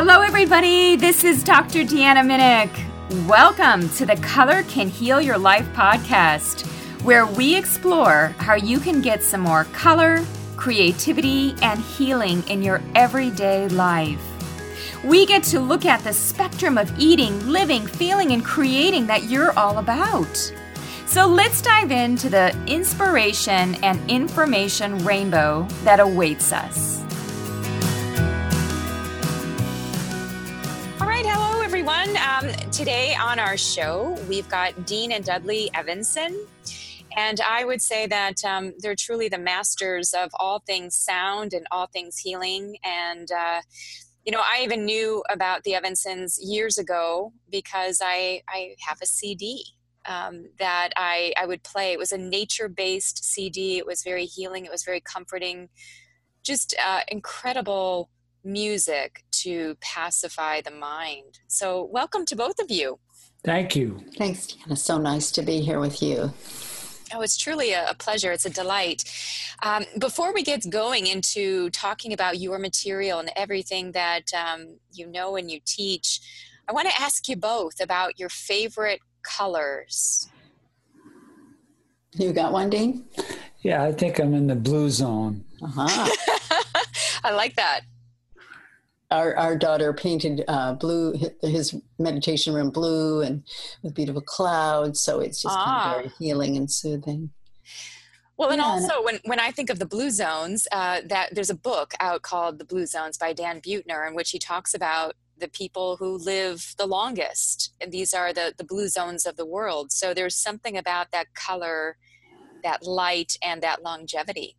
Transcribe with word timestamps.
Hello, 0.00 0.20
everybody. 0.20 0.94
This 0.94 1.24
is 1.24 1.42
Dr. 1.42 1.80
Deanna 1.80 2.22
Minich. 2.22 3.26
Welcome 3.26 3.88
to 3.96 4.06
the 4.06 4.14
Color 4.14 4.62
Can 4.68 4.88
Heal 4.88 5.20
Your 5.20 5.36
Life 5.36 5.66
podcast, 5.72 6.64
where 7.02 7.26
we 7.26 7.56
explore 7.56 8.28
how 8.38 8.54
you 8.54 8.78
can 8.78 9.02
get 9.02 9.24
some 9.24 9.40
more 9.40 9.64
color, 9.72 10.24
creativity, 10.56 11.52
and 11.62 11.80
healing 11.80 12.44
in 12.46 12.62
your 12.62 12.80
everyday 12.94 13.66
life. 13.70 14.22
We 15.02 15.26
get 15.26 15.42
to 15.50 15.58
look 15.58 15.84
at 15.84 16.04
the 16.04 16.12
spectrum 16.12 16.78
of 16.78 16.96
eating, 16.96 17.48
living, 17.48 17.84
feeling, 17.84 18.30
and 18.30 18.44
creating 18.44 19.08
that 19.08 19.24
you're 19.24 19.50
all 19.58 19.78
about. 19.78 20.36
So 21.06 21.26
let's 21.26 21.60
dive 21.60 21.90
into 21.90 22.28
the 22.28 22.56
inspiration 22.68 23.74
and 23.82 24.08
information 24.08 24.98
rainbow 24.98 25.66
that 25.82 25.98
awaits 25.98 26.52
us. 26.52 26.98
Everyone. 32.08 32.54
Um, 32.54 32.70
today 32.70 33.14
on 33.14 33.38
our 33.38 33.56
show, 33.56 34.16
we've 34.28 34.48
got 34.48 34.86
Dean 34.86 35.12
and 35.12 35.24
Dudley 35.24 35.70
Evanson. 35.74 36.46
And 37.16 37.40
I 37.40 37.64
would 37.64 37.82
say 37.82 38.06
that 38.06 38.44
um, 38.44 38.74
they're 38.78 38.94
truly 38.94 39.28
the 39.28 39.38
masters 39.38 40.14
of 40.14 40.30
all 40.38 40.60
things 40.60 40.96
sound 40.96 41.52
and 41.52 41.66
all 41.70 41.86
things 41.86 42.18
healing. 42.18 42.76
And 42.84 43.30
uh, 43.32 43.60
you 44.24 44.32
know, 44.32 44.42
I 44.42 44.62
even 44.62 44.84
knew 44.84 45.24
about 45.30 45.64
the 45.64 45.74
Evansons 45.74 46.38
years 46.40 46.78
ago 46.78 47.32
because 47.50 48.00
I 48.04 48.42
I 48.48 48.76
have 48.86 48.98
a 49.02 49.06
CD 49.06 49.64
um, 50.06 50.46
that 50.58 50.90
I, 50.96 51.32
I 51.36 51.46
would 51.46 51.62
play. 51.62 51.92
It 51.92 51.98
was 51.98 52.12
a 52.12 52.18
nature 52.18 52.68
based 52.68 53.24
CD. 53.24 53.78
It 53.78 53.86
was 53.86 54.02
very 54.02 54.26
healing. 54.26 54.64
It 54.64 54.70
was 54.70 54.84
very 54.84 55.00
comforting. 55.00 55.68
Just 56.42 56.74
uh, 56.84 57.00
incredible 57.08 58.10
music 58.48 59.24
to 59.30 59.76
pacify 59.80 60.60
the 60.60 60.70
mind. 60.70 61.38
So, 61.46 61.84
welcome 61.84 62.24
to 62.26 62.34
both 62.34 62.58
of 62.58 62.70
you. 62.70 62.98
Thank 63.44 63.76
you. 63.76 64.00
Thanks, 64.16 64.46
Deanna. 64.46 64.76
So 64.76 64.98
nice 64.98 65.30
to 65.32 65.42
be 65.42 65.60
here 65.60 65.78
with 65.78 66.02
you. 66.02 66.32
Oh, 67.14 67.20
it's 67.22 67.36
truly 67.38 67.72
a, 67.72 67.94
pleasure. 67.98 68.32
It's 68.32 68.44
a 68.44 68.50
delight. 68.50 69.04
Um, 69.62 69.84
before 69.98 70.34
we 70.34 70.42
get 70.42 70.68
going 70.68 71.06
into 71.06 71.70
talking 71.70 72.12
about 72.12 72.38
your 72.38 72.58
material 72.58 73.18
and 73.18 73.30
everything 73.36 73.92
that 73.92 74.24
um, 74.34 74.78
you 74.92 75.06
know 75.06 75.36
and 75.36 75.50
you 75.50 75.60
teach, 75.64 76.20
I 76.68 76.72
want 76.72 76.88
to 76.88 77.00
ask 77.00 77.28
you 77.28 77.36
both 77.36 77.80
about 77.80 78.18
your 78.18 78.28
favorite 78.28 79.00
colors. 79.22 80.28
You 82.12 82.32
got 82.32 82.52
one, 82.52 82.68
Dean? 82.68 83.06
Yeah, 83.62 83.84
I 83.84 83.92
think 83.92 84.18
I'm 84.18 84.34
in 84.34 84.46
the 84.48 84.56
blue 84.56 84.90
zone. 84.90 85.44
Uh-huh. 85.62 86.08
I 87.24 87.32
like 87.32 87.56
that. 87.56 87.82
Our, 89.10 89.34
our 89.36 89.56
daughter 89.56 89.94
painted 89.94 90.44
uh, 90.48 90.74
blue 90.74 91.14
his 91.40 91.74
meditation 91.98 92.52
room 92.52 92.70
blue 92.70 93.22
and 93.22 93.42
with 93.82 93.94
beautiful 93.94 94.20
clouds, 94.20 95.00
so 95.00 95.20
it's 95.20 95.40
just 95.40 95.56
ah. 95.56 95.64
kind 95.64 95.78
of 95.78 95.82
ah. 95.82 95.94
very 95.94 96.12
healing 96.18 96.56
and 96.58 96.70
soothing. 96.70 97.30
Well, 98.36 98.50
and 98.50 98.60
yeah, 98.60 98.66
also 98.66 99.02
when, 99.02 99.18
when 99.24 99.40
I 99.40 99.50
think 99.50 99.68
of 99.68 99.80
the 99.80 99.86
blue 99.86 100.10
zones, 100.10 100.68
uh, 100.70 101.00
that 101.06 101.34
there's 101.34 101.50
a 101.50 101.56
book 101.56 101.94
out 101.98 102.22
called 102.22 102.58
The 102.60 102.64
Blue 102.64 102.86
Zones 102.86 103.18
by 103.18 103.32
Dan 103.32 103.60
Buettner, 103.60 104.06
in 104.06 104.14
which 104.14 104.30
he 104.30 104.38
talks 104.38 104.74
about 104.74 105.14
the 105.38 105.48
people 105.48 105.96
who 105.96 106.16
live 106.16 106.74
the 106.78 106.86
longest. 106.86 107.72
And 107.80 107.90
these 107.90 108.14
are 108.14 108.32
the, 108.32 108.54
the 108.56 108.62
blue 108.62 108.86
zones 108.88 109.26
of 109.26 109.36
the 109.36 109.46
world. 109.46 109.90
So 109.90 110.14
there's 110.14 110.36
something 110.36 110.76
about 110.76 111.10
that 111.10 111.34
color, 111.34 111.96
that 112.62 112.86
light, 112.86 113.36
and 113.42 113.60
that 113.62 113.82
longevity. 113.82 114.56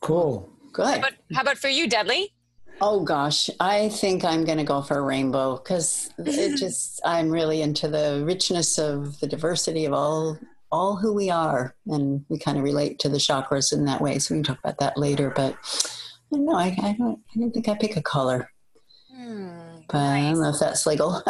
Cool. 0.00 0.50
Good. 0.72 0.86
How 0.86 0.96
about, 0.96 1.12
how 1.34 1.42
about 1.42 1.58
for 1.58 1.68
you, 1.68 1.86
Dudley? 1.86 2.32
Oh 2.80 3.00
gosh, 3.00 3.50
I 3.58 3.88
think 3.88 4.24
I'm 4.24 4.44
going 4.44 4.58
to 4.58 4.64
go 4.64 4.82
for 4.82 4.98
a 4.98 5.02
rainbow 5.02 5.56
because 5.56 6.10
it 6.18 6.56
just 6.58 7.00
I'm 7.04 7.28
really 7.28 7.60
into 7.60 7.88
the 7.88 8.22
richness 8.24 8.78
of 8.78 9.18
the 9.20 9.26
diversity 9.26 9.84
of 9.84 9.92
all 9.92 10.38
all 10.70 10.96
who 10.96 11.12
we 11.14 11.30
are, 11.30 11.74
and 11.86 12.24
we 12.28 12.38
kind 12.38 12.58
of 12.58 12.64
relate 12.64 12.98
to 13.00 13.08
the 13.08 13.18
chakras 13.18 13.72
in 13.72 13.86
that 13.86 14.00
way. 14.00 14.18
So 14.18 14.34
we 14.34 14.38
can 14.38 14.44
talk 14.44 14.58
about 14.60 14.78
that 14.78 14.96
later. 14.96 15.32
But 15.34 15.56
no, 16.30 16.54
I, 16.54 16.76
I 16.82 16.96
don't. 16.98 17.20
I 17.34 17.40
don't 17.40 17.50
think 17.50 17.68
I 17.68 17.74
pick 17.74 17.96
a 17.96 18.02
color. 18.02 18.50
Hmm, 19.12 19.57
but 19.88 19.98
nice. 19.98 20.26
I 20.26 20.30
don't 20.32 20.42
know 20.42 20.50
if 20.50 20.58
that's 20.58 20.84
legal. 20.84 21.22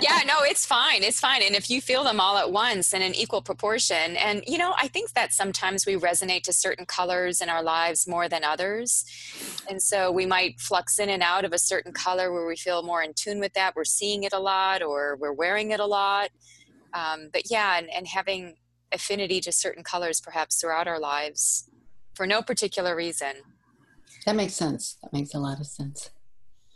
yeah, 0.00 0.20
no, 0.26 0.38
it's 0.40 0.64
fine. 0.64 1.02
It's 1.02 1.20
fine. 1.20 1.42
And 1.42 1.54
if 1.54 1.68
you 1.68 1.82
feel 1.82 2.04
them 2.04 2.20
all 2.20 2.38
at 2.38 2.50
once 2.50 2.94
in 2.94 3.02
an 3.02 3.14
equal 3.14 3.42
proportion, 3.42 4.16
and 4.16 4.42
you 4.46 4.56
know, 4.56 4.74
I 4.78 4.88
think 4.88 5.12
that 5.12 5.34
sometimes 5.34 5.84
we 5.84 5.96
resonate 5.96 6.42
to 6.44 6.52
certain 6.54 6.86
colors 6.86 7.42
in 7.42 7.50
our 7.50 7.62
lives 7.62 8.08
more 8.08 8.26
than 8.26 8.44
others. 8.44 9.04
And 9.68 9.82
so 9.82 10.10
we 10.10 10.24
might 10.24 10.58
flux 10.58 10.98
in 10.98 11.10
and 11.10 11.22
out 11.22 11.44
of 11.44 11.52
a 11.52 11.58
certain 11.58 11.92
color 11.92 12.32
where 12.32 12.46
we 12.46 12.56
feel 12.56 12.82
more 12.82 13.02
in 13.02 13.12
tune 13.12 13.40
with 13.40 13.52
that. 13.52 13.76
We're 13.76 13.84
seeing 13.84 14.22
it 14.22 14.32
a 14.32 14.40
lot 14.40 14.82
or 14.82 15.16
we're 15.16 15.34
wearing 15.34 15.70
it 15.70 15.80
a 15.80 15.86
lot. 15.86 16.30
Um, 16.94 17.28
but 17.30 17.50
yeah, 17.50 17.76
and, 17.78 17.90
and 17.90 18.06
having 18.06 18.56
affinity 18.90 19.40
to 19.42 19.52
certain 19.52 19.84
colors 19.84 20.18
perhaps 20.18 20.58
throughout 20.58 20.88
our 20.88 20.98
lives 20.98 21.68
for 22.14 22.26
no 22.26 22.40
particular 22.40 22.96
reason. 22.96 23.34
That 24.24 24.34
makes 24.34 24.54
sense. 24.54 24.96
That 25.02 25.12
makes 25.12 25.34
a 25.34 25.38
lot 25.38 25.60
of 25.60 25.66
sense 25.66 26.10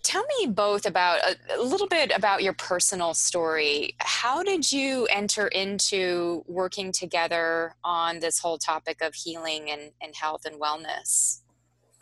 tell 0.02 0.24
me 0.38 0.48
both 0.48 0.86
about 0.86 1.20
a, 1.20 1.36
a, 1.58 1.62
little 1.62 1.86
bit 1.86 2.12
about 2.14 2.42
your 2.42 2.52
personal 2.52 3.14
story. 3.14 3.94
How 3.98 4.42
did 4.42 4.70
you 4.70 5.06
enter 5.06 5.46
into 5.48 6.44
working 6.46 6.92
together 6.92 7.74
on 7.84 8.20
this 8.20 8.38
whole 8.38 8.58
topic 8.58 9.00
of 9.00 9.14
healing 9.14 9.70
and, 9.70 9.92
and 10.00 10.14
health 10.14 10.44
and 10.44 10.60
wellness? 10.60 11.40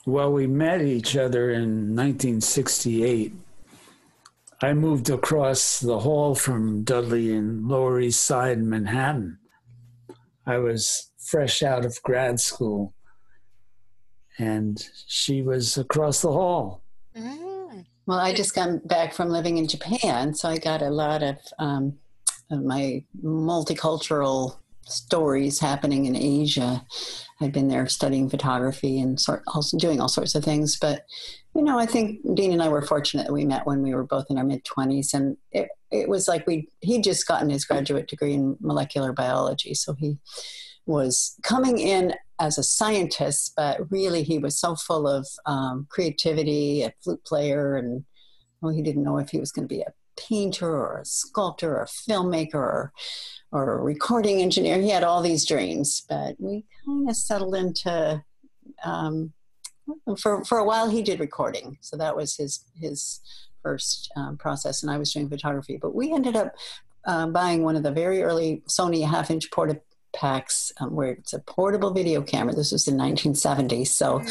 Well, 0.07 0.33
we 0.33 0.47
met 0.47 0.81
each 0.81 1.17
other 1.17 1.51
in 1.51 1.95
1968. 1.95 3.35
I 4.63 4.73
moved 4.73 5.11
across 5.11 5.81
the 5.81 6.01
hall 6.01 6.35
from 6.35 6.85
Dudley 6.85 7.33
in 7.33 7.69
Lower 7.69 8.01
East 8.01 8.25
Side 8.25 8.59
in 8.59 8.69
Manhattan. 8.69 9.39
I 10.47 10.59
was 10.59 11.11
fresh 11.19 11.63
out 11.63 11.85
of 11.85 12.03
grad 12.03 12.41
school, 12.41 12.95
and 14.39 14.83
she 15.07 15.43
was 15.43 15.79
across 15.79 16.23
the 16.23 16.33
hall. 16.33 16.83
Mm-hmm. 17.17 17.50
Well, 18.11 18.19
I 18.19 18.33
just 18.33 18.57
got 18.57 18.89
back 18.89 19.15
from 19.15 19.29
living 19.29 19.59
in 19.59 19.69
Japan, 19.69 20.35
so 20.35 20.49
I 20.49 20.59
got 20.59 20.83
a 20.83 20.91
lot 20.91 21.23
of, 21.23 21.37
um, 21.61 21.97
of 22.51 22.65
my 22.65 23.05
multicultural 23.25 24.57
stories 24.83 25.61
happening 25.61 26.07
in 26.07 26.17
Asia. 26.17 26.85
I'd 27.41 27.53
been 27.53 27.69
there 27.69 27.87
studying 27.87 28.29
photography 28.29 28.99
and 28.99 29.21
sort 29.21 29.45
also 29.55 29.79
doing 29.79 30.01
all 30.01 30.09
sorts 30.09 30.35
of 30.35 30.43
things. 30.43 30.77
But 30.77 31.05
you 31.55 31.63
know, 31.63 31.79
I 31.79 31.87
think 31.87 32.19
Dean 32.35 32.53
and 32.53 32.61
I 32.61 32.69
were 32.69 32.83
fortunate 32.83 33.29
that 33.29 33.33
we 33.33 33.45
met 33.45 33.65
when 33.65 33.81
we 33.81 33.95
were 33.95 34.03
both 34.03 34.27
in 34.29 34.39
our 34.39 34.45
mid 34.45 34.65
twenties, 34.65 35.15
and 35.15 35.37
it 35.53 35.69
it 35.93 36.09
was 36.09 36.27
like 36.27 36.49
we 36.49 36.67
he'd 36.81 37.05
just 37.05 37.29
gotten 37.29 37.49
his 37.49 37.65
graduate 37.65 38.09
degree 38.09 38.35
in 38.35 38.57
molecular 38.61 39.13
biology, 39.13 39.73
so 39.73 39.95
he 39.95 40.19
was 40.85 41.37
coming 41.45 41.79
in 41.79 42.15
as 42.41 42.59
a 42.59 42.63
scientist, 42.63 43.53
but 43.55 43.79
really 43.91 44.23
he 44.23 44.39
was 44.39 44.59
so 44.59 44.75
full 44.75 45.07
of 45.07 45.29
um, 45.47 45.87
creativity, 45.91 46.83
a 46.83 46.93
flute 47.05 47.23
player, 47.25 47.77
and 47.77 48.05
well, 48.61 48.73
he 48.73 48.83
didn't 48.83 49.05
know 49.05 49.19
if 49.19 49.31
he 49.31 49.39
was 49.39 49.53
going 49.53 49.69
to 49.69 49.75
be 49.75 49.83
a 49.83 49.93
painter 50.17 50.71
or 50.71 50.99
a 50.99 51.05
sculptor 51.05 51.77
or 51.77 51.83
a 51.83 51.87
filmmaker 51.87 52.55
or, 52.55 52.93
or 53.53 53.79
a 53.79 53.83
recording 53.83 54.41
engineer. 54.41 54.81
He 54.81 54.91
had 54.91 55.05
all 55.05 55.23
these 55.23 55.47
dreams, 55.47 56.05
but 56.09 56.37
we 56.39 56.65
kind 56.85 57.09
of 57.09 57.17
settled 57.17 57.55
into. 57.55 58.25
Um, 58.85 59.33
for 60.19 60.45
for 60.45 60.59
a 60.59 60.65
while, 60.65 60.89
he 60.89 61.03
did 61.03 61.21
recording, 61.21 61.77
so 61.81 61.97
that 61.97 62.17
was 62.17 62.37
his 62.37 62.65
his 62.75 63.21
first 63.63 64.11
um, 64.17 64.37
process, 64.39 64.83
and 64.83 64.91
I 64.91 64.99
was 64.99 65.13
doing 65.13 65.29
photography. 65.29 65.79
But 65.81 65.95
we 65.95 66.13
ended 66.13 66.37
up 66.37 66.55
um, 67.07 67.33
buying 67.33 67.65
one 67.65 67.77
of 67.77 67.83
the 67.83 67.91
very 67.91 68.23
early 68.23 68.63
Sony 68.69 69.07
half 69.07 69.31
inch 69.31 69.51
portable 69.51 69.83
packs 70.13 70.73
um, 70.81 70.95
where 70.95 71.13
it's 71.13 71.33
a 71.33 71.41
portable 71.41 71.93
video 71.93 72.23
camera. 72.23 72.55
This 72.55 72.73
was 72.73 72.87
in 72.89 72.97
1970. 72.97 73.85
So 73.85 74.23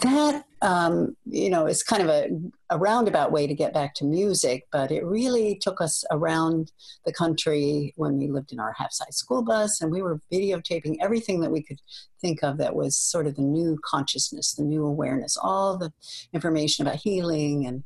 that, 0.00 0.44
um, 0.62 1.16
you 1.24 1.50
know, 1.50 1.66
is 1.66 1.82
kind 1.82 2.02
of 2.02 2.08
a, 2.08 2.28
a 2.70 2.78
roundabout 2.78 3.32
way 3.32 3.46
to 3.46 3.54
get 3.54 3.72
back 3.72 3.94
to 3.94 4.04
music, 4.04 4.66
but 4.70 4.90
it 4.90 5.04
really 5.04 5.58
took 5.60 5.80
us 5.80 6.04
around 6.10 6.72
the 7.04 7.12
country 7.12 7.92
when 7.96 8.18
we 8.18 8.28
lived 8.28 8.52
in 8.52 8.60
our 8.60 8.72
half 8.72 8.92
size 8.92 9.16
school 9.16 9.42
bus 9.42 9.80
and 9.80 9.90
we 9.90 10.02
were 10.02 10.20
videotaping 10.32 10.96
everything 11.00 11.40
that 11.40 11.50
we 11.50 11.62
could 11.62 11.80
think 12.20 12.42
of 12.42 12.58
that 12.58 12.74
was 12.74 12.96
sort 12.96 13.26
of 13.26 13.36
the 13.36 13.42
new 13.42 13.78
consciousness, 13.84 14.54
the 14.54 14.64
new 14.64 14.84
awareness, 14.84 15.36
all 15.36 15.76
the 15.76 15.92
information 16.32 16.86
about 16.86 16.96
healing 16.96 17.66
and 17.66 17.84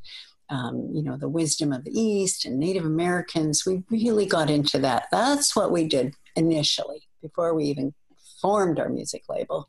um, 0.50 0.90
you 0.92 1.00
know, 1.00 1.16
the 1.16 1.28
wisdom 1.28 1.72
of 1.72 1.84
the 1.84 1.92
East 1.92 2.44
and 2.44 2.58
Native 2.58 2.84
Americans. 2.84 3.64
We 3.64 3.84
really 3.88 4.26
got 4.26 4.50
into 4.50 4.80
that. 4.80 5.04
That's 5.12 5.54
what 5.54 5.70
we 5.70 5.86
did 5.86 6.14
initially 6.34 7.06
before 7.20 7.54
we 7.54 7.64
even 7.64 7.94
formed 8.40 8.78
our 8.78 8.88
music 8.88 9.24
label. 9.28 9.68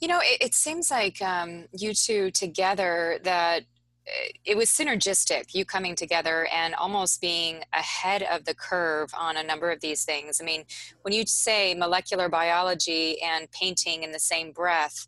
You 0.00 0.08
know, 0.08 0.20
it, 0.22 0.38
it 0.40 0.54
seems 0.54 0.90
like 0.90 1.20
um, 1.22 1.66
you 1.72 1.94
two 1.94 2.30
together 2.30 3.18
that 3.22 3.62
uh, 4.06 4.28
it 4.44 4.56
was 4.56 4.68
synergistic, 4.68 5.54
you 5.54 5.64
coming 5.64 5.94
together 5.94 6.46
and 6.52 6.74
almost 6.74 7.20
being 7.20 7.62
ahead 7.72 8.22
of 8.22 8.44
the 8.44 8.54
curve 8.54 9.10
on 9.18 9.36
a 9.36 9.42
number 9.42 9.70
of 9.70 9.80
these 9.80 10.04
things. 10.04 10.40
I 10.40 10.44
mean, 10.44 10.64
when 11.02 11.14
you 11.14 11.24
say 11.26 11.74
molecular 11.74 12.28
biology 12.28 13.20
and 13.22 13.50
painting 13.50 14.02
in 14.02 14.12
the 14.12 14.18
same 14.18 14.52
breath, 14.52 15.06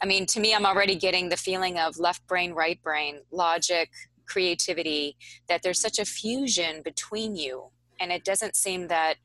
I 0.00 0.06
mean, 0.06 0.26
to 0.26 0.40
me, 0.40 0.54
I'm 0.54 0.66
already 0.66 0.96
getting 0.96 1.28
the 1.28 1.36
feeling 1.36 1.78
of 1.78 1.98
left 1.98 2.26
brain, 2.26 2.52
right 2.52 2.80
brain, 2.82 3.20
logic, 3.30 3.90
creativity 4.26 5.16
that 5.48 5.62
there's 5.62 5.80
such 5.80 5.98
a 5.98 6.04
fusion 6.04 6.80
between 6.82 7.36
you 7.36 7.66
and 8.00 8.10
it 8.10 8.24
doesn't 8.24 8.56
seem 8.56 8.88
that 8.88 9.16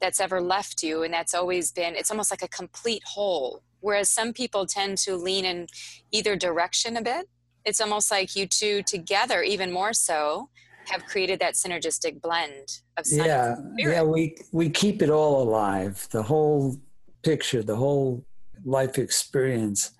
that's 0.00 0.20
ever 0.20 0.40
left 0.40 0.82
you 0.82 1.02
and 1.02 1.12
that's 1.12 1.34
always 1.34 1.72
been 1.72 1.94
it's 1.94 2.10
almost 2.10 2.30
like 2.30 2.42
a 2.42 2.48
complete 2.48 3.02
whole. 3.04 3.62
Whereas 3.80 4.10
some 4.10 4.32
people 4.32 4.66
tend 4.66 4.98
to 4.98 5.16
lean 5.16 5.44
in 5.44 5.66
either 6.10 6.36
direction 6.36 6.96
a 6.96 7.02
bit. 7.02 7.28
It's 7.64 7.80
almost 7.80 8.10
like 8.10 8.36
you 8.36 8.46
two 8.46 8.82
together 8.82 9.42
even 9.42 9.70
more 9.72 9.92
so 9.92 10.48
have 10.86 11.04
created 11.06 11.38
that 11.40 11.54
synergistic 11.54 12.20
blend 12.20 12.80
of 12.96 13.04
yeah 13.06 13.54
yeah 13.76 14.02
we 14.02 14.34
we 14.50 14.68
keep 14.68 15.02
it 15.02 15.10
all 15.10 15.42
alive 15.42 16.08
the 16.10 16.22
whole 16.22 16.76
picture 17.22 17.62
the 17.62 17.76
whole 17.76 18.24
life 18.64 18.98
experience. 18.98 19.92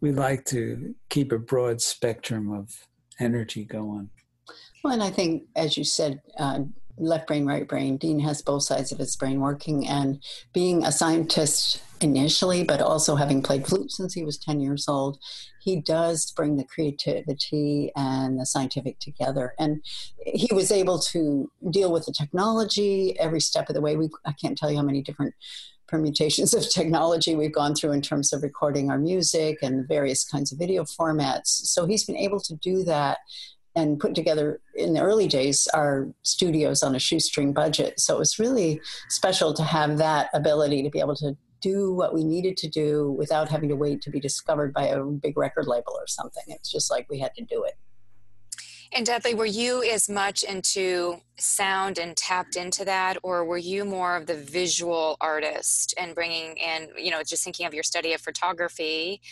We 0.00 0.10
like 0.10 0.44
to 0.46 0.94
keep 1.10 1.30
a 1.30 1.38
broad 1.38 1.80
spectrum 1.80 2.52
of 2.52 2.88
energy 3.20 3.64
going. 3.64 4.10
Well 4.82 4.94
and 4.94 5.02
i 5.02 5.10
think 5.10 5.44
as 5.54 5.76
you 5.76 5.84
said 5.84 6.20
uh, 6.38 6.60
left 6.98 7.26
brain, 7.26 7.46
right 7.46 7.66
brain. 7.66 7.96
Dean 7.96 8.20
has 8.20 8.42
both 8.42 8.64
sides 8.64 8.92
of 8.92 8.98
his 8.98 9.16
brain 9.16 9.40
working, 9.40 9.86
and 9.86 10.22
being 10.52 10.84
a 10.84 10.92
scientist 10.92 11.82
initially, 12.02 12.64
but 12.64 12.80
also 12.80 13.16
having 13.16 13.42
played 13.42 13.66
flute 13.66 13.90
since 13.92 14.14
he 14.14 14.24
was 14.24 14.36
10 14.38 14.60
years 14.60 14.88
old, 14.88 15.18
he 15.60 15.80
does 15.80 16.30
bring 16.32 16.56
the 16.56 16.64
creativity 16.64 17.92
and 17.96 18.40
the 18.40 18.46
scientific 18.46 18.98
together. 18.98 19.54
And 19.58 19.82
he 20.26 20.52
was 20.52 20.72
able 20.72 20.98
to 20.98 21.50
deal 21.70 21.92
with 21.92 22.06
the 22.06 22.12
technology 22.12 23.18
every 23.18 23.40
step 23.40 23.68
of 23.68 23.74
the 23.74 23.80
way. 23.80 23.96
We, 23.96 24.08
I 24.26 24.32
can't 24.32 24.58
tell 24.58 24.70
you 24.70 24.76
how 24.76 24.82
many 24.82 25.02
different 25.02 25.34
permutations 25.86 26.54
of 26.54 26.68
technology 26.70 27.34
we've 27.34 27.54
gone 27.54 27.74
through 27.74 27.92
in 27.92 28.02
terms 28.02 28.32
of 28.32 28.42
recording 28.42 28.90
our 28.90 28.98
music 28.98 29.58
and 29.62 29.86
various 29.86 30.24
kinds 30.24 30.50
of 30.50 30.58
video 30.58 30.84
formats. 30.84 31.48
So 31.48 31.86
he's 31.86 32.04
been 32.04 32.16
able 32.16 32.40
to 32.40 32.56
do 32.56 32.82
that 32.84 33.18
and 33.74 33.98
put 33.98 34.14
together 34.14 34.60
in 34.74 34.92
the 34.92 35.00
early 35.00 35.26
days 35.26 35.66
our 35.72 36.08
studios 36.22 36.82
on 36.82 36.94
a 36.94 36.98
shoestring 36.98 37.52
budget. 37.52 37.98
So 37.98 38.16
it 38.16 38.18
was 38.18 38.38
really 38.38 38.80
special 39.08 39.54
to 39.54 39.62
have 39.62 39.98
that 39.98 40.28
ability 40.34 40.82
to 40.82 40.90
be 40.90 41.00
able 41.00 41.16
to 41.16 41.36
do 41.60 41.92
what 41.94 42.12
we 42.12 42.24
needed 42.24 42.56
to 42.58 42.68
do 42.68 43.12
without 43.12 43.48
having 43.48 43.68
to 43.68 43.76
wait 43.76 44.02
to 44.02 44.10
be 44.10 44.20
discovered 44.20 44.74
by 44.74 44.88
a 44.88 45.02
big 45.02 45.38
record 45.38 45.66
label 45.66 45.94
or 45.94 46.06
something. 46.06 46.42
It's 46.48 46.70
just 46.70 46.90
like 46.90 47.06
we 47.08 47.20
had 47.20 47.34
to 47.36 47.44
do 47.44 47.64
it. 47.64 47.74
And 48.94 49.06
Dudley, 49.06 49.32
were 49.32 49.46
you 49.46 49.82
as 49.82 50.10
much 50.10 50.42
into 50.42 51.22
sound 51.38 51.96
and 51.96 52.14
tapped 52.14 52.56
into 52.56 52.84
that, 52.84 53.16
or 53.22 53.42
were 53.46 53.56
you 53.56 53.86
more 53.86 54.16
of 54.16 54.26
the 54.26 54.34
visual 54.34 55.16
artist 55.18 55.94
and 55.98 56.14
bringing 56.14 56.58
in, 56.58 56.90
you 56.98 57.10
know, 57.10 57.22
just 57.22 57.42
thinking 57.42 57.64
of 57.64 57.72
your 57.72 57.84
study 57.84 58.12
of 58.12 58.20
photography 58.20 59.22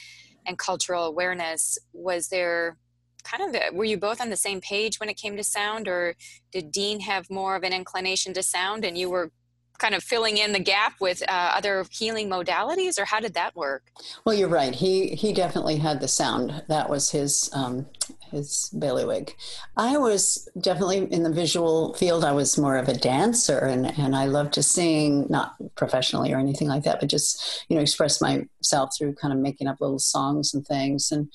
and 0.47 0.59
cultural 0.59 1.05
awareness? 1.05 1.77
Was 1.93 2.29
there 2.29 2.79
kind 3.25 3.55
of 3.55 3.75
were 3.75 3.84
you 3.84 3.96
both 3.96 4.20
on 4.20 4.31
the 4.31 4.37
same 4.37 4.61
page 4.61 4.99
when 4.99 5.08
it 5.08 5.17
came 5.17 5.37
to 5.37 5.44
sound 5.44 5.88
or 5.88 6.14
did 6.52 6.70
dean 6.70 7.00
have 7.00 7.28
more 7.31 7.56
of 7.56 7.62
an 7.62 7.72
inclination 7.72 8.32
to 8.34 8.43
sound 8.43 8.84
and 8.84 8.96
you 8.96 9.11
were 9.11 9.31
kind 9.78 9.94
of 9.94 10.02
filling 10.02 10.37
in 10.37 10.52
the 10.52 10.61
gap 10.61 10.93
with 11.00 11.22
uh, 11.22 11.52
other 11.55 11.87
healing 11.90 12.28
modalities 12.28 12.99
or 12.99 13.05
how 13.06 13.19
did 13.19 13.34
that 13.34 13.55
work 13.56 13.90
well 14.25 14.34
you're 14.34 14.49
right 14.49 14.75
he 14.75 15.08
he 15.14 15.32
definitely 15.32 15.76
had 15.76 16.00
the 16.00 16.08
sound 16.08 16.62
that 16.69 16.88
was 16.88 17.11
his 17.11 17.50
um, 17.55 17.87
his 18.31 18.70
bailiwick. 18.78 19.37
I 19.76 19.99
was 19.99 20.49
definitely 20.61 21.08
in 21.11 21.22
the 21.22 21.32
visual 21.32 21.94
field. 21.94 22.25
I 22.25 22.32
was 22.32 22.56
more 22.56 22.76
of 22.76 22.88
a 22.88 22.94
dancer, 22.94 23.58
and 23.58 23.87
and 23.99 24.14
I 24.14 24.26
love 24.26 24.50
to 24.52 24.62
sing, 24.62 25.26
not 25.28 25.55
professionally 25.75 26.32
or 26.32 26.38
anything 26.38 26.69
like 26.69 26.84
that, 26.84 27.00
but 27.00 27.08
just 27.08 27.67
you 27.69 27.76
know 27.76 27.82
express 27.82 28.20
myself 28.20 28.90
through 28.96 29.14
kind 29.14 29.32
of 29.34 29.40
making 29.40 29.67
up 29.67 29.81
little 29.81 29.99
songs 29.99 30.55
and 30.55 30.67
things. 30.67 31.11
And 31.11 31.31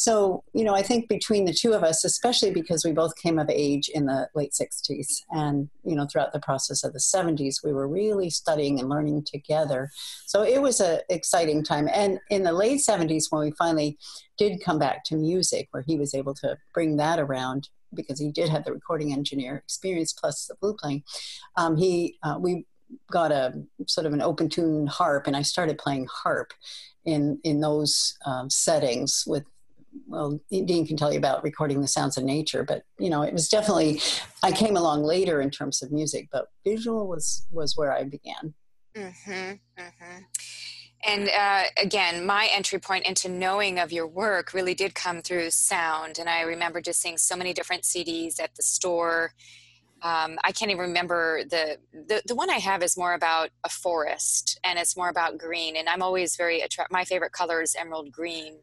so 0.00 0.44
you 0.54 0.62
know, 0.62 0.76
I 0.76 0.82
think 0.82 1.08
between 1.08 1.44
the 1.44 1.52
two 1.52 1.72
of 1.72 1.82
us, 1.82 2.04
especially 2.04 2.52
because 2.52 2.84
we 2.84 2.92
both 2.92 3.16
came 3.16 3.36
of 3.36 3.50
age 3.50 3.88
in 3.88 4.06
the 4.06 4.28
late 4.32 4.52
'60s, 4.52 5.24
and 5.32 5.68
you 5.84 5.96
know 5.96 6.06
throughout 6.06 6.32
the 6.32 6.38
process 6.38 6.84
of 6.84 6.92
the 6.92 7.00
'70s, 7.00 7.64
we 7.64 7.72
were 7.72 7.88
really 7.88 8.30
studying 8.30 8.78
and 8.78 8.88
learning 8.88 9.24
together. 9.24 9.90
So 10.24 10.42
it 10.42 10.62
was 10.62 10.78
an 10.80 11.00
exciting 11.08 11.64
time. 11.64 11.88
And 11.92 12.20
in 12.30 12.44
the 12.44 12.52
late 12.52 12.78
'70s, 12.78 13.24
when 13.30 13.42
we 13.42 13.50
finally 13.58 13.98
did 14.36 14.62
come 14.64 14.78
back 14.78 15.02
to 15.06 15.16
music, 15.16 15.66
where 15.72 15.82
he 15.84 15.98
was 15.98 16.14
able 16.14 16.34
to 16.34 16.56
bring 16.72 16.96
that 16.98 17.18
around 17.18 17.68
because 17.92 18.20
he 18.20 18.30
did 18.30 18.50
have 18.50 18.64
the 18.64 18.72
recording 18.72 19.12
engineer 19.12 19.56
experience 19.56 20.12
plus 20.12 20.46
the 20.46 20.54
flute 20.60 20.78
playing. 20.78 21.02
Um, 21.56 21.76
he 21.76 22.18
uh, 22.22 22.36
we 22.38 22.66
got 23.10 23.32
a 23.32 23.52
sort 23.88 24.06
of 24.06 24.12
an 24.12 24.22
open 24.22 24.48
tune 24.48 24.86
harp, 24.86 25.26
and 25.26 25.36
I 25.36 25.42
started 25.42 25.76
playing 25.76 26.06
harp 26.06 26.52
in 27.04 27.40
in 27.42 27.60
those 27.60 28.16
um, 28.24 28.48
settings 28.48 29.24
with. 29.26 29.42
Well, 30.06 30.40
Dean 30.50 30.86
can 30.86 30.96
tell 30.96 31.12
you 31.12 31.18
about 31.18 31.42
recording 31.44 31.80
the 31.80 31.88
sounds 31.88 32.16
of 32.16 32.24
nature, 32.24 32.64
but 32.64 32.82
you 32.98 33.10
know, 33.10 33.22
it 33.22 33.32
was 33.32 33.48
definitely. 33.48 34.00
I 34.42 34.52
came 34.52 34.76
along 34.76 35.02
later 35.02 35.40
in 35.40 35.50
terms 35.50 35.82
of 35.82 35.92
music, 35.92 36.28
but 36.32 36.46
visual 36.64 37.06
was 37.06 37.46
was 37.50 37.76
where 37.76 37.92
I 37.92 38.04
began. 38.04 38.54
Mm-hmm, 38.96 39.32
mm-hmm. 39.32 40.18
And 41.06 41.28
uh, 41.28 41.62
again, 41.80 42.26
my 42.26 42.48
entry 42.52 42.78
point 42.78 43.06
into 43.06 43.28
knowing 43.28 43.78
of 43.78 43.92
your 43.92 44.06
work 44.06 44.52
really 44.52 44.74
did 44.74 44.94
come 44.94 45.22
through 45.22 45.50
sound. 45.50 46.18
And 46.18 46.28
I 46.28 46.42
remember 46.42 46.80
just 46.80 47.00
seeing 47.00 47.16
so 47.18 47.36
many 47.36 47.52
different 47.52 47.84
CDs 47.84 48.40
at 48.40 48.54
the 48.56 48.62
store. 48.62 49.32
Um, 50.02 50.38
I 50.44 50.52
can't 50.52 50.70
even 50.70 50.80
remember 50.82 51.42
the, 51.44 51.78
the 51.92 52.22
the 52.26 52.34
one 52.34 52.50
I 52.50 52.58
have 52.58 52.82
is 52.82 52.96
more 52.96 53.14
about 53.14 53.50
a 53.64 53.68
forest 53.68 54.60
and 54.64 54.78
it's 54.78 54.96
more 54.96 55.08
about 55.08 55.38
green. 55.38 55.76
And 55.76 55.88
I'm 55.88 56.02
always 56.02 56.36
very 56.36 56.60
attracted. 56.60 56.92
My 56.92 57.04
favorite 57.04 57.32
color 57.32 57.62
is 57.62 57.74
emerald 57.74 58.12
green, 58.12 58.58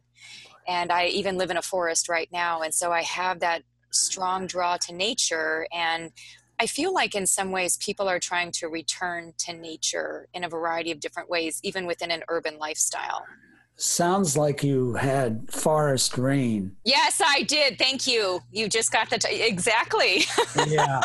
and 0.68 0.92
I 0.92 1.08
even 1.08 1.38
live 1.38 1.52
in 1.52 1.58
a 1.58 1.62
forest 1.62 2.10
right 2.10 2.30
now. 2.32 2.62
And 2.62 2.74
so 2.74 2.92
I 2.92 3.02
have 3.04 3.40
that 3.40 3.64
strong 3.92 4.48
draw 4.48 4.78
to 4.78 4.94
nature 4.94 5.68
and 5.74 6.12
I 6.60 6.68
feel 6.68 6.94
like 6.94 7.16
in 7.16 7.28
some 7.28 7.52
ways 7.52 7.78
people 7.78 8.08
are 8.08 8.20
trying 8.20 8.52
to 8.54 8.68
return 8.68 9.34
to 9.40 9.54
nature 9.54 10.28
in 10.34 10.44
a 10.44 10.50
variety 10.50 10.92
of 10.92 11.00
different 11.00 11.30
ways, 11.30 11.60
even 11.64 11.86
within 11.86 12.12
an 12.12 12.24
urban 12.30 12.58
lifestyle. 12.58 13.26
Sounds 13.78 14.38
like 14.38 14.64
you 14.64 14.94
had 14.94 15.52
forest 15.52 16.18
rain. 16.18 16.78
Yes, 16.86 17.22
I 17.24 17.42
did. 17.44 17.78
Thank 17.78 18.08
you. 18.08 18.40
You 18.52 18.70
just 18.70 18.92
got 18.92 19.10
the 19.10 19.18
t- 19.18 19.42
exactly. 19.42 20.24
Yeah. 20.68 21.02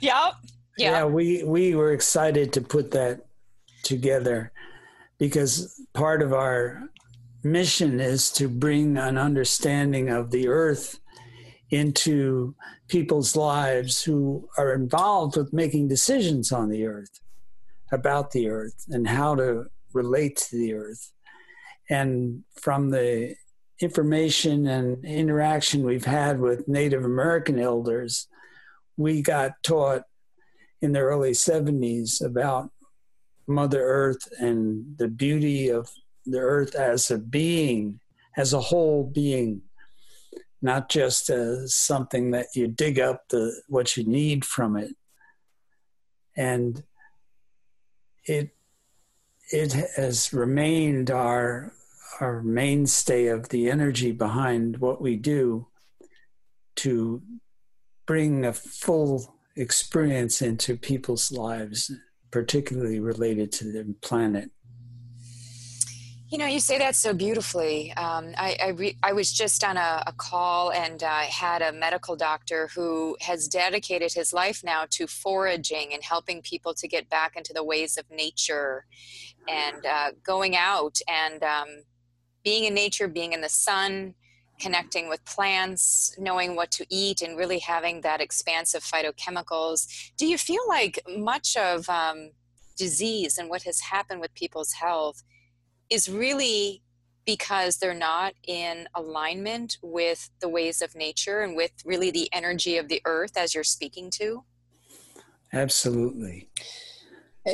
yep. 0.00 0.02
yep. 0.02 0.34
Yeah, 0.76 1.04
we 1.06 1.42
we 1.44 1.74
were 1.74 1.92
excited 1.92 2.52
to 2.52 2.60
put 2.60 2.90
that 2.90 3.24
together 3.82 4.52
because 5.18 5.80
part 5.94 6.20
of 6.20 6.34
our 6.34 6.82
mission 7.44 8.00
is 8.00 8.30
to 8.32 8.48
bring 8.48 8.96
an 8.96 9.18
understanding 9.18 10.08
of 10.08 10.30
the 10.30 10.48
earth 10.48 10.98
into 11.70 12.54
people's 12.88 13.36
lives 13.36 14.02
who 14.02 14.48
are 14.56 14.74
involved 14.74 15.36
with 15.36 15.52
making 15.52 15.88
decisions 15.88 16.52
on 16.52 16.68
the 16.68 16.86
earth, 16.86 17.20
about 17.92 18.30
the 18.30 18.48
earth, 18.48 18.84
and 18.88 19.08
how 19.08 19.34
to 19.34 19.66
relate 19.92 20.36
to 20.36 20.56
the 20.56 20.74
earth. 20.74 21.12
And 21.90 22.44
from 22.60 22.90
the 22.90 23.34
information 23.80 24.66
and 24.66 25.04
interaction 25.04 25.84
we've 25.84 26.04
had 26.04 26.40
with 26.40 26.68
Native 26.68 27.04
American 27.04 27.58
elders, 27.58 28.28
we 28.96 29.22
got 29.22 29.62
taught 29.62 30.02
in 30.80 30.92
the 30.92 31.00
early 31.00 31.32
70s 31.32 32.24
about 32.24 32.70
Mother 33.46 33.82
Earth 33.82 34.28
and 34.38 34.96
the 34.96 35.08
beauty 35.08 35.68
of 35.68 35.90
the 36.26 36.38
earth 36.38 36.74
as 36.74 37.10
a 37.10 37.18
being, 37.18 38.00
as 38.36 38.52
a 38.52 38.60
whole 38.60 39.04
being 39.04 39.62
not 40.64 40.88
just 40.88 41.28
as 41.28 41.74
something 41.74 42.30
that 42.30 42.46
you 42.54 42.66
dig 42.66 42.98
up 42.98 43.28
the 43.28 43.54
what 43.68 43.98
you 43.98 44.04
need 44.04 44.46
from 44.46 44.78
it. 44.78 44.96
And 46.34 46.82
it 48.24 48.56
it 49.52 49.74
has 49.96 50.32
remained 50.32 51.10
our 51.10 51.70
our 52.18 52.42
mainstay 52.42 53.26
of 53.26 53.50
the 53.50 53.70
energy 53.70 54.10
behind 54.10 54.78
what 54.78 55.02
we 55.02 55.16
do 55.16 55.66
to 56.76 57.20
bring 58.06 58.46
a 58.46 58.52
full 58.54 59.36
experience 59.56 60.40
into 60.40 60.76
people's 60.78 61.30
lives 61.30 61.92
particularly 62.30 63.00
related 63.00 63.52
to 63.52 63.70
the 63.70 63.94
planet 64.00 64.50
you 66.34 66.38
know, 66.38 66.46
you 66.46 66.58
say 66.58 66.78
that 66.78 66.96
so 66.96 67.14
beautifully. 67.14 67.92
Um, 67.92 68.34
I, 68.36 68.56
I, 68.60 68.68
re- 68.70 68.98
I, 69.04 69.12
was 69.12 69.32
just 69.32 69.62
on 69.62 69.76
a, 69.76 70.02
a 70.08 70.12
call 70.16 70.72
and 70.72 71.00
uh, 71.00 71.20
had 71.20 71.62
a 71.62 71.70
medical 71.70 72.16
doctor 72.16 72.68
who 72.74 73.16
has 73.20 73.46
dedicated 73.46 74.12
his 74.12 74.32
life 74.32 74.64
now 74.64 74.84
to 74.90 75.06
foraging 75.06 75.94
and 75.94 76.02
helping 76.02 76.42
people 76.42 76.74
to 76.74 76.88
get 76.88 77.08
back 77.08 77.36
into 77.36 77.52
the 77.52 77.62
ways 77.62 77.96
of 77.96 78.10
nature 78.10 78.84
and 79.48 79.86
uh, 79.86 80.10
going 80.24 80.56
out 80.56 80.98
and 81.06 81.44
um, 81.44 81.68
being 82.42 82.64
in 82.64 82.74
nature, 82.74 83.06
being 83.06 83.32
in 83.32 83.40
the 83.40 83.48
sun, 83.48 84.14
connecting 84.58 85.08
with 85.08 85.24
plants, 85.24 86.16
knowing 86.18 86.56
what 86.56 86.72
to 86.72 86.84
eat, 86.90 87.22
and 87.22 87.38
really 87.38 87.60
having 87.60 88.00
that 88.00 88.20
expansive 88.20 88.82
phytochemicals. 88.82 90.10
Do 90.16 90.26
you 90.26 90.36
feel 90.36 90.62
like 90.66 91.00
much 91.16 91.56
of 91.56 91.88
um, 91.88 92.32
disease 92.76 93.38
and 93.38 93.48
what 93.48 93.62
has 93.62 93.78
happened 93.78 94.20
with 94.20 94.34
people's 94.34 94.72
health? 94.72 95.22
Is 95.90 96.08
really 96.08 96.82
because 97.24 97.78
they're 97.78 97.94
not 97.94 98.34
in 98.46 98.88
alignment 98.94 99.78
with 99.82 100.30
the 100.40 100.48
ways 100.48 100.82
of 100.82 100.94
nature 100.94 101.40
and 101.40 101.56
with 101.56 101.72
really 101.84 102.10
the 102.10 102.28
energy 102.32 102.76
of 102.76 102.88
the 102.88 103.00
earth 103.04 103.36
as 103.36 103.54
you're 103.54 103.64
speaking 103.64 104.10
to? 104.10 104.44
Absolutely. 105.52 106.48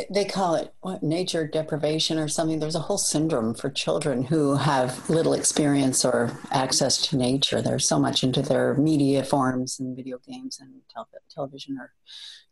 They 0.09 0.25
call 0.25 0.55
it 0.55 0.73
what, 0.81 1.03
nature 1.03 1.47
deprivation 1.47 2.17
or 2.19 2.29
something. 2.29 2.61
There's 2.61 2.77
a 2.77 2.81
whole 2.81 2.99
syndrome 2.99 3.55
for 3.55 3.71
children 3.71 4.23
who 4.23 4.55
have 4.55 5.11
little 5.11 5.35
experience 5.35 6.05
or 6.05 6.39
access 6.53 6.97
to 7.09 7.17
nature. 7.17 7.61
They're 7.61 7.81
so 7.81 7.99
much 7.99 8.23
into 8.23 8.41
their 8.41 8.75
media 8.75 9.25
forms 9.25 9.81
and 9.81 9.97
video 9.97 10.19
games 10.19 10.59
and 10.61 10.83
tel- 10.93 11.09
television 11.29 11.77
or 11.77 11.93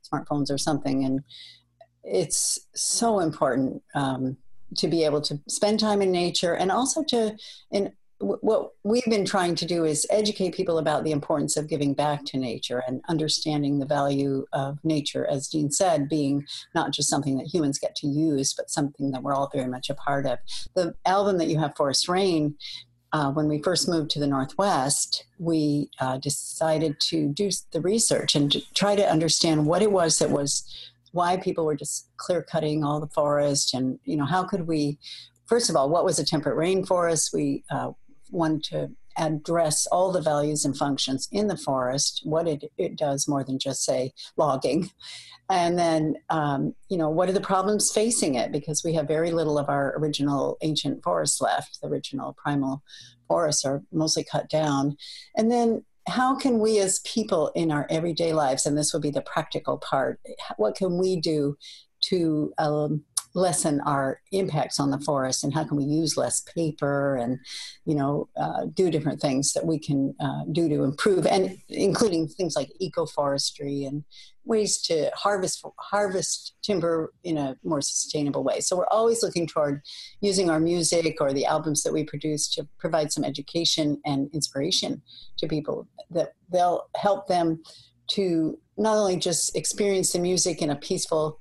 smartphones 0.02 0.50
or 0.50 0.58
something. 0.58 1.04
And 1.04 1.20
it's 2.02 2.58
so 2.74 3.20
important 3.20 3.82
um, 3.94 4.36
to 4.76 4.88
be 4.88 5.04
able 5.04 5.20
to 5.22 5.40
spend 5.48 5.80
time 5.80 6.02
in 6.02 6.12
nature 6.12 6.54
and 6.54 6.70
also 6.70 7.02
to 7.04 7.36
in 7.70 7.92
what 8.20 8.72
we've 8.82 9.04
been 9.04 9.24
trying 9.24 9.54
to 9.54 9.64
do 9.64 9.84
is 9.84 10.06
educate 10.10 10.54
people 10.54 10.78
about 10.78 11.04
the 11.04 11.12
importance 11.12 11.56
of 11.56 11.68
giving 11.68 11.94
back 11.94 12.24
to 12.24 12.36
nature 12.36 12.82
and 12.86 13.00
understanding 13.08 13.78
the 13.78 13.86
value 13.86 14.44
of 14.52 14.78
nature, 14.82 15.24
as 15.26 15.46
Dean 15.46 15.70
said, 15.70 16.08
being 16.08 16.44
not 16.74 16.90
just 16.90 17.08
something 17.08 17.38
that 17.38 17.46
humans 17.46 17.78
get 17.78 17.94
to 17.96 18.08
use, 18.08 18.52
but 18.52 18.70
something 18.70 19.12
that 19.12 19.22
we're 19.22 19.34
all 19.34 19.50
very 19.52 19.68
much 19.68 19.88
a 19.88 19.94
part 19.94 20.26
of. 20.26 20.38
The 20.74 20.94
album 21.06 21.38
that 21.38 21.46
you 21.46 21.58
have, 21.60 21.76
Forest 21.76 22.08
Rain, 22.08 22.56
uh, 23.12 23.30
when 23.30 23.48
we 23.48 23.62
first 23.62 23.88
moved 23.88 24.10
to 24.10 24.18
the 24.18 24.26
Northwest, 24.26 25.24
we 25.38 25.88
uh, 26.00 26.18
decided 26.18 26.98
to 27.00 27.28
do 27.28 27.50
the 27.72 27.80
research 27.80 28.34
and 28.34 28.50
to 28.50 28.60
try 28.74 28.96
to 28.96 29.08
understand 29.08 29.66
what 29.66 29.80
it 29.80 29.92
was 29.92 30.18
that 30.18 30.30
was 30.30 30.92
why 31.12 31.36
people 31.36 31.64
were 31.64 31.76
just 31.76 32.10
clear 32.16 32.42
cutting 32.42 32.84
all 32.84 33.00
the 33.00 33.08
forest 33.08 33.74
and 33.74 33.98
you 34.04 34.16
know 34.16 34.26
how 34.26 34.44
could 34.44 34.66
we 34.66 34.98
first 35.46 35.70
of 35.70 35.76
all 35.76 35.88
what 35.88 36.04
was 36.04 36.18
a 36.18 36.24
temperate 36.24 36.56
rainforest? 36.56 37.32
We 37.32 37.64
uh, 37.70 37.92
wanted 38.30 38.64
to 38.64 38.90
address 39.16 39.86
all 39.88 40.12
the 40.12 40.20
values 40.20 40.64
and 40.64 40.76
functions 40.76 41.28
in 41.32 41.48
the 41.48 41.56
forest 41.56 42.20
what 42.22 42.46
it, 42.46 42.70
it 42.78 42.96
does 42.96 43.26
more 43.26 43.42
than 43.42 43.58
just 43.58 43.84
say 43.84 44.12
logging. 44.36 44.90
And 45.50 45.78
then 45.78 46.16
um, 46.30 46.74
you 46.88 46.98
know 46.98 47.08
what 47.08 47.28
are 47.28 47.32
the 47.32 47.40
problems 47.40 47.90
facing 47.90 48.34
it? 48.34 48.52
Because 48.52 48.84
we 48.84 48.94
have 48.94 49.08
very 49.08 49.30
little 49.30 49.58
of 49.58 49.68
our 49.68 49.96
original 49.98 50.58
ancient 50.60 51.02
forests 51.02 51.40
left. 51.40 51.80
The 51.80 51.88
original 51.88 52.34
primal 52.34 52.82
forests 53.28 53.64
are 53.64 53.82
mostly 53.92 54.24
cut 54.24 54.48
down. 54.48 54.96
And 55.36 55.50
then 55.50 55.84
how 56.08 56.34
can 56.34 56.58
we 56.58 56.78
as 56.78 57.00
people 57.00 57.52
in 57.54 57.70
our 57.70 57.86
everyday 57.90 58.32
lives 58.32 58.66
and 58.66 58.76
this 58.76 58.92
will 58.92 59.00
be 59.00 59.10
the 59.10 59.20
practical 59.22 59.78
part 59.78 60.20
what 60.56 60.74
can 60.74 60.98
we 60.98 61.20
do 61.20 61.56
to 62.00 62.52
um, 62.58 63.04
lessen 63.38 63.80
our 63.82 64.20
impacts 64.32 64.80
on 64.80 64.90
the 64.90 65.00
forest 65.00 65.44
and 65.44 65.54
how 65.54 65.64
can 65.64 65.76
we 65.76 65.84
use 65.84 66.16
less 66.16 66.40
paper 66.40 67.16
and 67.16 67.38
you 67.84 67.94
know 67.94 68.28
uh, 68.36 68.66
do 68.74 68.90
different 68.90 69.20
things 69.20 69.52
that 69.52 69.64
we 69.64 69.78
can 69.78 70.14
uh, 70.20 70.42
do 70.52 70.68
to 70.68 70.82
improve 70.82 71.26
and 71.26 71.58
including 71.68 72.26
things 72.26 72.56
like 72.56 72.70
ecoforestry 72.82 73.86
and 73.86 74.04
ways 74.48 74.78
to 74.78 75.10
harvest 75.14 75.64
harvest 75.78 76.54
timber 76.62 77.12
in 77.22 77.36
a 77.36 77.56
more 77.62 77.80
sustainable 77.80 78.42
way. 78.42 78.60
So 78.60 78.76
we're 78.76 78.88
always 78.88 79.22
looking 79.22 79.46
toward 79.46 79.82
using 80.20 80.50
our 80.50 80.58
music 80.58 81.18
or 81.20 81.32
the 81.32 81.46
albums 81.46 81.82
that 81.82 81.92
we 81.92 82.02
produce 82.04 82.48
to 82.54 82.66
provide 82.78 83.12
some 83.12 83.24
education 83.24 84.00
and 84.04 84.28
inspiration 84.32 85.02
to 85.38 85.46
people 85.46 85.86
that 86.10 86.32
they'll 86.50 86.88
help 86.96 87.28
them 87.28 87.62
to 88.08 88.58
not 88.78 88.96
only 88.96 89.16
just 89.16 89.54
experience 89.54 90.12
the 90.12 90.18
music 90.18 90.62
in 90.62 90.70
a 90.70 90.76
peaceful 90.76 91.40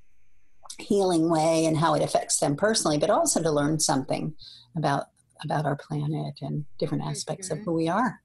healing 0.77 1.29
way 1.29 1.65
and 1.65 1.77
how 1.77 1.93
it 1.93 2.03
affects 2.03 2.39
them 2.39 2.55
personally, 2.55 2.97
but 2.97 3.09
also 3.09 3.41
to 3.41 3.51
learn 3.51 3.79
something 3.79 4.35
about 4.75 5.05
about 5.43 5.65
our 5.65 5.75
planet 5.75 6.33
and 6.41 6.65
different 6.79 7.03
aspects 7.03 7.49
mm-hmm. 7.49 7.59
of 7.59 7.65
who 7.65 7.73
we 7.73 7.87
are. 7.87 8.21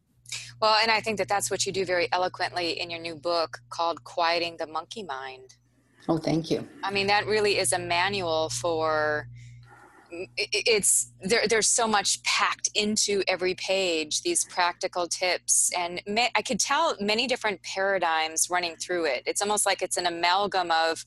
Well, 0.61 0.79
and 0.81 0.91
I 0.91 1.01
think 1.01 1.19
that 1.19 1.29
that's 1.29 1.51
what 1.51 1.67
you 1.67 1.73
do 1.73 1.85
very 1.85 2.09
eloquently 2.13 2.81
in 2.81 2.89
your 2.89 3.01
new 3.01 3.15
book 3.15 3.59
called 3.69 4.03
Quieting 4.05 4.57
the 4.59 4.67
Monkey 4.67 5.03
Mind. 5.03 5.57
Oh, 6.09 6.17
thank 6.17 6.51
you. 6.51 6.67
I 6.83 6.91
mean, 6.91 7.07
that 7.09 7.27
really 7.27 7.59
is 7.59 7.73
a 7.73 7.79
manual 7.79 8.49
for 8.49 9.29
it's 10.37 11.11
there 11.23 11.47
there's 11.49 11.67
so 11.67 11.89
much 11.89 12.23
packed 12.23 12.69
into 12.75 13.23
every 13.27 13.55
page 13.55 14.21
these 14.21 14.45
practical 14.45 15.09
tips 15.09 15.71
and 15.75 16.03
i 16.35 16.43
could 16.43 16.61
tell 16.61 16.95
many 17.01 17.27
different 17.27 17.63
paradigms 17.63 18.49
running 18.51 18.77
through 18.77 19.07
it 19.07 19.23
it's 19.25 19.41
almost 19.41 19.65
like 19.65 19.81
it's 19.81 19.97
an 19.97 20.05
amalgam 20.05 20.71
of 20.71 21.03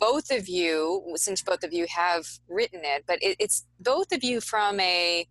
both 0.00 0.30
of 0.30 0.48
you, 0.48 1.12
since 1.16 1.42
both 1.42 1.62
of 1.62 1.72
you 1.72 1.86
have 1.88 2.26
written 2.48 2.80
it, 2.82 3.04
but 3.06 3.22
it, 3.22 3.36
it's 3.38 3.66
both 3.78 4.12
of 4.12 4.24
you 4.24 4.40
from 4.40 4.80
a 4.80 5.28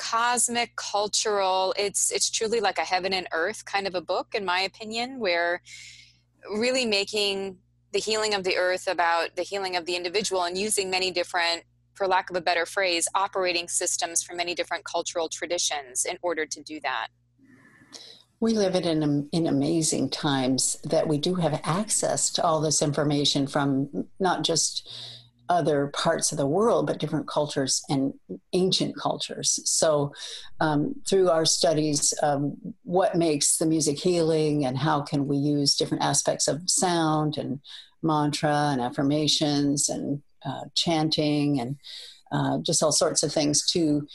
cosmic 0.00 0.74
cultural 0.76 1.74
it's 1.76 2.10
it's 2.10 2.30
truly 2.30 2.58
like 2.58 2.78
a 2.78 2.84
heaven 2.84 3.12
and 3.12 3.28
earth 3.34 3.66
kind 3.66 3.86
of 3.86 3.94
a 3.94 4.00
book 4.00 4.28
in 4.34 4.46
my 4.46 4.60
opinion 4.60 5.18
where 5.18 5.60
really 6.56 6.86
making 6.86 7.58
the 7.92 7.98
healing 7.98 8.32
of 8.32 8.42
the 8.42 8.56
earth 8.56 8.88
about 8.88 9.36
the 9.36 9.42
healing 9.42 9.76
of 9.76 9.84
the 9.84 9.94
individual 9.94 10.44
and 10.44 10.56
using 10.56 10.88
many 10.88 11.10
different 11.10 11.64
for 11.92 12.06
lack 12.08 12.30
of 12.30 12.36
a 12.36 12.40
better 12.40 12.64
phrase 12.64 13.06
operating 13.14 13.68
systems 13.68 14.22
from 14.22 14.38
many 14.38 14.54
different 14.54 14.84
cultural 14.84 15.28
traditions 15.28 16.06
in 16.06 16.16
order 16.22 16.46
to 16.46 16.62
do 16.62 16.80
that 16.80 17.08
we 18.40 18.54
live 18.54 18.74
in, 18.74 19.28
in 19.32 19.46
amazing 19.46 20.08
times 20.08 20.76
that 20.84 21.06
we 21.06 21.18
do 21.18 21.34
have 21.34 21.60
access 21.62 22.30
to 22.30 22.42
all 22.42 22.60
this 22.60 22.80
information 22.80 23.46
from 23.46 24.06
not 24.18 24.42
just 24.42 24.88
other 25.50 25.88
parts 25.88 26.30
of 26.30 26.38
the 26.38 26.46
world, 26.46 26.86
but 26.86 26.98
different 26.98 27.26
cultures 27.26 27.82
and 27.88 28.14
ancient 28.52 28.96
cultures. 28.96 29.60
So, 29.64 30.14
um, 30.60 30.94
through 31.08 31.28
our 31.28 31.44
studies, 31.44 32.12
of 32.22 32.52
what 32.84 33.16
makes 33.16 33.58
the 33.58 33.66
music 33.66 33.98
healing, 33.98 34.64
and 34.64 34.78
how 34.78 35.00
can 35.02 35.26
we 35.26 35.36
use 35.36 35.76
different 35.76 36.04
aspects 36.04 36.46
of 36.46 36.70
sound 36.70 37.36
and 37.36 37.60
mantra 38.00 38.70
and 38.70 38.80
affirmations 38.80 39.88
and 39.88 40.22
uh, 40.46 40.64
chanting 40.74 41.60
and 41.60 41.76
uh, 42.32 42.58
just 42.62 42.82
all 42.82 42.92
sorts 42.92 43.22
of 43.22 43.32
things 43.32 43.66
to 43.66 44.06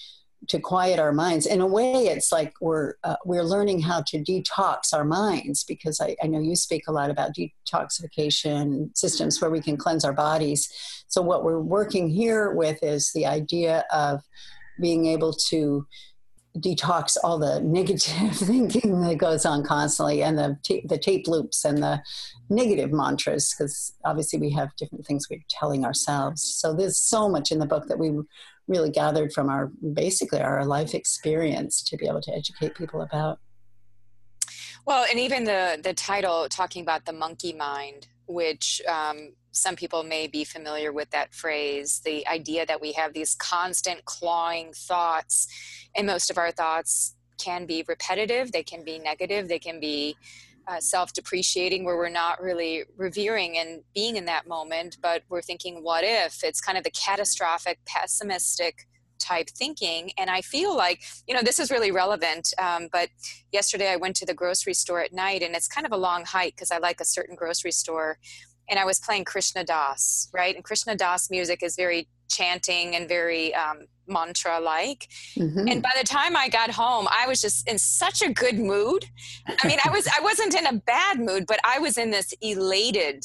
to 0.47 0.59
quiet 0.59 0.99
our 0.99 1.11
minds. 1.11 1.45
In 1.45 1.61
a 1.61 1.67
way, 1.67 2.07
it's 2.07 2.31
like 2.31 2.53
we're 2.61 2.93
uh, 3.03 3.15
we're 3.25 3.43
learning 3.43 3.81
how 3.81 4.03
to 4.07 4.17
detox 4.17 4.93
our 4.93 5.05
minds 5.05 5.63
because 5.63 5.99
I, 5.99 6.15
I, 6.21 6.27
know 6.27 6.39
you 6.39 6.55
speak 6.55 6.83
a 6.87 6.91
lot 6.91 7.09
about 7.09 7.31
detoxification 7.35 8.95
systems 8.97 9.41
where 9.41 9.51
we 9.51 9.61
can 9.61 9.77
cleanse 9.77 10.05
our 10.05 10.13
bodies. 10.13 10.69
So 11.07 11.21
what 11.21 11.43
we're 11.43 11.59
working 11.59 12.09
here 12.09 12.51
with 12.51 12.81
is 12.83 13.11
the 13.13 13.25
idea 13.25 13.85
of 13.91 14.21
being 14.79 15.05
able 15.05 15.33
to 15.49 15.85
detox 16.57 17.17
all 17.23 17.37
the 17.37 17.59
negative 17.61 18.31
thinking 18.33 19.01
that 19.01 19.17
goes 19.17 19.45
on 19.45 19.63
constantly 19.63 20.23
and 20.23 20.37
the 20.37 20.57
the 20.85 20.97
tape 20.97 21.27
loops 21.27 21.65
and 21.65 21.83
the 21.83 22.01
negative 22.49 22.91
mantras 22.91 23.53
because 23.53 23.93
obviously 24.05 24.39
we 24.39 24.49
have 24.49 24.75
different 24.77 25.05
things 25.05 25.27
we're 25.29 25.39
telling 25.49 25.83
ourselves 25.83 26.41
so 26.41 26.73
there's 26.73 26.97
so 26.97 27.27
much 27.27 27.51
in 27.51 27.59
the 27.59 27.65
book 27.65 27.87
that 27.87 27.99
we 27.99 28.11
really 28.67 28.89
gathered 28.89 29.31
from 29.31 29.50
our 29.50 29.67
basically 29.93 30.41
our 30.41 30.65
life 30.65 30.93
experience 30.93 31.84
to 31.84 31.98
be 31.98 32.07
able 32.07 32.22
to 32.22 32.34
educate 32.34 32.75
people 32.75 33.01
about. 33.01 33.39
Well, 34.86 35.05
and 35.10 35.19
even 35.19 35.43
the 35.43 35.79
the 35.84 35.93
title 35.93 36.48
talking 36.50 36.81
about 36.81 37.05
the 37.05 37.13
monkey 37.13 37.53
mind, 37.53 38.07
which 38.27 38.81
um, 38.88 39.34
some 39.51 39.75
people 39.75 40.03
may 40.03 40.27
be 40.27 40.43
familiar 40.43 40.91
with 40.91 41.10
that 41.12 41.34
phrase, 41.34 42.01
the 42.03 42.27
idea 42.27 42.65
that 42.65 42.81
we 42.81 42.91
have 42.93 43.13
these 43.13 43.36
constant 43.36 44.05
clawing 44.05 44.74
thoughts, 44.74 45.48
and 45.95 46.05
most 46.05 46.29
of 46.29 46.38
our 46.38 46.51
thoughts 46.51 47.15
can 47.38 47.65
be 47.65 47.84
repetitive, 47.88 48.51
they 48.51 48.63
can 48.63 48.84
be 48.84 49.00
negative, 49.00 49.48
they 49.48 49.60
can 49.60 49.79
be 49.79 50.15
uh, 50.67 50.79
self 50.79 51.13
depreciating 51.13 51.84
where 51.84 51.98
we're 51.98 52.10
not 52.10 52.41
really 52.41 52.84
revering 52.98 53.57
and 53.57 53.81
being 53.93 54.15
in 54.15 54.25
that 54.25 54.48
moment, 54.48 54.98
but 55.01 55.24
we're 55.29 55.41
thinking, 55.41 55.84
what 55.84 56.03
if? 56.03 56.43
It's 56.43 56.62
kind 56.62 56.77
of 56.77 56.84
the 56.84 56.91
catastrophic, 56.91 57.79
pessimistic 57.86 58.88
type 59.19 59.50
thinking. 59.50 60.12
And 60.17 60.29
I 60.29 60.41
feel 60.41 60.75
like, 60.75 61.03
you 61.27 61.34
know, 61.34 61.41
this 61.41 61.60
is 61.60 61.72
really 61.72 61.91
relevant. 61.91 62.53
Um, 62.60 62.89
but 62.91 63.10
yesterday 63.51 63.89
I 63.89 63.95
went 63.95 64.15
to 64.17 64.25
the 64.25 64.34
grocery 64.34 64.74
store 64.74 65.01
at 65.01 65.13
night, 65.13 65.41
and 65.41 65.55
it's 65.55 65.67
kind 65.67 65.86
of 65.86 65.91
a 65.91 65.98
long 65.98 66.25
hike 66.25 66.55
because 66.55 66.72
I 66.72 66.77
like 66.77 67.00
a 67.01 67.05
certain 67.05 67.36
grocery 67.36 67.72
store. 67.72 68.17
And 68.69 68.79
I 68.79 68.86
was 68.86 69.00
playing 69.00 69.25
Krishna 69.25 69.63
Das, 69.63 70.29
right? 70.34 70.55
And 70.55 70.63
Krishna 70.63 70.95
Das 70.95 71.29
music 71.29 71.62
is 71.62 71.75
very 71.75 72.07
chanting 72.29 72.96
and 72.96 73.08
very 73.08 73.53
um, 73.55 73.86
mantra 74.08 74.60
like 74.60 75.08
mm-hmm. 75.36 75.67
and 75.67 75.82
by 75.82 75.91
the 75.98 76.05
time 76.05 76.36
i 76.36 76.48
got 76.48 76.70
home 76.70 77.08
i 77.12 77.27
was 77.27 77.41
just 77.41 77.67
in 77.67 77.77
such 77.79 78.22
a 78.22 78.32
good 78.32 78.58
mood. 78.58 79.05
I 79.63 79.67
mean 79.67 79.79
i 79.84 79.89
was 79.89 80.08
i 80.08 80.22
wasn't 80.22 80.53
in 80.53 80.65
a 80.67 80.74
bad 80.74 81.20
mood 81.20 81.46
but 81.48 81.60
i 81.63 81.79
was 81.79 81.98
in 81.98 82.12
this 82.12 82.34
elated 82.41 83.24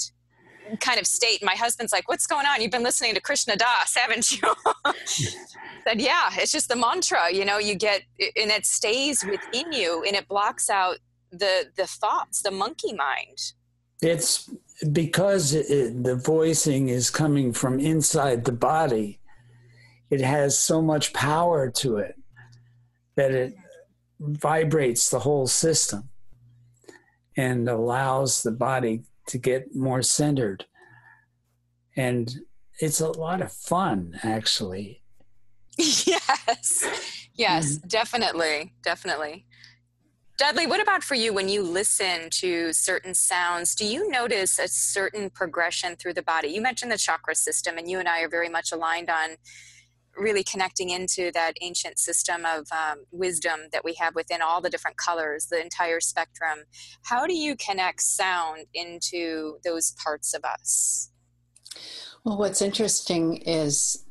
kind 0.80 1.00
of 1.00 1.07
state. 1.07 1.42
My 1.42 1.57
husband's 1.57 1.92
like 1.92 2.09
what's 2.09 2.28
going 2.28 2.47
on? 2.47 2.62
You've 2.62 2.71
been 2.71 2.85
listening 2.85 3.14
to 3.14 3.21
krishna 3.21 3.57
das 3.57 3.95
haven't 3.95 4.30
you? 4.30 4.54
Said 5.04 6.00
yeah 6.00 6.30
it's 6.35 6.52
just 6.52 6.69
the 6.69 6.76
mantra 6.76 7.30
you 7.30 7.45
know 7.45 7.59
you 7.59 7.75
get 7.75 8.02
and 8.19 8.50
it 8.50 8.64
stays 8.64 9.25
within 9.25 9.73
you 9.73 10.04
and 10.07 10.16
it 10.16 10.28
blocks 10.28 10.71
out 10.71 10.97
the 11.33 11.66
the 11.76 11.87
thoughts 11.87 12.42
the 12.42 12.50
monkey 12.50 12.92
mind. 12.92 13.38
It's 14.02 14.49
because 14.92 15.52
it, 15.52 16.02
the 16.04 16.16
voicing 16.16 16.88
is 16.88 17.10
coming 17.10 17.52
from 17.52 17.78
inside 17.78 18.44
the 18.44 18.52
body 18.52 19.20
it 20.10 20.20
has 20.20 20.58
so 20.58 20.82
much 20.82 21.12
power 21.12 21.70
to 21.70 21.99
it. 21.99 22.16
that 23.16 23.32
it 23.32 23.54
vibrates 24.18 25.10
the 25.10 25.20
whole 25.20 25.46
system 25.46 26.08
and 27.37 27.68
allows 27.68 28.42
the 28.42 28.50
body 28.50 29.02
to 29.26 29.38
get 29.38 29.75
more 29.75 30.02
centered. 30.02 30.64
And 31.96 32.40
it's 32.78 33.00
a 33.00 33.10
lot 33.10 33.42
of 33.42 33.52
fun, 33.52 34.18
actually. 34.22 35.02
yes, 35.78 36.84
yes, 37.34 37.78
mm 37.78 37.88
definitely, 37.88 38.72
definitely. 38.82 39.46
Dudley, 40.40 40.66
what 40.66 40.80
about 40.80 41.04
for 41.04 41.16
you 41.16 41.35
when 41.35 41.50
you 41.50 41.62
listen 41.62 42.30
to 42.30 42.73
certain 42.73 43.12
sounds? 43.12 43.75
Do 43.75 43.85
you 43.85 44.09
notice 44.09 44.59
a 44.59 44.68
certain 44.68 45.28
progression 45.28 45.97
through 45.97 46.14
the 46.14 46.23
body? 46.23 46.49
You 46.49 46.62
mentioned 46.62 46.90
the 46.90 46.97
chakra 46.97 47.35
system, 47.35 47.76
and 47.76 47.90
you 47.90 47.99
and 47.99 48.09
I 48.09 48.23
are 48.23 48.28
very 48.30 48.49
much 48.49 48.73
aligned 48.73 49.11
on 49.11 49.37
really 50.16 50.42
connecting 50.42 50.88
into 50.88 51.30
that 51.35 51.59
ancient 51.61 51.99
system 51.99 52.47
of 52.47 52.66
um, 52.73 53.04
wisdom 53.11 53.61
that 53.73 53.85
we 53.85 53.92
have 54.00 54.14
within 54.14 54.40
all 54.40 54.62
the 54.62 54.70
different 54.70 54.97
colors, 54.97 55.49
the 55.50 55.61
entire 55.61 56.00
spectrum. 56.00 56.61
How 57.02 57.26
do 57.26 57.35
you 57.35 57.54
connect 57.54 58.00
sound 58.00 58.64
into 58.73 59.59
those 59.62 59.92
parts 60.02 60.32
of 60.32 60.42
us? 60.42 61.11
Well, 62.25 62.38
what's 62.38 62.62
interesting 62.62 63.37
is 63.42 64.06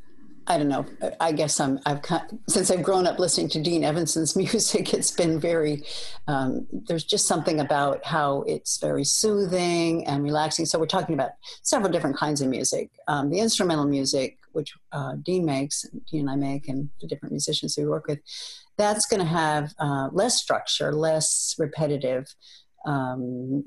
I 0.52 0.58
don't 0.58 0.68
know. 0.68 0.84
I 1.20 1.32
guess 1.32 1.60
I'm. 1.60 1.80
I've 1.86 2.02
since 2.48 2.72
I've 2.72 2.82
grown 2.82 3.06
up 3.06 3.20
listening 3.20 3.50
to 3.50 3.62
Dean 3.62 3.84
Evanson's 3.84 4.36
music. 4.44 4.96
It's 4.96 5.12
been 5.12 5.40
very. 5.40 5.84
Um, 6.28 6.66
there's 6.72 7.04
just 7.04 7.28
something 7.28 7.60
about 7.60 8.04
how 8.04 8.42
it's 8.48 8.80
very 8.80 9.04
soothing 9.04 10.08
and 10.08 10.24
relaxing. 10.24 10.66
So 10.66 10.80
we're 10.80 10.88
talking 10.88 11.14
about 11.14 11.32
several 11.62 11.92
different 11.92 12.18
kinds 12.18 12.42
of 12.42 12.48
music. 12.48 12.90
Um, 13.08 13.30
the 13.30 13.40
instrumental 13.40 13.86
music, 13.86 14.40
which 14.54 14.74
uh, 14.92 15.18
Dean 15.24 15.46
makes, 15.46 15.86
Dean 16.10 16.22
and 16.22 16.32
I 16.32 16.36
make, 16.36 16.68
and 16.68 16.90
the 17.00 17.08
different 17.08 17.32
musicians 17.32 17.76
we 17.78 17.86
work 17.86 18.08
with, 18.08 18.20
that's 18.76 19.06
going 19.06 19.22
to 19.22 19.28
have 19.28 19.76
uh, 19.78 20.10
less 20.12 20.42
structure, 20.42 20.92
less 20.92 21.54
repetitive. 21.60 22.26
Um, 22.88 23.66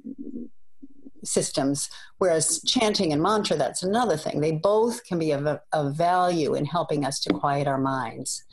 systems, 1.24 1.88
whereas 2.18 2.62
chanting 2.62 3.12
and 3.12 3.22
mantra, 3.22 3.56
that's 3.56 3.82
another 3.82 4.16
thing. 4.16 4.40
They 4.40 4.52
both 4.52 5.04
can 5.04 5.18
be 5.18 5.32
of, 5.32 5.46
of 5.72 5.96
value 5.96 6.54
in 6.54 6.64
helping 6.64 7.04
us 7.04 7.20
to 7.20 7.32
quiet 7.32 7.66
our 7.66 7.78
minds. 7.78 8.44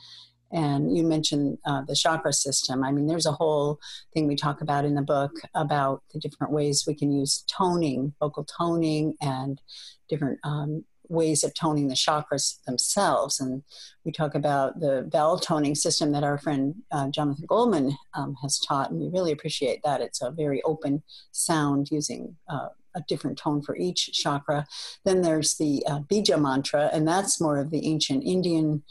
And 0.51 0.95
you 0.95 1.03
mentioned 1.03 1.59
uh, 1.65 1.83
the 1.83 1.95
chakra 1.95 2.33
system. 2.33 2.83
I 2.83 2.91
mean, 2.91 3.05
there's 3.05 3.27
a 3.27 3.31
whole 3.31 3.79
thing 4.13 4.27
we 4.27 4.35
talk 4.35 4.61
about 4.61 4.83
in 4.83 4.95
the 4.95 5.01
book 5.01 5.31
about 5.53 6.01
the 6.11 6.19
different 6.19 6.51
ways 6.53 6.85
we 6.87 6.95
can 6.95 7.11
use 7.11 7.43
toning, 7.47 8.13
vocal 8.19 8.45
toning, 8.45 9.15
and 9.21 9.61
different 10.09 10.39
um, 10.43 10.83
ways 11.09 11.43
of 11.43 11.53
toning 11.53 11.87
the 11.87 11.95
chakras 11.95 12.63
themselves. 12.65 13.39
And 13.39 13.63
we 14.05 14.11
talk 14.11 14.35
about 14.35 14.79
the 14.79 15.07
bell 15.11 15.39
toning 15.39 15.75
system 15.75 16.11
that 16.11 16.23
our 16.23 16.37
friend 16.37 16.75
uh, 16.91 17.09
Jonathan 17.09 17.45
Goldman 17.47 17.97
um, 18.13 18.35
has 18.41 18.59
taught, 18.59 18.91
and 18.91 18.99
we 19.01 19.09
really 19.09 19.31
appreciate 19.31 19.81
that. 19.83 20.01
It's 20.01 20.21
a 20.21 20.31
very 20.31 20.61
open 20.63 21.03
sound 21.31 21.89
using 21.91 22.37
uh, 22.47 22.69
a 22.95 23.01
different 23.07 23.37
tone 23.37 23.61
for 23.61 23.75
each 23.75 24.11
chakra. 24.13 24.65
Then 25.03 25.21
there's 25.21 25.57
the 25.57 25.83
uh, 25.87 25.99
Bija 25.99 26.39
mantra, 26.39 26.89
and 26.93 27.07
that's 27.07 27.41
more 27.41 27.57
of 27.59 27.71
the 27.71 27.85
ancient 27.85 28.23
Indian. 28.23 28.83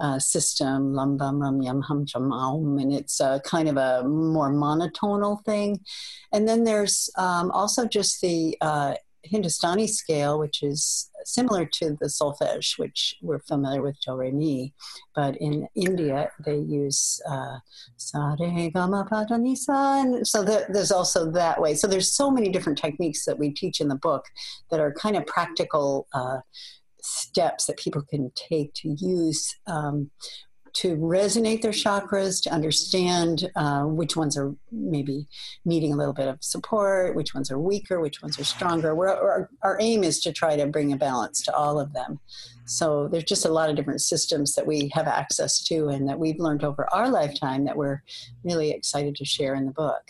Uh, 0.00 0.18
system, 0.18 0.92
lam 0.92 1.16
bam 1.16 1.40
ram 1.40 1.62
yam 1.62 1.80
hum 1.80 2.04
cham 2.04 2.32
aum, 2.32 2.78
and 2.78 2.92
it's 2.92 3.20
a 3.20 3.40
kind 3.44 3.68
of 3.68 3.76
a 3.76 4.02
more 4.02 4.50
monotonal 4.50 5.40
thing. 5.44 5.78
And 6.32 6.48
then 6.48 6.64
there's 6.64 7.08
um, 7.16 7.52
also 7.52 7.86
just 7.86 8.20
the 8.20 8.56
uh, 8.60 8.94
Hindustani 9.24 9.86
scale, 9.86 10.38
which 10.38 10.62
is 10.62 11.10
similar 11.24 11.64
to 11.64 11.96
the 12.00 12.06
solfege, 12.06 12.78
which 12.78 13.16
we're 13.22 13.40
familiar 13.40 13.82
with 13.82 13.96
do 14.04 14.14
re 14.14 14.30
mi, 14.30 14.72
but 15.14 15.36
in 15.38 15.66
India 15.74 16.30
they 16.44 16.58
use 16.58 17.20
uh, 17.28 17.58
sa 17.96 18.36
re 18.38 18.70
ga 18.70 18.86
ma 18.86 19.04
pa 19.04 19.24
da 19.24 19.36
ni 19.36 19.56
sa, 19.56 20.00
and 20.00 20.26
so 20.26 20.42
the, 20.42 20.66
there's 20.68 20.92
also 20.92 21.30
that 21.30 21.60
way. 21.60 21.74
So 21.74 21.86
there's 21.86 22.12
so 22.12 22.30
many 22.30 22.50
different 22.50 22.78
techniques 22.78 23.24
that 23.24 23.38
we 23.38 23.50
teach 23.50 23.80
in 23.80 23.88
the 23.88 23.96
book 23.96 24.24
that 24.70 24.80
are 24.80 24.92
kind 24.92 25.16
of 25.16 25.26
practical. 25.26 26.06
Uh, 26.12 26.38
steps 27.06 27.66
that 27.66 27.76
people 27.76 28.00
can 28.00 28.32
take 28.34 28.72
to 28.72 28.88
use 28.98 29.54
um, 29.66 30.10
to 30.74 30.96
resonate 30.96 31.62
their 31.62 31.70
chakras, 31.70 32.42
to 32.42 32.50
understand 32.50 33.48
uh, 33.54 33.82
which 33.82 34.16
ones 34.16 34.36
are 34.36 34.54
maybe 34.72 35.28
needing 35.64 35.92
a 35.92 35.96
little 35.96 36.12
bit 36.12 36.26
of 36.26 36.42
support, 36.42 37.14
which 37.14 37.32
ones 37.32 37.50
are 37.50 37.58
weaker, 37.58 38.00
which 38.00 38.20
ones 38.22 38.38
are 38.40 38.44
stronger. 38.44 38.90
Our, 38.90 39.50
our 39.62 39.78
aim 39.80 40.02
is 40.02 40.20
to 40.22 40.32
try 40.32 40.56
to 40.56 40.66
bring 40.66 40.92
a 40.92 40.96
balance 40.96 41.42
to 41.42 41.54
all 41.54 41.78
of 41.78 41.92
them. 41.92 42.18
So 42.66 43.08
there's 43.08 43.24
just 43.24 43.44
a 43.44 43.52
lot 43.52 43.70
of 43.70 43.76
different 43.76 44.00
systems 44.00 44.54
that 44.56 44.66
we 44.66 44.90
have 44.94 45.06
access 45.06 45.62
to 45.64 45.88
and 45.88 46.08
that 46.08 46.18
we've 46.18 46.40
learned 46.40 46.64
over 46.64 46.92
our 46.92 47.08
lifetime 47.08 47.64
that 47.66 47.76
we're 47.76 48.02
really 48.42 48.70
excited 48.70 49.14
to 49.16 49.24
share 49.24 49.54
in 49.54 49.66
the 49.66 49.72
book. 49.72 50.02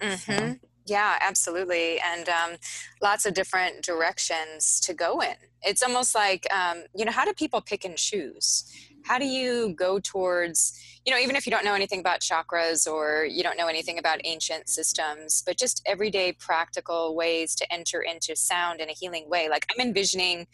Mm-hmm. 0.00 0.52
So. 0.52 0.56
Yeah, 0.86 1.18
absolutely. 1.20 2.00
And 2.00 2.28
um, 2.30 2.56
lots 3.02 3.26
of 3.26 3.34
different 3.34 3.82
directions 3.82 4.80
to 4.80 4.94
go 4.94 5.20
in. 5.20 5.34
It's 5.62 5.82
almost 5.82 6.14
like, 6.14 6.46
um, 6.52 6.84
you 6.94 7.04
know, 7.04 7.12
how 7.12 7.26
do 7.26 7.34
people 7.34 7.60
pick 7.60 7.84
and 7.84 7.96
choose? 7.96 8.64
How 9.08 9.18
do 9.18 9.24
you 9.24 9.74
go 9.74 9.98
towards 9.98 10.78
you 11.06 11.12
know 11.12 11.18
even 11.18 11.34
if 11.34 11.46
you 11.46 11.50
don't 11.50 11.64
know 11.64 11.74
anything 11.74 12.00
about 12.00 12.20
chakras 12.20 12.86
or 12.86 13.24
you 13.24 13.42
don't 13.42 13.56
know 13.56 13.66
anything 13.66 13.98
about 13.98 14.20
ancient 14.24 14.68
systems 14.68 15.42
but 15.46 15.56
just 15.56 15.82
everyday 15.86 16.32
practical 16.32 17.16
ways 17.16 17.54
to 17.54 17.72
enter 17.72 18.02
into 18.02 18.36
sound 18.36 18.80
in 18.80 18.88
a 18.88 18.92
healing 18.92 19.28
way? 19.28 19.48
Like 19.48 19.66
i'm 19.70 19.86
envisioning 19.86 20.46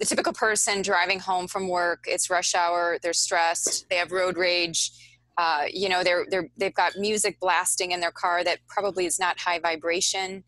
the 0.00 0.04
typical 0.04 0.32
person 0.32 0.82
driving 0.82 1.20
home 1.20 1.46
from 1.46 1.68
work 1.68 2.04
it's 2.06 2.28
rush 2.28 2.54
hour 2.54 2.98
they're 3.02 3.12
stressed 3.12 3.86
they 3.88 3.96
have 3.96 4.10
road 4.12 4.36
rage 4.36 4.90
uh, 5.38 5.64
you 5.70 5.88
know 5.88 6.02
they're, 6.02 6.24
they're 6.30 6.48
they've 6.56 6.74
got 6.74 6.96
music 6.96 7.38
blasting 7.40 7.92
in 7.92 8.00
their 8.00 8.10
car 8.10 8.42
that 8.42 8.58
probably 8.68 9.04
is 9.04 9.18
not 9.18 9.38
high 9.38 9.58
vibration 9.58 10.42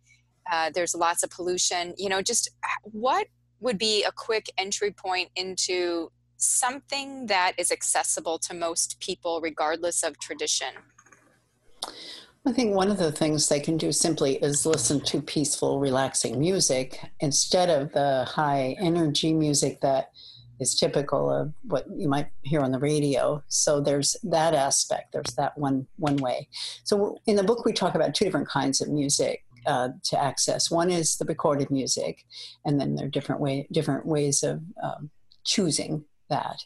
uh, 0.50 0.70
there's 0.74 0.94
lots 0.94 1.22
of 1.22 1.30
pollution 1.30 1.94
you 1.96 2.08
know 2.08 2.22
just 2.22 2.50
what 2.82 3.26
would 3.60 3.78
be 3.78 4.04
a 4.04 4.12
quick 4.12 4.46
entry 4.56 4.90
point 4.90 5.28
into 5.36 6.10
something 6.38 7.26
that 7.26 7.52
is 7.58 7.70
accessible 7.70 8.38
to 8.38 8.54
most 8.54 9.00
people, 9.00 9.40
regardless 9.40 10.02
of 10.02 10.18
tradition? 10.18 10.74
I 12.46 12.52
think 12.52 12.74
one 12.74 12.90
of 12.90 12.98
the 12.98 13.12
things 13.12 13.48
they 13.48 13.60
can 13.60 13.76
do 13.76 13.92
simply 13.92 14.36
is 14.36 14.64
listen 14.64 15.00
to 15.00 15.20
peaceful, 15.20 15.80
relaxing 15.80 16.38
music 16.38 16.98
instead 17.20 17.68
of 17.68 17.92
the 17.92 18.24
high 18.24 18.76
energy 18.80 19.34
music 19.34 19.80
that 19.82 20.12
is 20.60 20.74
typical 20.74 21.30
of 21.30 21.52
what 21.64 21.84
you 21.94 22.08
might 22.08 22.28
hear 22.42 22.60
on 22.60 22.72
the 22.72 22.78
radio. 22.78 23.42
So 23.48 23.80
there's 23.80 24.16
that 24.22 24.54
aspect. 24.54 25.12
There's 25.12 25.34
that 25.36 25.56
one 25.58 25.86
one 25.96 26.16
way. 26.16 26.48
So 26.84 27.18
in 27.26 27.36
the 27.36 27.44
book, 27.44 27.64
we 27.64 27.72
talk 27.72 27.94
about 27.94 28.14
two 28.14 28.24
different 28.24 28.48
kinds 28.48 28.80
of 28.80 28.88
music. 28.88 29.44
Uh, 29.66 29.90
to 30.02 30.18
access 30.18 30.70
one 30.70 30.88
is 30.88 31.18
the 31.18 31.26
recorded 31.26 31.70
music, 31.70 32.24
and 32.64 32.80
then 32.80 32.94
there 32.94 33.06
are 33.06 33.10
different 33.10 33.40
way 33.40 33.66
different 33.70 34.06
ways 34.06 34.42
of 34.42 34.62
um, 34.82 35.10
choosing 35.44 36.04
that. 36.28 36.62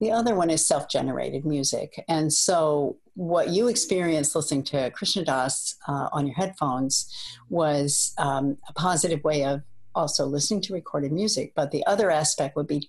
The 0.00 0.10
other 0.10 0.34
one 0.34 0.50
is 0.50 0.66
self 0.66 0.88
generated 0.88 1.44
music. 1.44 2.04
And 2.08 2.32
so, 2.32 2.96
what 3.14 3.48
you 3.48 3.68
experienced 3.68 4.34
listening 4.34 4.64
to 4.64 4.90
Krishna 4.90 5.24
Das 5.24 5.76
uh, 5.86 6.08
on 6.12 6.26
your 6.26 6.36
headphones 6.36 7.10
was 7.48 8.14
um, 8.18 8.56
a 8.68 8.72
positive 8.72 9.22
way 9.22 9.44
of 9.44 9.62
also 9.94 10.24
listening 10.24 10.62
to 10.62 10.72
recorded 10.72 11.12
music. 11.12 11.52
But 11.54 11.70
the 11.70 11.84
other 11.86 12.10
aspect 12.10 12.56
would 12.56 12.66
be 12.66 12.88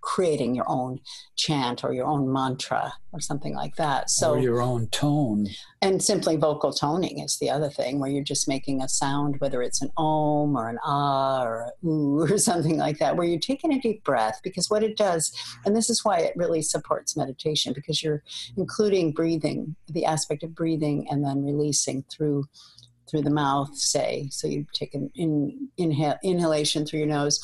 creating 0.00 0.54
your 0.54 0.64
own 0.68 0.98
chant 1.36 1.84
or 1.84 1.92
your 1.92 2.06
own 2.06 2.32
mantra 2.32 2.92
or 3.12 3.20
something 3.20 3.54
like 3.54 3.76
that. 3.76 4.10
So 4.10 4.32
or 4.32 4.38
your 4.38 4.62
own 4.62 4.88
tone. 4.88 5.48
And 5.82 6.02
simply 6.02 6.36
vocal 6.36 6.72
toning 6.72 7.18
is 7.18 7.38
the 7.38 7.50
other 7.50 7.70
thing 7.70 7.98
where 7.98 8.10
you're 8.10 8.22
just 8.22 8.48
making 8.48 8.82
a 8.82 8.88
sound, 8.88 9.36
whether 9.40 9.62
it's 9.62 9.82
an 9.82 9.90
om 9.96 10.56
or 10.56 10.68
an 10.68 10.78
ah 10.84 11.42
or 11.42 11.60
a 11.62 11.86
ooh 11.86 12.20
or 12.30 12.38
something 12.38 12.78
like 12.78 12.98
that, 12.98 13.16
where 13.16 13.26
you're 13.26 13.38
taking 13.38 13.72
a 13.72 13.80
deep 13.80 14.04
breath 14.04 14.40
because 14.42 14.70
what 14.70 14.82
it 14.82 14.96
does, 14.96 15.32
and 15.64 15.76
this 15.76 15.90
is 15.90 16.04
why 16.04 16.18
it 16.18 16.34
really 16.36 16.62
supports 16.62 17.16
meditation, 17.16 17.72
because 17.72 18.02
you're 18.02 18.22
including 18.56 19.12
breathing, 19.12 19.74
the 19.88 20.04
aspect 20.04 20.42
of 20.42 20.54
breathing 20.54 21.06
and 21.10 21.24
then 21.24 21.44
releasing 21.44 22.04
through 22.04 22.44
through 23.10 23.22
the 23.22 23.30
mouth, 23.30 23.76
say. 23.76 24.28
So 24.30 24.46
you 24.46 24.64
take 24.72 24.94
an 24.94 25.10
in, 25.16 25.68
inhale, 25.76 26.16
inhalation 26.22 26.86
through 26.86 27.00
your 27.00 27.08
nose 27.08 27.40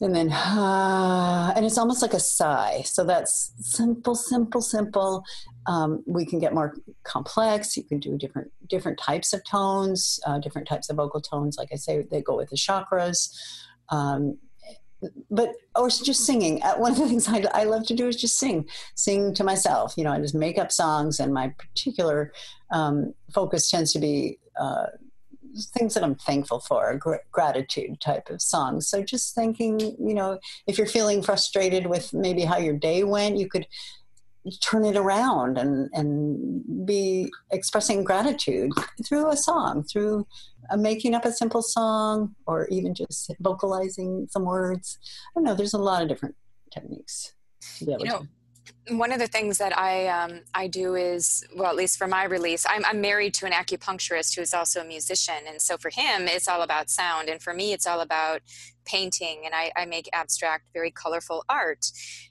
and 0.00 0.14
then 0.14 0.32
uh, 0.32 1.52
and 1.54 1.66
it's 1.66 1.76
almost 1.76 2.00
like 2.00 2.14
a 2.14 2.20
sigh. 2.20 2.82
So 2.84 3.04
that's 3.04 3.52
simple 3.60 4.14
simple 4.14 4.62
simple. 4.62 5.24
Um, 5.66 6.02
we 6.06 6.24
can 6.24 6.38
get 6.38 6.54
more 6.54 6.74
complex. 7.04 7.76
You 7.76 7.84
can 7.84 8.00
do 8.00 8.16
different 8.16 8.50
different 8.68 8.98
types 8.98 9.32
of 9.32 9.44
tones 9.44 10.18
uh, 10.26 10.38
different 10.38 10.68
types 10.68 10.88
of 10.88 10.96
vocal 10.96 11.20
tones 11.20 11.56
like 11.58 11.68
i 11.72 11.76
say 11.76 12.02
they 12.10 12.22
go 12.22 12.36
with 12.36 12.50
the 12.50 12.56
chakras. 12.56 13.30
Um, 13.90 14.38
but 15.30 15.52
or 15.76 15.88
just 15.88 16.26
singing. 16.26 16.62
Uh, 16.62 16.74
one 16.74 16.92
of 16.92 16.98
the 16.98 17.08
things 17.08 17.28
I, 17.28 17.44
I 17.52 17.64
love 17.64 17.86
to 17.86 17.94
do 17.94 18.08
is 18.08 18.16
just 18.16 18.38
sing 18.38 18.68
sing 18.94 19.34
to 19.34 19.44
myself. 19.44 19.94
You 19.98 20.04
know 20.04 20.12
i 20.12 20.18
just 20.18 20.34
make 20.34 20.58
up 20.58 20.72
songs 20.72 21.20
and 21.20 21.34
my 21.34 21.52
particular 21.58 22.32
um, 22.70 23.12
focus 23.34 23.70
tends 23.70 23.92
to 23.92 23.98
be 23.98 24.38
uh, 24.58 24.86
things 25.74 25.94
that 25.94 26.04
I'm 26.04 26.14
thankful 26.14 26.60
for, 26.60 26.96
gr- 26.96 27.16
gratitude 27.32 28.00
type 28.00 28.30
of 28.30 28.40
songs. 28.42 28.88
So 28.88 29.02
just 29.02 29.34
thinking, 29.34 29.80
you 29.80 30.14
know, 30.14 30.38
if 30.66 30.78
you're 30.78 30.86
feeling 30.86 31.22
frustrated 31.22 31.86
with 31.86 32.12
maybe 32.12 32.42
how 32.42 32.58
your 32.58 32.76
day 32.76 33.04
went, 33.04 33.36
you 33.36 33.48
could 33.48 33.66
turn 34.62 34.84
it 34.84 34.96
around 34.96 35.58
and 35.58 35.90
and 35.92 36.86
be 36.86 37.30
expressing 37.50 38.02
gratitude 38.02 38.70
through 39.06 39.28
a 39.30 39.36
song 39.36 39.82
through 39.82 40.26
uh, 40.70 40.76
making 40.76 41.14
up 41.14 41.26
a 41.26 41.32
simple 41.32 41.60
song 41.60 42.34
or 42.46 42.66
even 42.68 42.94
just 42.94 43.30
vocalizing 43.40 44.26
some 44.30 44.44
words 44.44 44.98
i 45.28 45.30
don't 45.34 45.44
know 45.44 45.54
there's 45.54 45.74
a 45.74 45.78
lot 45.78 46.02
of 46.02 46.08
different 46.08 46.34
techniques 46.72 47.34
to 47.78 47.84
be 47.84 47.92
able 47.92 48.04
you 48.04 48.10
know, 48.10 48.20
to 48.20 48.28
one 48.88 49.12
of 49.12 49.18
the 49.18 49.26
things 49.26 49.58
that 49.58 49.76
I 49.76 50.08
um, 50.08 50.40
I 50.54 50.66
do 50.66 50.94
is 50.94 51.44
well, 51.54 51.70
at 51.70 51.76
least 51.76 51.98
for 51.98 52.06
my 52.06 52.24
release, 52.24 52.64
I'm, 52.68 52.84
I'm 52.84 53.00
married 53.00 53.34
to 53.34 53.46
an 53.46 53.52
acupuncturist 53.52 54.34
who 54.34 54.42
is 54.42 54.54
also 54.54 54.80
a 54.80 54.84
musician, 54.84 55.34
and 55.46 55.60
so 55.60 55.76
for 55.76 55.90
him, 55.90 56.26
it's 56.26 56.48
all 56.48 56.62
about 56.62 56.90
sound, 56.90 57.28
and 57.28 57.42
for 57.42 57.54
me, 57.54 57.72
it's 57.72 57.86
all 57.86 58.00
about 58.00 58.40
painting, 58.84 59.42
and 59.44 59.54
I, 59.54 59.72
I 59.76 59.84
make 59.86 60.08
abstract, 60.12 60.64
very 60.72 60.90
colorful 60.90 61.44
art. 61.48 61.86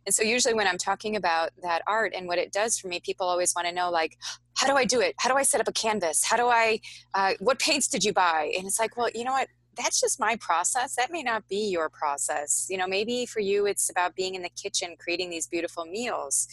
And 0.05 0.13
so 0.13 0.23
usually 0.23 0.53
when 0.53 0.67
I'm 0.67 0.77
talking 0.77 1.15
about 1.15 1.51
that 1.61 1.81
art 1.87 2.13
and 2.15 2.27
what 2.27 2.37
it 2.37 2.51
does 2.51 2.77
for 2.77 2.87
me, 2.87 2.99
people 2.99 3.27
always 3.27 3.53
want 3.55 3.67
to 3.67 3.73
know 3.73 3.89
like, 3.89 4.17
how 4.55 4.67
do 4.67 4.75
I 4.75 4.85
do 4.85 4.99
it? 4.99 5.15
How 5.19 5.29
do 5.29 5.37
I 5.37 5.43
set 5.43 5.61
up 5.61 5.67
a 5.67 5.71
canvas? 5.71 6.25
How 6.25 6.35
do 6.35 6.47
I? 6.47 6.81
Uh, 7.13 7.33
what 7.39 7.59
paints 7.59 7.87
did 7.87 8.03
you 8.03 8.11
buy? 8.11 8.51
And 8.57 8.67
it's 8.67 8.79
like, 8.79 8.97
well, 8.97 9.09
you 9.13 9.23
know 9.23 9.31
what? 9.31 9.47
That's 9.79 10.01
just 10.01 10.19
my 10.19 10.35
process. 10.35 10.95
That 10.95 11.11
may 11.11 11.23
not 11.23 11.47
be 11.47 11.69
your 11.69 11.89
process. 11.89 12.67
You 12.69 12.77
know, 12.77 12.87
maybe 12.87 13.25
for 13.25 13.39
you, 13.39 13.65
it's 13.65 13.89
about 13.89 14.15
being 14.15 14.35
in 14.35 14.41
the 14.41 14.49
kitchen, 14.49 14.95
creating 14.99 15.29
these 15.29 15.47
beautiful 15.47 15.85
meals. 15.85 16.47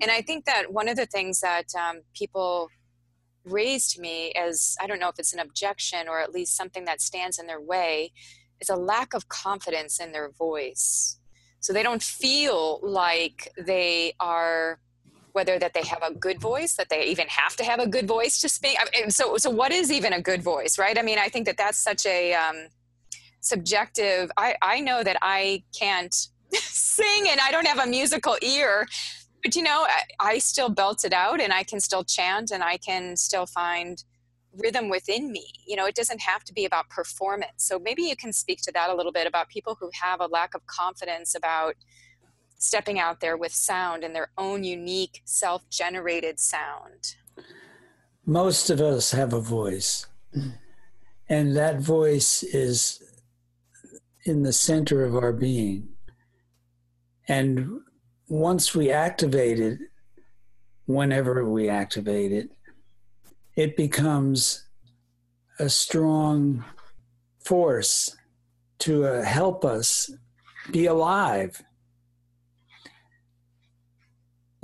And 0.00 0.10
I 0.10 0.20
think 0.20 0.44
that 0.46 0.72
one 0.72 0.88
of 0.88 0.96
the 0.96 1.06
things 1.06 1.40
that 1.40 1.66
um, 1.78 2.00
people 2.14 2.68
raise 3.44 3.92
to 3.92 4.00
me 4.00 4.32
as 4.32 4.74
I 4.80 4.86
don't 4.86 4.98
know 4.98 5.08
if 5.08 5.18
it's 5.18 5.34
an 5.34 5.38
objection 5.38 6.08
or 6.08 6.18
at 6.18 6.32
least 6.32 6.56
something 6.56 6.84
that 6.86 7.00
stands 7.00 7.38
in 7.38 7.46
their 7.46 7.60
way 7.60 8.12
is 8.60 8.68
a 8.68 8.76
lack 8.76 9.14
of 9.14 9.28
confidence 9.28 10.00
in 10.00 10.12
their 10.12 10.30
voice. 10.30 11.18
So 11.60 11.72
they 11.72 11.82
don't 11.82 12.02
feel 12.02 12.80
like 12.82 13.52
they 13.58 14.14
are 14.20 14.80
whether 15.34 15.58
that 15.58 15.74
they 15.74 15.82
have 15.82 16.02
a 16.02 16.14
good 16.14 16.40
voice, 16.40 16.74
that 16.74 16.88
they 16.88 17.04
even 17.06 17.26
have 17.28 17.56
to 17.56 17.64
have 17.64 17.80
a 17.80 17.88
good 17.88 18.06
voice 18.06 18.40
to 18.40 18.48
speak. 18.48 18.78
So, 19.08 19.36
so 19.36 19.50
what 19.50 19.72
is 19.72 19.90
even 19.90 20.12
a 20.12 20.22
good 20.22 20.42
voice, 20.42 20.78
right? 20.78 20.96
I 20.96 21.02
mean, 21.02 21.18
I 21.18 21.28
think 21.28 21.46
that 21.46 21.56
that's 21.56 21.76
such 21.76 22.06
a 22.06 22.34
um, 22.34 22.68
subjective. 23.40 24.30
I, 24.36 24.54
I 24.62 24.80
know 24.80 25.02
that 25.02 25.16
I 25.22 25.64
can't 25.78 26.14
sing 26.52 27.26
and 27.28 27.40
I 27.40 27.50
don't 27.50 27.66
have 27.66 27.80
a 27.80 27.86
musical 27.86 28.36
ear, 28.42 28.86
but 29.42 29.56
you 29.56 29.62
know, 29.62 29.86
I, 29.88 30.02
I 30.20 30.38
still 30.38 30.68
belt 30.68 31.04
it 31.04 31.12
out 31.12 31.40
and 31.40 31.52
I 31.52 31.64
can 31.64 31.80
still 31.80 32.04
chant 32.04 32.52
and 32.52 32.62
I 32.62 32.76
can 32.76 33.16
still 33.16 33.46
find 33.46 34.02
rhythm 34.56 34.88
within 34.88 35.32
me. 35.32 35.46
You 35.66 35.74
know, 35.74 35.86
it 35.86 35.96
doesn't 35.96 36.20
have 36.20 36.44
to 36.44 36.52
be 36.52 36.64
about 36.64 36.88
performance. 36.90 37.50
So 37.56 37.80
maybe 37.80 38.02
you 38.02 38.14
can 38.14 38.32
speak 38.32 38.60
to 38.62 38.72
that 38.72 38.88
a 38.88 38.94
little 38.94 39.10
bit 39.10 39.26
about 39.26 39.48
people 39.48 39.76
who 39.80 39.90
have 40.00 40.20
a 40.20 40.26
lack 40.26 40.54
of 40.54 40.64
confidence 40.66 41.34
about 41.34 41.74
stepping 42.64 42.98
out 42.98 43.20
there 43.20 43.36
with 43.36 43.52
sound 43.52 44.02
and 44.04 44.14
their 44.14 44.30
own 44.38 44.64
unique 44.64 45.20
self 45.24 45.68
generated 45.70 46.40
sound? 46.40 47.16
Most 48.26 48.70
of 48.70 48.80
us 48.80 49.12
have 49.12 49.32
a 49.32 49.40
voice, 49.40 50.06
and 51.28 51.54
that 51.56 51.78
voice 51.80 52.42
is 52.42 53.02
in 54.24 54.42
the 54.42 54.52
center 54.52 55.04
of 55.04 55.14
our 55.14 55.32
being. 55.32 55.88
And 57.28 57.80
once 58.28 58.74
we 58.74 58.90
activate 58.90 59.60
it, 59.60 59.78
whenever 60.86 61.44
we 61.48 61.68
activate 61.68 62.32
it, 62.32 62.50
it 63.56 63.76
becomes 63.76 64.64
a 65.58 65.68
strong 65.68 66.64
force 67.44 68.16
to 68.80 69.06
uh, 69.06 69.22
help 69.22 69.64
us 69.64 70.10
be 70.70 70.86
alive 70.86 71.62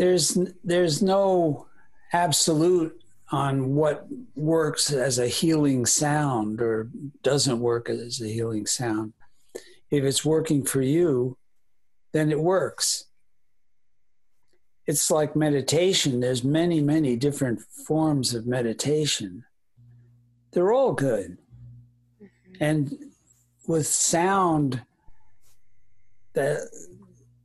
there's 0.00 0.38
there's 0.64 1.02
no 1.02 1.66
absolute 2.14 2.98
on 3.30 3.74
what 3.74 4.06
works 4.34 4.90
as 4.90 5.18
a 5.18 5.28
healing 5.28 5.84
sound 5.84 6.62
or 6.62 6.88
doesn't 7.22 7.60
work 7.60 7.90
as 7.90 8.18
a 8.22 8.26
healing 8.26 8.64
sound. 8.64 9.12
If 9.90 10.02
it's 10.04 10.24
working 10.24 10.64
for 10.64 10.80
you, 10.80 11.36
then 12.12 12.30
it 12.32 12.40
works. 12.40 13.08
It's 14.86 15.10
like 15.10 15.36
meditation. 15.36 16.20
There's 16.20 16.42
many, 16.42 16.80
many 16.80 17.14
different 17.14 17.60
forms 17.60 18.32
of 18.32 18.46
meditation. 18.46 19.44
They're 20.52 20.72
all 20.72 20.94
good. 20.94 21.36
Mm-hmm. 22.22 22.64
And 22.64 22.98
with 23.68 23.86
sound, 23.86 24.80
that 26.32 26.88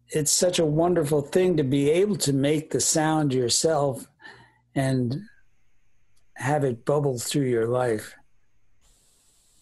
it's 0.10 0.32
such 0.32 0.60
a 0.60 0.66
wonderful 0.66 1.22
thing 1.22 1.58
to 1.58 1.64
be 1.64 1.90
able 1.90 2.16
to 2.18 2.34
make 2.34 2.72
the 2.72 2.80
sound 2.80 3.34
yourself 3.34 4.08
and 4.76 5.16
have 6.36 6.64
it 6.64 6.86
bubble 6.86 7.18
through 7.18 7.46
your 7.46 7.68
life. 7.68 8.14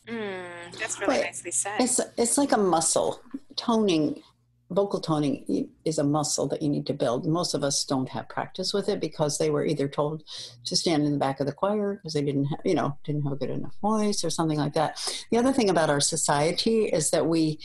Mm, 0.08 0.77
that's 0.79 0.99
really 0.99 1.17
but 1.17 1.25
nicely 1.25 1.51
said. 1.51 1.79
It's 1.79 2.01
it's 2.17 2.38
like 2.38 2.51
a 2.51 2.58
muscle. 2.58 3.21
Toning, 3.56 4.21
vocal 4.69 4.99
toning 4.99 5.69
is 5.86 5.97
a 5.97 6.03
muscle 6.03 6.47
that 6.47 6.62
you 6.62 6.67
need 6.67 6.86
to 6.88 6.93
build. 6.93 7.25
Most 7.25 7.53
of 7.53 7.63
us 7.63 7.86
don't 7.86 8.10
have 8.10 8.27
practice 8.27 8.73
with 8.73 8.89
it 8.89 8.99
because 8.99 9.38
they 9.38 9.49
were 9.49 9.65
either 9.65 9.88
told 9.88 10.23
to 10.65 10.75
stand 10.75 11.06
in 11.06 11.13
the 11.13 11.19
back 11.19 11.39
of 11.39 11.45
the 11.45 11.53
choir 11.53 11.95
because 11.95 12.13
they 12.13 12.23
didn't 12.23 12.45
have, 12.45 12.60
you 12.65 12.73
know, 12.73 12.97
didn't 13.06 13.21
have 13.23 13.34
a 13.34 13.38
good 13.38 13.51
enough 13.51 13.75
voice 13.82 14.23
or 14.23 14.29
something 14.29 14.58
like 14.58 14.73
that. 14.73 14.99
The 15.32 15.38
other 15.38 15.53
thing 15.53 15.69
about 15.69 15.89
our 15.89 16.01
society 16.01 16.86
is 16.86 17.12
that 17.12 17.27
we 17.27 17.60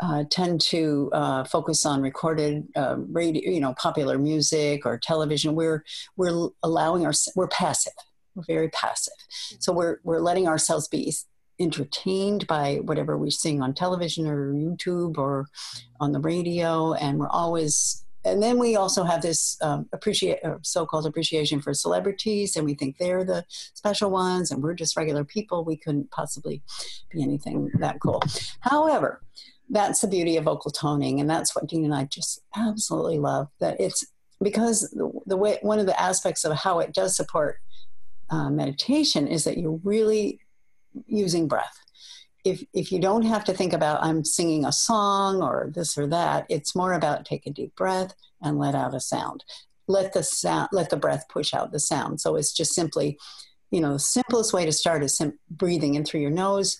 uh, 0.00 0.24
tend 0.30 0.60
to 0.60 1.10
uh, 1.12 1.44
focus 1.44 1.84
on 1.84 2.00
recorded 2.00 2.66
uh, 2.76 2.96
radio, 3.10 3.50
you 3.50 3.60
know, 3.60 3.74
popular 3.74 4.18
music 4.18 4.86
or 4.86 4.98
television. 4.98 5.54
We're 5.54 5.84
we're 6.16 6.48
allowing 6.62 7.04
our 7.04 7.12
we're 7.36 7.48
passive. 7.48 7.92
We're 8.34 8.44
very 8.46 8.68
passive. 8.70 9.14
So 9.58 9.72
we're 9.72 9.98
we're 10.04 10.20
letting 10.20 10.48
ourselves 10.48 10.88
be 10.88 11.12
entertained 11.58 12.46
by 12.46 12.76
whatever 12.84 13.18
we 13.18 13.30
sing 13.30 13.60
on 13.60 13.74
television 13.74 14.26
or 14.26 14.54
YouTube 14.54 15.18
or 15.18 15.46
on 16.00 16.12
the 16.12 16.20
radio, 16.20 16.94
and 16.94 17.18
we're 17.18 17.28
always. 17.28 18.04
And 18.22 18.42
then 18.42 18.58
we 18.58 18.76
also 18.76 19.02
have 19.04 19.22
this 19.22 19.56
um, 19.62 19.88
appreciate 19.94 20.44
uh, 20.44 20.58
so-called 20.60 21.06
appreciation 21.06 21.62
for 21.62 21.72
celebrities, 21.72 22.54
and 22.54 22.66
we 22.66 22.74
think 22.74 22.98
they're 22.98 23.24
the 23.24 23.46
special 23.48 24.10
ones, 24.10 24.50
and 24.50 24.62
we're 24.62 24.74
just 24.74 24.94
regular 24.94 25.24
people. 25.24 25.64
We 25.64 25.78
couldn't 25.78 26.10
possibly 26.10 26.62
be 27.10 27.22
anything 27.22 27.70
that 27.78 27.98
cool. 28.00 28.22
However, 28.60 29.22
that's 29.70 30.00
the 30.00 30.08
beauty 30.08 30.36
of 30.36 30.44
vocal 30.44 30.70
toning 30.70 31.20
and 31.20 31.30
that's 31.30 31.54
what 31.54 31.66
dean 31.66 31.84
and 31.84 31.94
i 31.94 32.04
just 32.04 32.42
absolutely 32.56 33.18
love 33.18 33.48
that 33.60 33.80
it's 33.80 34.04
because 34.42 34.90
the, 34.90 35.10
the 35.26 35.36
way 35.36 35.58
one 35.62 35.78
of 35.78 35.86
the 35.86 36.00
aspects 36.00 36.44
of 36.44 36.56
how 36.56 36.80
it 36.80 36.92
does 36.92 37.14
support 37.16 37.58
uh, 38.30 38.48
meditation 38.48 39.26
is 39.26 39.44
that 39.44 39.58
you're 39.58 39.80
really 39.82 40.40
using 41.06 41.48
breath. 41.48 41.78
If 42.44 42.64
if 42.72 42.90
you 42.90 43.00
don't 43.00 43.24
have 43.24 43.44
to 43.44 43.52
think 43.52 43.74
about 43.74 44.02
i'm 44.02 44.24
singing 44.24 44.64
a 44.64 44.72
song 44.72 45.42
or 45.42 45.70
this 45.74 45.98
or 45.98 46.06
that 46.06 46.46
it's 46.48 46.74
more 46.74 46.94
about 46.94 47.26
take 47.26 47.46
a 47.46 47.50
deep 47.50 47.76
breath 47.76 48.14
and 48.42 48.58
let 48.58 48.74
out 48.74 48.94
a 48.94 49.00
sound. 49.00 49.44
Let 49.88 50.14
the 50.14 50.22
sound 50.22 50.70
let 50.72 50.88
the 50.88 50.96
breath 50.96 51.26
push 51.28 51.52
out 51.52 51.72
the 51.72 51.80
sound. 51.80 52.20
So 52.20 52.36
it's 52.36 52.52
just 52.52 52.72
simply 52.72 53.18
you 53.70 53.80
know 53.80 53.92
the 53.92 53.98
simplest 53.98 54.54
way 54.54 54.64
to 54.64 54.72
start 54.72 55.04
is 55.04 55.16
sim- 55.16 55.38
breathing 55.50 55.96
in 55.96 56.04
through 56.04 56.20
your 56.20 56.30
nose 56.30 56.78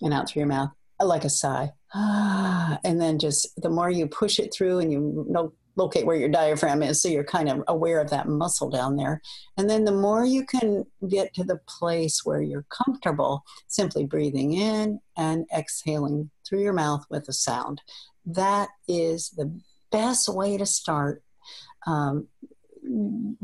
and 0.00 0.14
out 0.14 0.30
through 0.30 0.40
your 0.40 0.48
mouth 0.48 0.70
like 1.06 1.24
a 1.24 1.30
sigh. 1.30 1.72
And 2.84 3.00
then 3.00 3.18
just 3.18 3.60
the 3.60 3.68
more 3.68 3.90
you 3.90 4.06
push 4.06 4.38
it 4.38 4.52
through 4.52 4.78
and 4.78 4.90
you 4.90 5.26
know 5.28 5.52
locate 5.76 6.06
where 6.06 6.16
your 6.16 6.28
diaphragm 6.28 6.82
is 6.82 7.00
so 7.00 7.08
you're 7.08 7.24
kind 7.24 7.48
of 7.48 7.62
aware 7.68 8.00
of 8.00 8.10
that 8.10 8.28
muscle 8.28 8.70
down 8.70 8.96
there. 8.96 9.20
And 9.56 9.68
then 9.68 9.84
the 9.84 9.92
more 9.92 10.24
you 10.24 10.44
can 10.44 10.84
get 11.08 11.32
to 11.34 11.44
the 11.44 11.60
place 11.66 12.24
where 12.24 12.42
you're 12.42 12.66
comfortable 12.70 13.42
simply 13.68 14.04
breathing 14.04 14.52
in 14.54 15.00
and 15.16 15.46
exhaling 15.56 16.30
through 16.46 16.62
your 16.62 16.72
mouth 16.72 17.04
with 17.10 17.28
a 17.28 17.32
sound. 17.32 17.80
That 18.26 18.68
is 18.86 19.30
the 19.30 19.60
best 19.90 20.28
way 20.28 20.56
to 20.56 20.66
start 20.66 21.22
um, 21.86 22.28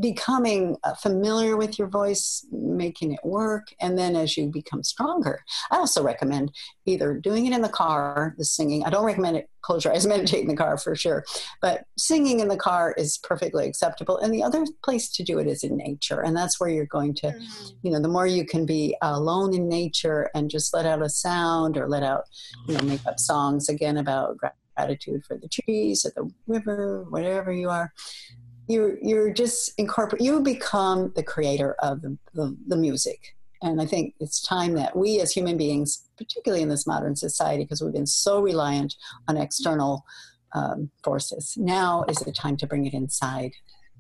becoming 0.00 0.76
uh, 0.84 0.94
familiar 0.94 1.56
with 1.56 1.78
your 1.78 1.88
voice, 1.88 2.44
making 2.50 3.12
it 3.12 3.20
work, 3.24 3.68
and 3.80 3.96
then 3.96 4.16
as 4.16 4.36
you 4.36 4.46
become 4.46 4.82
stronger, 4.82 5.44
I 5.70 5.76
also 5.76 6.02
recommend 6.02 6.52
either 6.86 7.14
doing 7.14 7.46
it 7.46 7.52
in 7.52 7.62
the 7.62 7.68
car, 7.68 8.34
the 8.36 8.44
singing. 8.44 8.84
I 8.84 8.90
don't 8.90 9.04
recommend 9.04 9.36
it 9.36 9.48
close 9.62 9.84
your 9.84 9.94
eyes, 9.94 10.06
meditate 10.08 10.42
in 10.42 10.48
the 10.48 10.56
car 10.56 10.76
for 10.76 10.96
sure, 10.96 11.24
but 11.62 11.84
singing 11.96 12.40
in 12.40 12.48
the 12.48 12.56
car 12.56 12.94
is 12.96 13.18
perfectly 13.18 13.66
acceptable. 13.66 14.18
And 14.18 14.34
the 14.34 14.42
other 14.42 14.64
place 14.84 15.08
to 15.12 15.22
do 15.22 15.38
it 15.38 15.46
is 15.46 15.62
in 15.62 15.76
nature, 15.76 16.20
and 16.20 16.36
that's 16.36 16.58
where 16.58 16.70
you're 16.70 16.86
going 16.86 17.14
to, 17.14 17.28
mm-hmm. 17.28 17.68
you 17.82 17.92
know, 17.92 18.00
the 18.00 18.08
more 18.08 18.26
you 18.26 18.44
can 18.44 18.66
be 18.66 18.96
alone 19.02 19.54
in 19.54 19.68
nature 19.68 20.30
and 20.34 20.50
just 20.50 20.74
let 20.74 20.86
out 20.86 21.02
a 21.02 21.08
sound 21.08 21.76
or 21.76 21.88
let 21.88 22.02
out, 22.02 22.24
you 22.66 22.74
know, 22.74 22.82
make 22.82 23.06
up 23.06 23.20
songs 23.20 23.68
again 23.68 23.98
about 23.98 24.36
gratitude 24.76 25.24
for 25.24 25.36
the 25.36 25.48
trees 25.48 26.04
or 26.04 26.12
the 26.14 26.30
river, 26.46 27.04
whatever 27.08 27.52
you 27.52 27.70
are 27.70 27.92
you're 28.68 28.98
you're 29.02 29.32
just 29.32 29.72
incorporate 29.78 30.22
you 30.22 30.40
become 30.40 31.12
the 31.16 31.22
creator 31.22 31.74
of 31.80 32.02
the, 32.02 32.16
the, 32.34 32.56
the, 32.68 32.76
music 32.76 33.34
and 33.62 33.80
i 33.80 33.86
think 33.86 34.14
it's 34.20 34.40
time 34.40 34.74
that 34.74 34.94
we 34.94 35.20
as 35.20 35.32
human 35.32 35.56
beings 35.56 36.04
particularly 36.16 36.62
in 36.62 36.68
this 36.68 36.86
modern 36.86 37.16
society 37.16 37.64
because 37.64 37.82
we've 37.82 37.92
been 37.92 38.06
so 38.06 38.40
reliant 38.40 38.94
on 39.26 39.36
external 39.36 40.04
um, 40.54 40.90
forces 41.02 41.54
now 41.56 42.04
is 42.08 42.18
the 42.18 42.32
time 42.32 42.56
to 42.56 42.66
bring 42.66 42.86
it 42.86 42.94
inside 42.94 43.52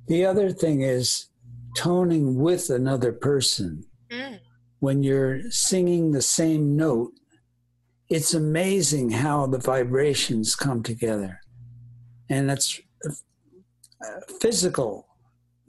The 0.06 0.24
other 0.24 0.50
thing 0.50 0.80
is 0.80 1.28
toning 1.76 2.36
with 2.36 2.70
another 2.70 3.12
person. 3.12 3.84
Mm. 4.10 4.40
When 4.80 5.02
you're 5.02 5.50
singing 5.50 6.12
the 6.12 6.22
same 6.22 6.76
note, 6.76 7.12
it's 8.08 8.34
amazing 8.34 9.10
how 9.10 9.46
the 9.46 9.58
vibrations 9.58 10.56
come 10.56 10.82
together. 10.82 11.40
And 12.30 12.50
it's 12.50 12.78
a 12.78 12.82
physical 14.40 15.06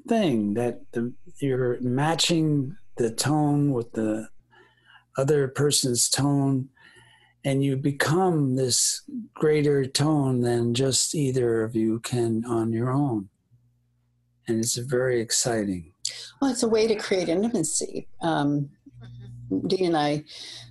thing 0.07 0.53
that 0.55 0.81
the, 0.91 1.13
you're 1.39 1.79
matching 1.81 2.75
the 2.97 3.11
tone 3.11 3.71
with 3.71 3.91
the 3.93 4.27
other 5.17 5.47
person's 5.47 6.09
tone 6.09 6.69
and 7.45 7.63
you 7.63 7.77
become 7.77 8.55
this 8.55 9.03
greater 9.33 9.85
tone 9.85 10.41
than 10.41 10.73
just 10.73 11.15
either 11.15 11.63
of 11.63 11.75
you 11.75 11.99
can 11.99 12.43
on 12.45 12.73
your 12.73 12.91
own. 12.91 13.29
And 14.47 14.59
it's 14.59 14.75
very 14.75 15.21
exciting. 15.21 15.93
Well 16.41 16.51
it's 16.51 16.63
a 16.63 16.67
way 16.67 16.87
to 16.87 16.95
create 16.95 17.29
intimacy. 17.29 18.07
Um, 18.21 18.69
dean 19.67 19.87
and 19.87 19.97
i 19.97 20.23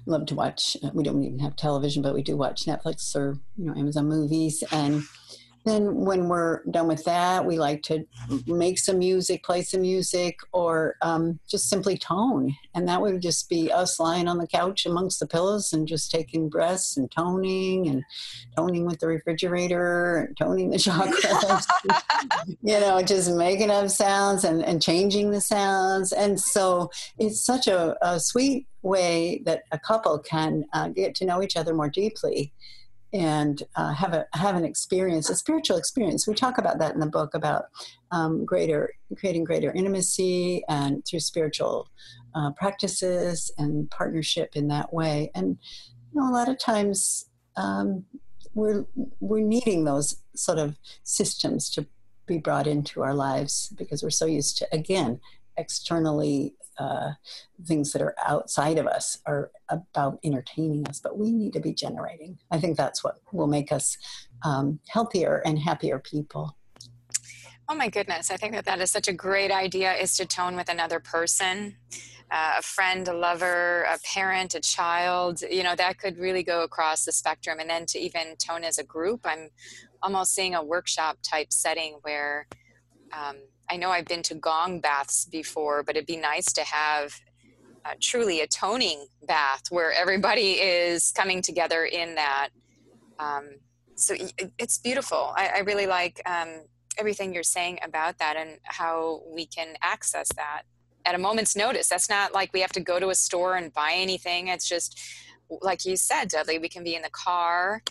love 0.07 0.25
to 0.27 0.35
watch 0.35 0.77
we 0.95 1.03
don't 1.03 1.23
even 1.23 1.39
have 1.39 1.57
television 1.57 2.03
but 2.03 2.15
we 2.15 2.23
do 2.23 2.37
watch 2.37 2.65
netflix 2.65 3.15
or 3.17 3.39
you 3.57 3.65
know 3.65 3.75
amazon 3.75 4.07
movies 4.07 4.63
and 4.71 5.03
then 5.69 5.95
when 5.95 6.29
we're 6.29 6.63
done 6.71 6.89
with 6.89 7.05
that, 7.05 7.45
we 7.45 7.59
like 7.59 7.83
to 7.85 8.07
make 8.47 8.79
some 8.79 8.99
music, 8.99 9.45
play 9.45 9.63
some 9.63 9.83
music, 9.83 10.39
or 10.53 10.97
um, 11.03 11.39
just 11.49 11.69
simply 11.69 11.97
tone. 11.97 12.55
And 12.75 12.89
that 12.89 13.01
would 13.01 13.21
just 13.21 13.49
be 13.49 13.71
us 13.73 13.99
lying 14.01 14.29
on 14.29 14.39
the 14.39 14.47
couch 14.47 14.87
amongst 14.87 15.21
the 15.21 15.27
pillows 15.27 15.73
and 15.73 15.87
just 15.87 16.11
taking 16.11 16.49
breaths 16.49 16.97
and 16.97 17.11
toning 17.11 17.89
and 17.89 18.05
toning 18.57 18.87
with 18.87 19.01
the 19.01 19.07
refrigerator 19.07 20.17
and 20.17 20.37
toning 20.37 20.71
the 20.71 20.77
chakras. 20.79 21.67
you 22.63 22.81
know, 22.81 23.03
just 23.03 23.33
making 23.33 23.71
up 23.71 23.89
sounds 23.89 24.45
and, 24.45 24.65
and 24.65 24.83
changing 24.83 25.31
the 25.31 25.41
sounds. 25.41 26.13
And 26.13 26.41
so 26.41 26.91
it's 27.19 27.45
such 27.45 27.67
a, 27.67 27.97
a 28.03 28.21
sweet 28.21 28.67
way 28.83 29.43
that 29.45 29.65
a 29.73 29.79
couple 29.79 30.19
can 30.19 30.65
uh, 30.73 30.89
get 30.89 31.15
to 31.17 31.25
know 31.25 31.43
each 31.43 31.57
other 31.57 31.75
more 31.75 31.91
deeply 31.91 32.53
and 33.13 33.63
uh, 33.77 33.93
have 33.95 34.13
a 34.13 34.27
have 34.35 34.55
an 34.57 34.65
experience, 34.65 35.31
a 35.31 35.37
spiritual 35.37 35.77
experience. 35.77 36.27
We 36.27 36.35
talk 36.35 36.59
about 36.59 36.79
that 36.79 36.95
in 36.95 37.01
the 37.01 37.07
book 37.07 37.35
about 37.35 37.67
um, 38.11 38.45
greater 38.45 38.93
creating 39.17 39.45
greater 39.45 39.73
intimacy 39.73 40.63
and 40.69 41.05
through 41.07 41.21
spiritual 41.21 41.89
uh, 42.35 42.51
practices 42.53 43.51
and 43.59 43.91
partnership 43.91 44.57
in 44.57 44.69
that 44.69 44.93
way. 44.93 45.31
And 45.35 45.59
you 46.13 46.21
know, 46.21 46.31
a 46.31 46.33
lot 46.33 46.49
of 46.49 46.59
times 46.59 47.29
um, 47.57 48.05
we're 48.55 48.85
we're 49.21 49.41
needing 49.41 49.85
those 49.85 50.17
sort 50.35 50.59
of 50.59 50.77
systems 51.03 51.71
to 51.71 51.87
be 52.27 52.39
brought 52.39 52.67
into 52.67 53.03
our 53.03 53.15
lives 53.15 53.73
because 53.77 54.03
we're 54.03 54.11
so 54.11 54.27
used 54.27 54.59
to 54.59 54.69
again 54.71 55.21
externally 55.57 56.55
uh, 56.79 57.13
things 57.67 57.93
that 57.93 58.03
are 58.03 58.15
outside 58.27 58.79
of 58.79 58.87
us 58.87 59.19
are 59.27 59.51
about 59.69 60.19
entertaining 60.25 60.87
us, 60.87 61.01
but 61.01 61.19
we 61.19 61.33
need 61.33 61.53
to 61.53 61.61
be 61.61 61.73
generating. 61.73 62.39
I 62.51 62.59
think 62.59 62.77
that's 62.77 63.03
what 63.03 63.17
will 63.33 63.47
make 63.47 63.73
us 63.73 63.97
um, 64.45 64.81
healthier 64.89 65.43
and 65.45 65.59
happier 65.59 65.99
people. 65.99 66.57
Oh 67.69 67.75
my 67.75 67.89
goodness, 67.89 68.31
I 68.31 68.37
think 68.37 68.55
that 68.55 68.65
that 68.65 68.81
is 68.81 68.91
such 68.91 69.09
a 69.09 69.13
great 69.13 69.51
idea 69.51 69.93
is 69.93 70.17
to 70.17 70.25
tone 70.25 70.57
with 70.57 70.71
another 70.71 71.01
person. 71.01 71.77
Uh, 72.31 72.57
a 72.59 72.63
friend, 72.63 73.09
a 73.09 73.13
lover, 73.13 73.83
a 73.85 73.99
parent, 74.15 74.55
a 74.55 74.61
child, 74.61 75.43
you 75.51 75.63
know, 75.63 75.75
that 75.75 75.99
could 75.99 76.19
really 76.19 76.43
go 76.43 76.63
across 76.63 77.07
the 77.07 77.13
spectrum. 77.13 77.59
And 77.59 77.71
then 77.71 77.87
to 77.87 77.99
even 77.99 78.37
tone 78.37 78.65
as 78.65 78.79
a 78.79 78.85
group, 78.85 79.21
I'm 79.25 79.49
almost 80.03 80.35
seeing 80.35 80.55
a 80.55 80.63
workshop 80.63 81.19
type 81.23 81.53
setting 81.53 81.99
where 82.03 82.47
um, 83.13 83.37
I 83.71 83.77
know 83.77 83.91
I've 83.91 84.07
been 84.07 84.23
to 84.25 84.35
gong 84.35 84.81
baths 84.81 85.27
before, 85.27 85.83
but 85.83 85.97
it'd 85.97 86.07
be 86.07 86.17
nice 86.17 86.53
to 86.55 86.65
have 86.65 87.15
uh, 87.85 87.95
truly 88.01 88.41
a 88.41 88.47
toning 88.47 89.07
bath 89.27 89.65
where 89.71 89.93
everybody 89.93 90.53
is 90.61 91.13
coming 91.13 91.43
together 91.43 91.85
in 91.85 92.15
that. 92.15 92.49
Um, 93.19 93.49
so 93.95 94.15
it's 94.59 94.79
beautiful. 94.79 95.33
I, 95.37 95.49
I 95.57 95.59
really 95.61 95.87
like 95.87 96.23
um, 96.25 96.63
everything 96.99 97.35
you're 97.35 97.43
saying 97.43 97.81
about 97.83 98.19
that 98.19 98.37
and 98.37 98.59
how 98.65 99.23
we 99.27 99.47
can 99.47 99.77
access 99.83 100.29
that 100.37 100.63
at 101.05 101.15
a 101.15 101.19
moment's 101.19 101.57
notice. 101.57 101.89
That's 101.89 102.09
not 102.09 102.33
like 102.33 102.53
we 102.53 102.61
have 102.61 102.73
to 102.73 102.81
go 102.81 103.01
to 103.01 103.09
a 103.09 103.15
store 103.15 103.57
and 103.57 103.73
buy 103.73 103.93
anything. 103.95 104.49
It's 104.49 104.69
just 104.69 105.01
like 105.63 105.85
you 105.85 105.97
said, 105.97 106.29
Dudley, 106.29 106.59
we 106.59 106.69
can 106.69 106.85
be 106.85 106.95
in 106.95 107.03
the 107.03 107.11
car 107.11 107.83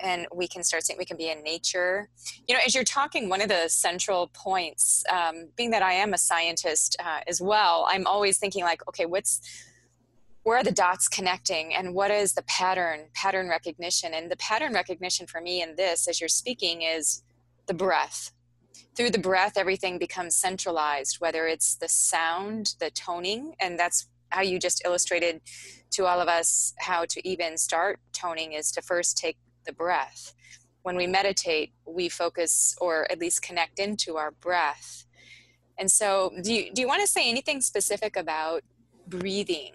and 0.00 0.26
we 0.34 0.46
can 0.48 0.62
start 0.62 0.84
seeing 0.84 0.98
we 0.98 1.04
can 1.04 1.16
be 1.16 1.30
in 1.30 1.42
nature. 1.42 2.08
You 2.46 2.54
know 2.54 2.60
as 2.64 2.74
you're 2.74 2.84
talking 2.84 3.28
one 3.28 3.40
of 3.40 3.48
the 3.48 3.68
central 3.68 4.30
points 4.34 5.04
um, 5.12 5.48
being 5.56 5.70
that 5.70 5.82
i 5.82 5.92
am 5.92 6.14
a 6.14 6.18
scientist 6.18 6.96
uh, 7.04 7.20
as 7.26 7.40
well 7.40 7.86
i'm 7.88 8.06
always 8.06 8.38
thinking 8.38 8.64
like 8.64 8.86
okay 8.88 9.06
what's 9.06 9.40
where 10.46 10.58
are 10.58 10.62
the 10.62 10.70
dots 10.70 11.08
connecting 11.08 11.74
and 11.74 11.92
what 11.92 12.08
is 12.12 12.34
the 12.34 12.42
pattern 12.42 13.06
pattern 13.14 13.48
recognition? 13.48 14.14
And 14.14 14.30
the 14.30 14.36
pattern 14.36 14.72
recognition 14.74 15.26
for 15.26 15.40
me 15.40 15.60
in 15.60 15.74
this 15.74 16.06
as 16.06 16.20
you're 16.20 16.28
speaking 16.28 16.82
is 16.82 17.24
the 17.66 17.74
breath. 17.74 18.30
Through 18.94 19.10
the 19.10 19.18
breath 19.18 19.54
everything 19.56 19.98
becomes 19.98 20.36
centralized 20.36 21.16
whether 21.16 21.48
it's 21.48 21.74
the 21.74 21.88
sound 21.88 22.76
the 22.78 22.90
toning 22.90 23.56
and 23.58 23.76
that's 23.76 24.06
how 24.28 24.42
you 24.42 24.60
just 24.60 24.82
illustrated 24.84 25.40
to 25.90 26.06
all 26.06 26.20
of 26.20 26.28
us 26.28 26.74
how 26.78 27.06
to 27.06 27.28
even 27.28 27.58
start 27.58 27.98
toning 28.12 28.52
is 28.52 28.70
to 28.70 28.82
first 28.82 29.18
take 29.18 29.36
the 29.66 29.72
breath. 29.72 30.34
When 30.82 30.96
we 30.96 31.06
meditate, 31.06 31.72
we 31.86 32.08
focus 32.08 32.76
or 32.80 33.10
at 33.10 33.18
least 33.18 33.42
connect 33.42 33.78
into 33.78 34.16
our 34.16 34.30
breath. 34.30 35.04
And 35.78 35.90
so, 35.90 36.32
do 36.42 36.52
you, 36.52 36.72
do 36.72 36.80
you 36.80 36.88
want 36.88 37.02
to 37.02 37.06
say 37.06 37.28
anything 37.28 37.60
specific 37.60 38.16
about 38.16 38.62
breathing? 39.06 39.72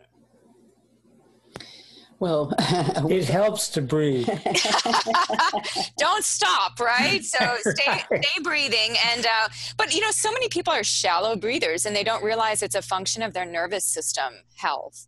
Well, 2.19 2.53
it 2.59 3.25
helps 3.25 3.67
to 3.69 3.81
breathe. 3.81 4.27
Don't 5.97 6.23
stop, 6.23 6.79
right? 6.79 7.23
So 7.23 7.57
stay, 7.61 8.03
stay 8.21 8.41
breathing. 8.43 8.95
And 9.11 9.25
uh, 9.25 9.49
but 9.75 9.93
you 9.93 10.01
know, 10.01 10.11
so 10.11 10.31
many 10.31 10.47
people 10.47 10.71
are 10.71 10.83
shallow 10.83 11.35
breathers, 11.35 11.87
and 11.87 11.95
they 11.95 12.03
don't 12.03 12.23
realize 12.23 12.61
it's 12.61 12.75
a 12.75 12.81
function 12.83 13.23
of 13.23 13.33
their 13.33 13.45
nervous 13.45 13.85
system 13.85 14.33
health 14.55 15.07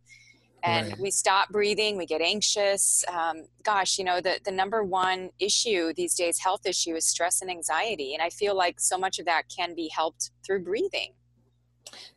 and 0.64 0.88
right. 0.88 0.98
we 0.98 1.10
stop 1.10 1.48
breathing 1.50 1.96
we 1.96 2.06
get 2.06 2.20
anxious 2.20 3.04
um, 3.12 3.44
gosh 3.62 3.98
you 3.98 4.04
know 4.04 4.20
the, 4.20 4.40
the 4.44 4.50
number 4.50 4.82
one 4.82 5.30
issue 5.38 5.92
these 5.94 6.14
days 6.14 6.38
health 6.38 6.66
issue 6.66 6.94
is 6.94 7.06
stress 7.06 7.42
and 7.42 7.50
anxiety 7.50 8.14
and 8.14 8.22
i 8.22 8.30
feel 8.30 8.56
like 8.56 8.80
so 8.80 8.98
much 8.98 9.18
of 9.18 9.26
that 9.26 9.44
can 9.54 9.74
be 9.74 9.88
helped 9.88 10.30
through 10.44 10.62
breathing 10.62 11.12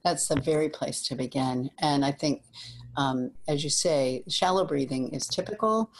that's 0.03 0.27
the 0.27 0.39
very 0.39 0.69
place 0.69 1.01
to 1.01 1.15
begin 1.15 1.69
and 1.79 2.03
i 2.03 2.11
think 2.11 2.41
um, 2.95 3.31
as 3.47 3.63
you 3.63 3.69
say 3.69 4.23
shallow 4.27 4.65
breathing 4.65 5.09
is 5.13 5.27
typical 5.27 5.91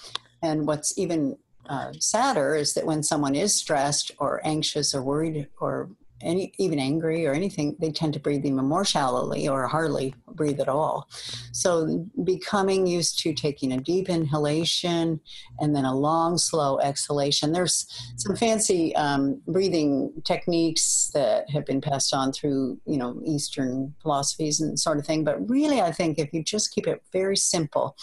and 0.41 0.65
what's 0.65 0.97
even 0.97 1.38
uh, 1.69 1.91
sadder 1.99 2.55
is 2.55 2.73
that 2.73 2.86
when 2.86 3.03
someone 3.03 3.36
is 3.36 3.53
stressed 3.53 4.12
or 4.19 4.39
anxious 4.45 4.95
or 4.95 5.01
worried 5.01 5.47
or 5.60 5.89
any 6.21 6.53
even 6.58 6.80
angry 6.80 7.25
or 7.25 7.34
anything, 7.34 7.75
they 7.80 7.91
tend 7.91 8.13
to 8.13 8.19
breathe 8.19 8.45
even 8.45 8.65
more 8.65 8.86
shallowly 8.86 9.47
or 9.47 9.67
hardly 9.67 10.15
breathe 10.34 10.60
at 10.60 10.69
all. 10.69 11.08
So 11.51 12.06
becoming 12.23 12.88
used 12.88 13.19
to 13.19 13.34
taking 13.34 13.71
a 13.71 13.77
deep 13.77 14.10
inhalation 14.10 15.19
and 15.60 15.75
then 15.75 15.86
a 15.86 15.95
long, 15.95 16.38
slow 16.38 16.80
exhalation. 16.80 17.51
There's 17.51 17.88
some 18.17 18.36
fancy 18.36 18.95
um, 18.95 19.41
breathing 19.47 20.12
techniques 20.23 21.12
that 21.13 21.49
have 21.49 21.65
been 21.65 21.82
passed 21.82 22.13
on 22.13 22.32
through 22.32 22.80
you 22.86 22.97
know 22.97 23.19
Eastern 23.25 23.93
philosophies 24.01 24.60
and 24.60 24.80
sort 24.80 24.97
of 24.97 25.06
thing. 25.06 25.23
But 25.23 25.49
really, 25.49 25.82
I 25.82 25.91
think 25.91 26.19
if 26.19 26.34
you 26.34 26.43
just 26.43 26.73
keep 26.73 26.88
it 26.88 27.01
very 27.12 27.38
simple 27.38 27.95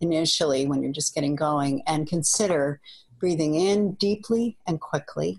initially 0.00 0.66
when 0.66 0.82
you're 0.82 0.92
just 0.92 1.14
getting 1.14 1.36
going 1.36 1.82
and 1.86 2.08
consider 2.08 2.80
breathing 3.20 3.54
in 3.54 3.94
deeply 3.94 4.58
and 4.66 4.80
quickly 4.80 5.38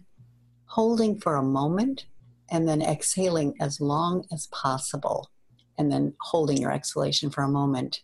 holding 0.74 1.20
for 1.20 1.36
a 1.36 1.44
moment 1.44 2.06
and 2.52 2.68
then 2.68 2.82
exhaling 2.82 3.56
as 3.60 3.80
long 3.80 4.26
as 4.32 4.48
possible 4.48 5.30
and 5.78 5.92
then 5.92 6.14
holding 6.22 6.58
your 6.58 6.72
exhalation 6.72 7.30
for 7.30 7.44
a 7.44 7.48
moment. 7.48 8.02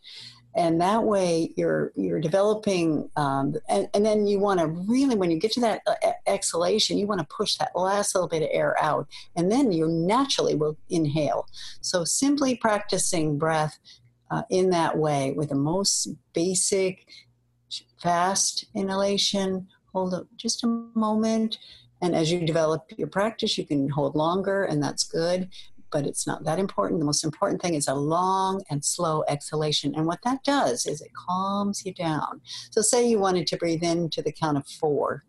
And 0.56 0.82
that 0.82 1.04
way 1.04 1.54
you're 1.56 1.92
you're 1.96 2.20
developing 2.20 3.10
um, 3.16 3.56
and, 3.70 3.88
and, 3.94 4.04
then 4.04 4.26
you 4.26 4.40
want 4.40 4.60
to 4.60 4.66
really 4.66 5.16
when 5.16 5.30
you 5.30 5.40
get 5.40 5.52
to 5.54 5.60
that 5.60 5.82
uh, 5.86 5.94
exhalation 6.26 6.98
you 6.98 7.06
want 7.06 7.22
to 7.22 7.28
push 7.28 7.56
that 7.58 7.76
last 7.76 8.16
little 8.16 8.28
bit 8.28 8.42
of 8.42 8.50
air 8.52 8.76
out 8.82 9.08
and 9.36 9.52
then 9.52 9.72
you 9.72 9.88
naturally 9.88 10.56
will 10.56 10.76
inhale. 10.90 11.46
So 11.82 12.04
simply 12.04 12.56
practicing 12.56 13.38
breath 13.38 13.78
uh, 14.32 14.42
in 14.50 14.72
that 14.72 14.98
way 14.98 15.34
with 15.38 15.50
the 15.50 15.56
most 15.56 16.08
basic 16.34 17.06
fast 18.02 18.66
inhalation 18.74 19.68
hold 19.94 20.16
up 20.16 20.28
just 20.36 20.64
a 20.64 20.68
moment 20.96 21.60
and 22.02 22.16
as 22.16 22.32
you 22.32 22.46
develop 22.46 22.86
your 22.98 23.08
practice, 23.08 23.58
you 23.58 23.66
can 23.66 23.90
hold 23.90 24.16
longer, 24.16 24.64
and 24.64 24.82
that's 24.82 25.04
good, 25.04 25.50
but 25.92 26.06
it's 26.06 26.28
not 26.28 26.44
that 26.46 26.60
important. 26.60 27.00
The 27.00 27.06
most 27.06 27.24
important 27.24 27.62
thing 27.62 27.74
is 27.74 27.88
a 27.88 27.96
long 27.96 28.64
and 28.70 28.84
slow 28.86 29.24
exhalation. 29.28 29.96
And 29.96 30.06
what 30.06 30.20
that 30.24 30.44
does 30.44 30.86
is 30.86 31.02
it 31.02 31.12
calms 31.14 31.86
you 31.86 31.94
down. 31.94 32.42
So, 32.72 32.82
say 32.82 33.08
you 33.08 33.20
wanted 33.20 33.48
to 33.48 33.58
breathe 33.58 33.84
in 33.84 34.10
to 34.12 34.22
the 34.22 34.32
count 34.32 34.58
of 34.58 34.68
four 34.68 35.24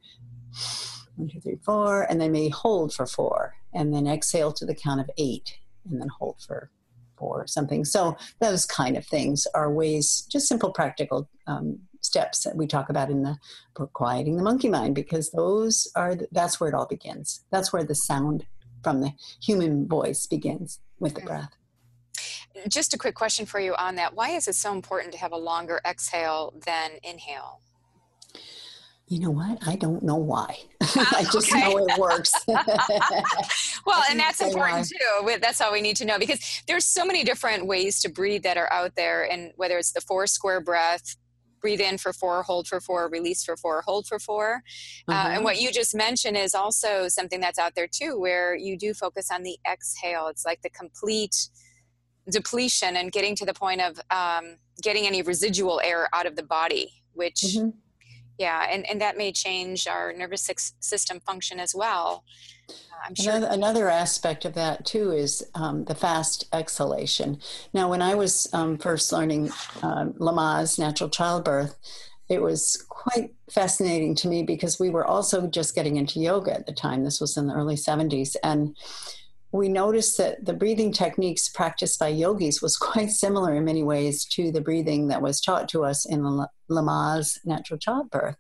one, 1.17 1.29
two, 1.29 1.41
three, 1.41 1.59
four, 1.63 2.03
and 2.09 2.21
then 2.21 2.33
maybe 2.33 2.49
hold 2.49 2.95
for 2.95 3.07
four. 3.07 3.55
and 3.73 3.95
then 3.95 4.09
exhale 4.09 4.51
to 4.53 4.67
the 4.67 4.75
count 4.75 5.01
of 5.01 5.09
eight, 5.17 5.59
and 5.89 6.01
then 6.01 6.09
hold 6.19 6.37
for 6.45 6.71
four 7.17 7.43
or 7.43 7.47
something. 7.47 7.85
So 7.85 8.17
those 8.41 8.67
kind 8.67 8.97
of 8.97 9.07
things 9.07 9.47
are 9.55 9.73
ways, 9.73 10.27
just 10.29 10.49
simple 10.49 10.73
practical 10.73 11.29
um, 11.47 11.79
steps 12.01 12.45
that 12.45 12.57
we 12.57 12.67
talk 12.67 12.89
about 12.89 13.11
in 13.11 13.23
the 13.23 13.37
book 13.75 13.93
quieting 13.93 14.37
the 14.37 14.43
monkey 14.43 14.69
mind 14.69 14.95
because 14.95 15.31
those 15.31 15.91
are 15.97 16.15
the, 16.15 16.29
that's 16.33 16.61
where 16.61 16.69
it 16.69 16.75
all 16.75 16.87
begins 16.87 17.45
that's 17.51 17.73
where 17.73 17.85
the 17.85 17.95
sound 17.95 18.47
from 18.83 19.01
the 19.01 19.13
human 19.43 19.87
voice 19.87 20.27
begins 20.27 20.81
with 20.99 21.15
the 21.15 21.21
mm. 21.21 21.27
breath 21.27 21.57
just 22.69 22.95
a 22.95 22.99
quick 22.99 23.15
question 23.15 23.47
for 23.47 23.61
you 23.61 23.75
on 23.77 23.95
that 23.95 24.15
why 24.15 24.31
is 24.31 24.49
it 24.49 24.55
so 24.55 24.73
important 24.73 25.13
to 25.13 25.19
have 25.19 25.33
a 25.33 25.37
longer 25.37 25.81
exhale 25.87 26.53
than 26.65 26.93
inhale 27.03 27.61
you 29.11 29.19
know 29.19 29.31
what? 29.31 29.59
I 29.67 29.75
don't 29.75 30.05
know 30.05 30.15
why. 30.15 30.57
I 30.81 31.27
just 31.33 31.53
know 31.53 31.79
it 31.79 31.99
works. 31.99 32.33
well, 32.47 34.05
and 34.09 34.21
that's 34.21 34.41
important 34.41 34.87
too. 34.87 35.37
That's 35.41 35.61
all 35.61 35.73
we 35.73 35.81
need 35.81 35.97
to 35.97 36.05
know 36.05 36.17
because 36.17 36.63
there's 36.69 36.85
so 36.85 37.05
many 37.05 37.25
different 37.25 37.67
ways 37.67 38.01
to 38.03 38.09
breathe 38.09 38.45
that 38.45 38.57
are 38.57 38.73
out 38.73 38.95
there, 38.95 39.25
and 39.29 39.53
whether 39.57 39.79
it's 39.79 39.91
the 39.91 40.01
four 40.01 40.29
square 40.29 40.61
breath, 40.61 41.17
breathe 41.61 41.81
in 41.81 41.99
for 41.99 42.13
four, 42.13 42.43
hold 42.43 42.67
for 42.67 42.81
four, 42.81 43.09
release 43.09 43.45
for 43.45 43.57
four, 43.57 43.83
hold 43.83 44.07
for 44.07 44.19
4 44.19 44.63
mm-hmm. 44.63 45.13
uh, 45.13 45.15
and 45.15 45.35
mm-hmm. 45.35 45.45
what 45.45 45.61
you 45.61 45.73
just 45.73 45.95
mentioned 45.95 46.37
is 46.37 46.55
also 46.55 47.09
something 47.09 47.41
that's 47.41 47.59
out 47.59 47.75
there 47.75 47.89
too, 47.89 48.19
where 48.19 48.55
you 48.55 48.77
do 48.77 48.95
focus 48.95 49.31
on 49.31 49.43
the 49.43 49.59
exhale. 49.71 50.29
It's 50.29 50.45
like 50.45 50.63
the 50.63 50.71
complete 50.71 51.49
depletion 52.31 52.97
and 52.97 53.13
getting 53.13 53.35
to 53.37 53.47
the 53.47 53.55
point 53.55 53.81
of 53.81 54.01
um, 54.11 54.57
getting 54.83 55.07
any 55.07 55.23
residual 55.23 55.81
air 55.83 56.09
out 56.13 56.27
of 56.27 56.37
the 56.37 56.43
body, 56.43 57.03
which. 57.13 57.43
Mm-hmm. 57.43 57.71
Yeah, 58.39 58.67
and, 58.71 58.89
and 58.89 59.03
that 59.03 59.19
may 59.19 59.33
change 59.33 59.87
our 59.87 60.15
nervous 60.15 60.49
system 60.81 61.21
function 61.21 61.61
as 61.61 61.75
well. 61.75 62.25
I'm 63.07 63.15
sure. 63.15 63.35
Another, 63.35 63.55
another, 63.55 63.89
aspect 63.89 64.45
of 64.45 64.55
that 64.55 64.85
too 64.85 65.11
is 65.13 65.43
um, 65.55 65.85
the 65.85 65.95
fast 65.95 66.45
exhalation. 66.53 67.41
Now, 67.73 67.89
when 67.89 68.03
I 68.03 68.15
was 68.15 68.49
um, 68.53 68.79
first 68.79 69.13
learning 69.13 69.51
um, 69.83 70.13
Lamaze, 70.15 70.79
natural 70.79 71.09
childbirth, 71.09 71.77
it 72.29 72.41
was 72.41 72.85
quite 72.89 73.35
fascinating 73.51 74.15
to 74.15 74.29
me 74.29 74.43
because 74.43 74.79
we 74.79 74.91
were 74.91 75.05
also 75.05 75.49
just 75.49 75.75
getting 75.75 75.97
into 75.97 76.21
yoga 76.21 76.55
at 76.55 76.67
the 76.67 76.73
time. 76.73 77.03
This 77.03 77.21
was 77.21 77.37
in 77.37 77.49
the 77.49 77.55
early 77.55 77.75
70s. 77.75 78.37
And 78.45 78.77
we 79.53 79.69
noticed 79.69 80.17
that 80.19 80.45
the 80.45 80.53
breathing 80.53 80.93
techniques 80.93 81.49
practiced 81.49 81.99
by 81.99 82.09
yogis 82.09 82.63
was 82.63 82.77
quite 82.77 83.11
similar 83.11 83.57
in 83.57 83.65
many 83.65 83.83
ways 83.83 84.25
to 84.27 84.53
the 84.53 84.61
breathing 84.61 85.09
that 85.09 85.23
was 85.23 85.41
taught 85.41 85.69
to 85.71 85.85
us 85.85 86.07
in 86.07 86.47
Lamaze 86.71 87.39
natural 87.45 87.79
childbirth. 87.79 88.37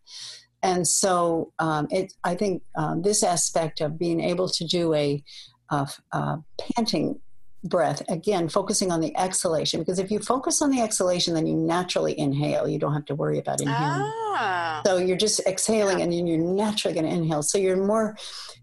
And 0.62 0.86
so 0.86 1.52
um, 1.58 1.88
it, 1.90 2.12
I 2.24 2.34
think 2.34 2.62
um, 2.76 3.02
this 3.02 3.22
aspect 3.22 3.80
of 3.80 3.98
being 3.98 4.20
able 4.20 4.48
to 4.48 4.64
do 4.64 4.94
a, 4.94 5.22
a, 5.70 5.88
a, 6.12 6.38
panting 6.74 7.18
breath, 7.64 8.02
again, 8.08 8.48
focusing 8.48 8.90
on 8.90 9.00
the 9.00 9.16
exhalation, 9.16 9.80
because 9.80 9.98
if 9.98 10.10
you 10.10 10.18
focus 10.18 10.60
on 10.62 10.70
the 10.70 10.80
exhalation, 10.80 11.34
then 11.34 11.46
you 11.46 11.54
naturally 11.54 12.18
inhale. 12.18 12.68
You 12.68 12.78
don't 12.78 12.92
have 12.92 13.06
to 13.06 13.14
worry 13.14 13.38
about 13.38 13.60
inhaling. 13.60 14.12
Ah. 14.34 14.82
So 14.86 14.96
you're 14.98 15.16
just 15.16 15.40
exhaling 15.46 15.98
yeah. 15.98 16.04
and 16.04 16.28
you're 16.28 16.38
naturally 16.38 16.94
going 16.94 17.06
to 17.06 17.12
inhale. 17.12 17.42
So 17.42 17.58
you're 17.58 17.76
more, 17.76 18.16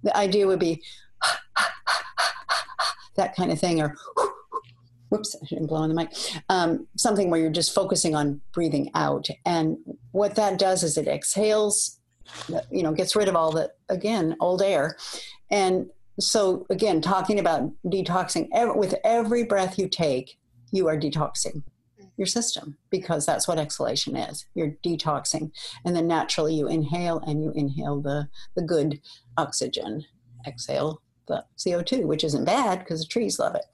the 0.03 0.15
idea 0.15 0.47
would 0.47 0.59
be 0.59 0.81
that 3.15 3.35
kind 3.35 3.51
of 3.51 3.59
thing, 3.59 3.81
or 3.81 3.95
whoops, 5.09 5.35
I 5.41 5.45
shouldn't 5.45 5.69
blow 5.69 5.81
on 5.81 5.89
the 5.89 5.95
mic. 5.95 6.13
Um, 6.49 6.87
something 6.97 7.29
where 7.29 7.39
you're 7.39 7.49
just 7.49 7.73
focusing 7.73 8.15
on 8.15 8.41
breathing 8.53 8.91
out. 8.93 9.27
And 9.45 9.77
what 10.11 10.35
that 10.35 10.59
does 10.59 10.83
is 10.83 10.97
it 10.97 11.07
exhales, 11.07 11.99
you 12.71 12.83
know, 12.83 12.93
gets 12.93 13.15
rid 13.15 13.27
of 13.27 13.35
all 13.35 13.51
the, 13.51 13.71
again, 13.89 14.35
old 14.39 14.61
air. 14.61 14.97
And 15.49 15.87
so, 16.19 16.65
again, 16.69 17.01
talking 17.01 17.39
about 17.39 17.71
detoxing, 17.85 18.49
with 18.75 18.95
every 19.03 19.43
breath 19.43 19.77
you 19.77 19.87
take, 19.87 20.37
you 20.71 20.87
are 20.87 20.97
detoxing 20.97 21.63
your 22.17 22.27
system 22.27 22.75
because 22.89 23.25
that's 23.25 23.47
what 23.47 23.59
exhalation 23.59 24.15
is. 24.15 24.45
You're 24.55 24.75
detoxing. 24.83 25.51
And 25.85 25.95
then 25.95 26.07
naturally 26.07 26.55
you 26.55 26.67
inhale 26.67 27.19
and 27.19 27.43
you 27.43 27.51
inhale 27.55 28.01
the, 28.01 28.27
the 28.55 28.63
good 28.63 28.99
oxygen. 29.37 30.03
Exhale 30.45 31.01
the 31.27 31.45
CO2, 31.57 32.05
which 32.05 32.23
isn't 32.23 32.45
bad 32.45 32.79
because 32.79 33.01
the 33.01 33.07
trees 33.07 33.37
love 33.37 33.55
it 33.55 33.65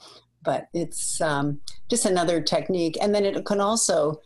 but 0.43 0.67
it's 0.73 1.21
um, 1.21 1.60
just 1.89 2.06
another 2.06 2.41
technique. 2.41 2.97
And 3.01 3.13
then 3.13 3.25
it 3.25 3.45
can 3.45 3.62
also, 3.62 4.21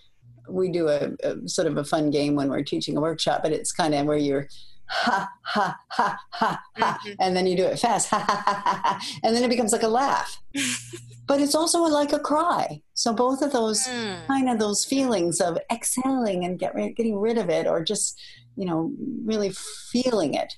we 0.49 0.69
do 0.69 0.87
a, 0.87 1.11
a, 1.23 1.47
sort 1.47 1.67
of 1.67 1.77
a 1.77 1.83
fun 1.83 2.09
game 2.09 2.35
when 2.35 2.49
we're 2.49 2.63
teaching 2.63 2.97
a 2.97 3.01
workshop, 3.01 3.41
but 3.43 3.51
it's 3.51 3.71
kind 3.71 3.93
of 3.93 4.05
where 4.05 4.17
you're 4.17 4.47
ha 4.89 5.29
ha 5.41 5.77
ha 5.87 6.17
ha 6.29 6.61
ha, 6.75 6.99
mm-hmm. 7.05 7.13
and 7.19 7.35
then 7.35 7.45
you 7.45 7.57
do 7.57 7.65
it 7.65 7.77
fast, 7.77 8.09
ha 8.09 8.19
ha 8.19 8.41
ha 8.45 8.61
ha, 8.63 8.81
ha 8.83 9.19
and 9.23 9.35
then 9.35 9.43
it 9.43 9.49
becomes 9.49 9.73
like 9.73 9.83
a 9.83 9.87
laugh. 9.87 10.41
but 11.27 11.41
it's 11.41 11.55
also 11.55 11.81
like 11.81 12.13
a 12.13 12.19
cry. 12.19 12.81
So 12.93 13.13
both 13.13 13.41
of 13.41 13.51
those 13.51 13.85
mm. 13.85 14.25
kind 14.27 14.49
of 14.49 14.59
those 14.59 14.85
feelings 14.85 15.41
of 15.41 15.57
exhaling 15.71 16.45
and 16.45 16.57
get, 16.57 16.73
getting 16.95 17.19
rid 17.19 17.37
of 17.37 17.49
it, 17.49 17.67
or 17.67 17.83
just 17.83 18.19
you 18.55 18.65
know 18.65 18.91
really 19.25 19.51
feeling 19.91 20.33
it 20.33 20.55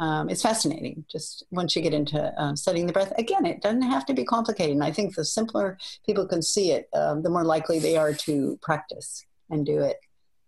um, 0.00 0.28
it's 0.28 0.42
fascinating 0.42 1.04
just 1.10 1.44
once 1.50 1.76
you 1.76 1.82
get 1.82 1.94
into 1.94 2.18
uh, 2.40 2.56
studying 2.56 2.86
the 2.86 2.92
breath. 2.92 3.12
Again 3.18 3.46
it 3.46 3.62
doesn't 3.62 3.82
have 3.82 4.04
to 4.06 4.14
be 4.14 4.24
complicated 4.24 4.74
and 4.74 4.82
i 4.82 4.90
think 4.90 5.14
the 5.14 5.24
simpler 5.24 5.78
people 6.04 6.26
can 6.26 6.42
see 6.42 6.72
it 6.72 6.88
um, 6.94 7.22
the 7.22 7.30
more 7.30 7.44
likely 7.44 7.78
they 7.78 7.96
are 7.96 8.12
to 8.12 8.58
practice 8.62 9.24
and 9.50 9.64
do 9.64 9.80
it 9.80 9.98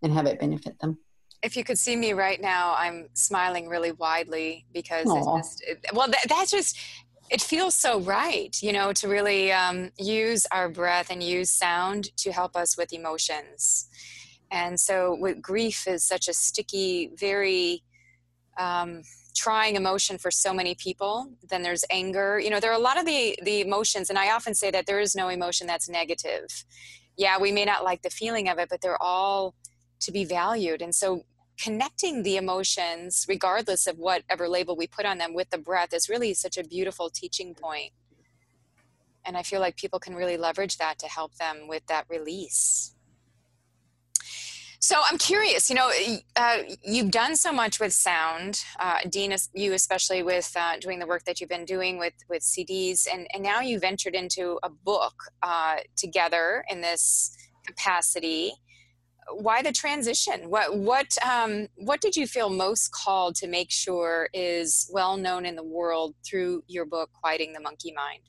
and 0.03 0.13
have 0.13 0.27
it 0.27 0.41
benefit 0.41 0.79
them. 0.81 0.99
If 1.43 1.57
you 1.57 1.65
could 1.65 1.79
see 1.79 1.97
me 1.97 2.13
right 2.13 2.41
now 2.41 2.75
i'm 2.77 3.09
smiling 3.15 3.69
really 3.69 3.93
widely 3.93 4.65
because 4.73 5.07
it's 5.07 5.27
just 5.27 5.65
it, 5.67 5.79
well 5.93 6.09
that, 6.09 6.25
that's 6.29 6.51
just 6.51 6.79
it 7.31 7.41
feels 7.41 7.75
so 7.75 8.01
right 8.01 8.57
you 8.63 8.73
know 8.73 8.93
to 8.93 9.09
really 9.09 9.53
um, 9.53 9.91
use 9.99 10.47
our 10.53 10.69
breath 10.69 11.11
and 11.11 11.23
use 11.23 11.51
sound 11.51 12.15
to 12.17 12.33
help 12.33 12.57
us 12.57 12.77
with 12.77 12.93
emotions. 12.93 13.89
And 14.51 14.79
so 14.79 15.17
with 15.19 15.41
grief 15.41 15.89
is 15.89 16.05
such 16.05 16.29
a 16.29 16.35
sticky 16.35 17.11
very 17.17 17.83
um, 18.59 19.03
trying 19.35 19.77
emotion 19.77 20.19
for 20.19 20.31
so 20.31 20.53
many 20.53 20.75
people 20.75 21.31
then 21.49 21.63
there's 21.63 21.85
anger. 21.91 22.39
You 22.39 22.51
know 22.51 22.61
there 22.61 22.71
are 22.71 22.79
a 22.79 22.83
lot 22.83 22.99
of 22.99 23.07
the 23.07 23.39
the 23.43 23.61
emotions 23.61 24.11
and 24.11 24.19
i 24.19 24.31
often 24.31 24.55
say 24.55 24.71
that 24.71 24.87
there 24.87 25.01
is 25.01 25.15
no 25.15 25.29
emotion 25.29 25.67
that's 25.67 25.89
negative. 25.89 26.65
Yeah 27.17 27.39
we 27.39 27.53
may 27.53 27.65
not 27.65 27.85
like 27.85 28.03
the 28.03 28.11
feeling 28.11 28.49
of 28.49 28.59
it 28.59 28.69
but 28.69 28.81
they're 28.81 29.03
all 29.03 29.55
to 30.01 30.13
be 30.13 30.25
valued. 30.25 30.83
And 30.83 30.95
so 30.95 31.25
connecting 31.59 32.23
the 32.23 32.37
emotions 32.37 33.27
regardless 33.29 33.87
of 33.87 33.99
whatever 33.99 34.49
label 34.49 34.77
we 34.77 34.87
put 34.87 35.07
on 35.07 35.19
them 35.19 35.35
with 35.35 35.51
the 35.51 35.59
breath 35.59 35.93
is 35.93 36.09
really 36.09 36.35
such 36.35 36.59
a 36.59 36.65
beautiful 36.65 37.09
teaching 37.11 37.55
point. 37.55 37.93
And 39.25 39.37
i 39.37 39.43
feel 39.43 39.61
like 39.61 39.77
people 39.77 39.99
can 39.99 40.15
really 40.15 40.37
leverage 40.37 40.77
that 40.79 40.99
to 40.99 41.07
help 41.07 41.35
them 41.37 41.69
with 41.69 41.87
that 41.87 42.07
release 42.09 42.95
so 44.83 44.97
I'm 45.09 45.17
curious, 45.17 45.71
you 45.71 45.77
know, 45.77 45.93
uh, 46.35 46.57
you've 46.83 47.13
done 47.13 47.37
so 47.37 47.53
much 47.53 47.79
with 47.79 47.93
sound, 47.93 48.65
uh, 48.81 48.99
Dean, 49.09 49.33
you 49.55 49.75
especially 49.75 50.25
with 50.25 50.53
uh, 50.59 50.77
doing 50.81 50.99
the 50.99 51.07
work 51.07 51.23
that 51.23 51.41
you've 51.41 51.49
been 51.49 51.65
doing 51.65 52.01
with, 52.01 52.15
with 52.29 52.43
CDs, 52.43 53.07
and, 53.11 53.29
and 53.33 53.45
now 53.45 53.61
you 53.61 53.79
ventured 53.79 54.17
into 54.17 54.59
a 54.65 54.69
book 54.69 55.15
uh, 55.45 55.77
together 55.95 56.65
in 56.69 56.81
this 56.81 57.37
capacity. 57.65 58.55
Why 59.31 59.63
the 59.63 59.71
transition? 59.71 60.51
What 60.51 60.77
what 60.77 61.17
um, 61.25 61.69
what 61.77 62.01
did 62.01 62.17
you 62.17 62.27
feel 62.27 62.51
most 62.51 62.91
called 62.91 63.37
to 63.37 63.47
make 63.47 63.71
sure 63.71 64.29
is 64.35 64.91
well 64.93 65.17
known 65.17 65.47
in 65.47 65.55
the 65.55 65.63
world 65.63 66.17
through 66.27 66.65
your 66.67 66.87
book, 66.87 67.09
Quieting 67.23 67.53
the 67.53 67.61
Monkey 67.61 67.93
Mind? 67.93 68.23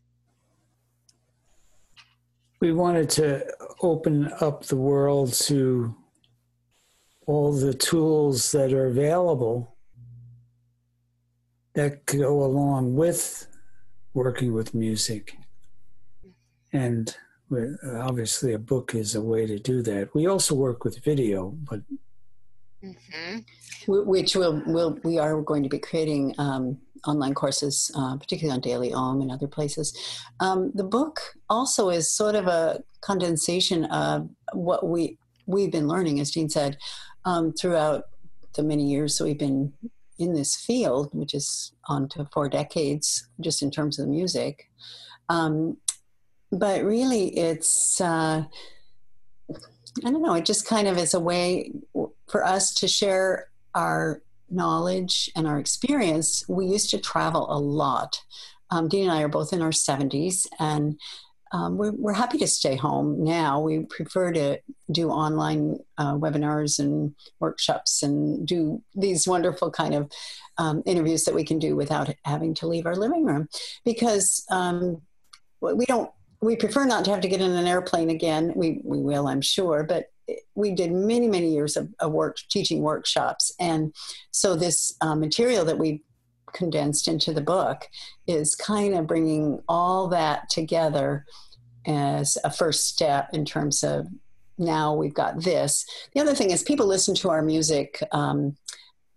We 2.62 2.74
wanted 2.74 3.10
to 3.12 3.52
open 3.82 4.32
up 4.40 4.68
the 4.68 4.78
world 4.78 5.34
to 5.34 5.96
all 7.26 7.54
the 7.54 7.74
tools 7.74 8.52
that 8.52 8.74
are 8.74 8.88
available 8.88 9.76
that 11.74 12.06
go 12.06 12.44
along 12.44 12.96
with 12.96 13.48
working 14.14 14.54
with 14.54 14.74
music. 14.74 15.36
And 16.72 17.16
obviously, 17.96 18.54
a 18.54 18.60
book 18.60 18.96
is 18.96 19.16
a 19.16 19.22
way 19.22 19.46
to 19.46 19.60
do 19.60 19.82
that. 19.84 20.14
We 20.14 20.28
also 20.28 20.56
work 20.56 20.84
with 20.84 21.04
video, 21.04 21.50
but. 21.70 21.82
Mm-hmm. 22.84 23.40
Which 23.88 24.36
we'll, 24.36 24.62
we'll, 24.66 24.98
we 25.04 25.18
are 25.18 25.42
going 25.42 25.64
to 25.64 25.70
be 25.70 25.80
creating 25.80 26.36
um, 26.38 26.78
online 27.06 27.34
courses, 27.34 27.92
uh, 27.96 28.18
particularly 28.18 28.56
on 28.56 28.62
Daily 28.62 28.94
Om 28.94 29.22
and 29.22 29.32
other 29.32 29.48
places. 29.48 29.98
Um, 30.40 30.72
the 30.74 30.84
book 30.84 31.20
also 31.50 31.90
is 31.90 32.14
sort 32.14 32.36
of 32.36 32.48
a 32.48 32.82
condensation 33.02 33.86
of 33.86 34.30
what 34.54 34.88
we 34.88 35.18
we've 35.46 35.72
been 35.72 35.88
learning, 35.88 36.20
as 36.20 36.32
Dean 36.32 36.50
said, 36.50 36.78
um, 37.26 37.54
throughout 37.54 38.06
the 38.56 38.64
many 38.64 38.86
years 38.86 39.20
we've 39.20 39.38
been 39.38 39.74
in 40.20 40.34
this 40.34 40.56
field, 40.56 41.10
which 41.14 41.34
is 41.34 41.74
on 41.88 42.08
to 42.10 42.26
four 42.32 42.50
decades, 42.50 43.28
just 43.42 43.62
in 43.62 43.72
terms 43.72 43.98
of 43.98 44.06
the 44.06 44.12
music. 44.12 44.70
Um, 45.30 45.78
but 46.52 46.84
really, 46.84 47.36
it's, 47.38 48.00
uh, 48.00 48.44
I 50.06 50.12
don't 50.12 50.22
know, 50.22 50.36
it 50.36 50.46
just 50.46 50.68
kind 50.68 50.88
of 50.88 50.98
is 50.98 51.14
a 51.14 51.20
way 51.20 51.72
for 52.28 52.46
us 52.46 52.74
to 52.76 52.88
share 52.88 53.48
our 53.74 54.22
knowledge 54.50 55.32
and 55.36 55.48
our 55.48 55.58
experience. 55.58 56.48
We 56.48 56.68
used 56.68 56.92
to 56.92 57.00
travel 57.00 57.48
a 57.50 57.58
lot 57.58 58.22
um, 58.74 58.88
Dean 58.88 59.04
and 59.04 59.12
I 59.12 59.22
are 59.22 59.28
both 59.28 59.54
in 59.54 59.62
our 59.62 59.70
70s, 59.70 60.48
and 60.60 61.00
um, 61.54 61.78
we're, 61.78 61.92
we're 61.92 62.14
happy 62.14 62.40
to 62.40 62.48
stay 62.48 62.76
home 62.76 63.24
now. 63.24 63.60
We 63.60 63.86
prefer 63.86 64.34
to 64.34 64.60
do 64.92 65.10
online 65.10 65.78
uh, 66.00 66.16
webinars 66.16 66.80
and 66.80 67.14
workshops 67.40 68.02
and 68.02 68.46
do 68.46 68.82
these 68.96 69.28
wonderful 69.28 69.70
kind 69.70 69.94
of 69.94 70.12
um, 70.58 70.82
interviews 70.88 71.26
that 71.26 71.36
we 71.36 71.44
can 71.44 71.60
do 71.60 71.76
without 71.76 72.10
having 72.26 72.56
to 72.56 72.68
leave 72.68 72.88
our 72.88 72.96
living 72.96 73.24
room 73.24 73.48
because 73.86 74.46
um, 74.50 75.02
we 75.62 75.86
don't. 75.86 76.12
We 76.42 76.58
prefer 76.58 76.84
not 76.84 77.06
to 77.06 77.12
have 77.12 77.22
to 77.22 77.30
get 77.30 77.40
in 77.40 77.52
an 77.52 77.68
airplane 77.68 78.10
again. 78.10 78.52
We 78.54 78.82
we 78.84 79.00
will, 79.00 79.30
I'm 79.30 79.40
sure, 79.40 79.84
but 79.84 80.12
we 80.56 80.72
did 80.76 80.92
many 80.92 81.30
many 81.30 81.54
years 81.54 81.78
of, 81.78 81.88
of 82.00 82.12
work 82.12 82.36
teaching 82.50 82.82
workshops, 82.82 83.54
and 83.62 83.94
so 84.32 84.56
this 84.56 84.94
uh, 85.00 85.16
material 85.16 85.64
that 85.66 85.78
we 85.78 86.04
condensed 86.54 87.08
into 87.08 87.34
the 87.34 87.42
book 87.42 87.90
is 88.28 88.56
kind 88.56 88.94
of 88.96 89.08
bringing 89.08 89.62
all 89.68 90.08
that 90.10 90.50
together 90.50 91.26
as 91.86 92.38
a 92.44 92.52
first 92.52 92.88
step 92.88 93.30
in 93.34 93.46
terms 93.46 93.84
of 93.84 94.08
now 94.58 94.94
we've 94.94 95.14
got 95.14 95.42
this. 95.42 95.86
The 96.14 96.22
other 96.22 96.36
thing 96.36 96.52
is 96.52 96.64
people 96.64 96.86
listen 96.86 97.16
to 97.16 97.30
our 97.30 97.42
music. 97.42 98.02
Um, 98.12 98.56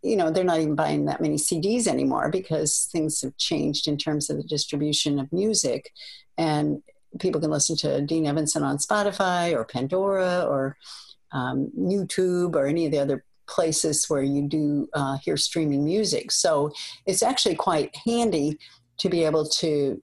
you 0.03 0.17
know, 0.17 0.31
they're 0.31 0.45
not 0.45 0.61
even 0.61 0.75
buying 0.75 1.07
that 1.07 1.21
many 1.21 1.37
CDs 1.37 1.87
anymore 1.87 2.31
because 2.31 2.89
things 2.93 3.23
have 3.23 3.37
changed 3.37 3.89
in 3.89 3.97
terms 3.97 4.31
of 4.31 4.37
the 4.37 4.45
distribution 4.45 5.19
of 5.19 5.33
music. 5.33 5.93
And 6.39 6.83
people 7.19 7.41
can 7.41 7.51
listen 7.51 7.77
to 7.79 8.01
Dean 8.03 8.27
Evenson 8.27 8.63
on 8.63 8.79
Spotify 8.79 9.53
or 9.53 9.65
Pandora 9.65 10.45
or 10.49 10.77
um, 11.33 11.71
YouTube 11.77 12.55
or 12.55 12.67
any 12.67 12.87
of 12.87 12.93
the 12.93 12.99
other 12.99 13.25
places 13.49 14.09
where 14.09 14.23
you 14.23 14.49
do 14.49 14.89
uh, 14.95 15.17
hear 15.19 15.37
streaming 15.37 15.85
music. 15.85 16.31
So 16.31 16.73
it's 17.07 17.23
actually 17.23 17.55
quite 17.55 17.95
handy 18.05 18.59
to 18.99 19.09
be 19.09 19.25
able 19.25 19.47
to. 19.49 20.01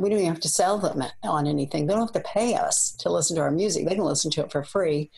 We 0.00 0.08
don't 0.08 0.20
even 0.20 0.32
have 0.32 0.40
to 0.40 0.48
sell 0.48 0.78
them 0.78 1.02
on 1.22 1.46
anything. 1.46 1.86
They 1.86 1.92
don't 1.92 2.02
have 2.02 2.22
to 2.22 2.28
pay 2.28 2.54
us 2.54 2.92
to 3.00 3.10
listen 3.10 3.36
to 3.36 3.42
our 3.42 3.50
music. 3.50 3.86
They 3.86 3.94
can 3.94 4.04
listen 4.04 4.30
to 4.32 4.40
it 4.42 4.50
for 4.50 4.64
free. 4.64 5.10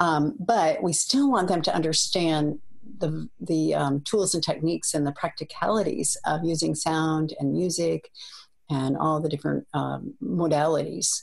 Um, 0.00 0.36
but 0.38 0.82
we 0.82 0.92
still 0.92 1.30
want 1.30 1.48
them 1.48 1.62
to 1.62 1.74
understand 1.74 2.58
the 2.98 3.28
the 3.40 3.74
um, 3.74 4.00
tools 4.02 4.34
and 4.34 4.42
techniques 4.42 4.94
and 4.94 5.06
the 5.06 5.12
practicalities 5.12 6.16
of 6.26 6.44
using 6.44 6.74
sound 6.74 7.32
and 7.38 7.52
music 7.52 8.10
and 8.68 8.96
all 8.96 9.20
the 9.20 9.28
different 9.28 9.66
um, 9.74 10.14
modalities 10.22 11.22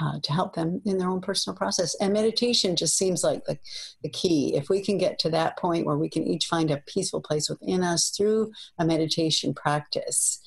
uh, 0.00 0.18
to 0.22 0.32
help 0.32 0.54
them 0.54 0.80
in 0.84 0.98
their 0.98 1.08
own 1.08 1.20
personal 1.20 1.56
process. 1.56 1.96
And 2.00 2.12
meditation 2.12 2.76
just 2.76 2.96
seems 2.96 3.24
like 3.24 3.44
the, 3.44 3.58
the 4.02 4.08
key. 4.08 4.54
If 4.54 4.68
we 4.68 4.80
can 4.80 4.98
get 4.98 5.18
to 5.20 5.30
that 5.30 5.58
point 5.58 5.86
where 5.86 5.98
we 5.98 6.08
can 6.08 6.24
each 6.24 6.46
find 6.46 6.70
a 6.70 6.82
peaceful 6.86 7.20
place 7.20 7.48
within 7.48 7.82
us 7.82 8.10
through 8.10 8.52
a 8.78 8.84
meditation 8.84 9.54
practice, 9.54 10.40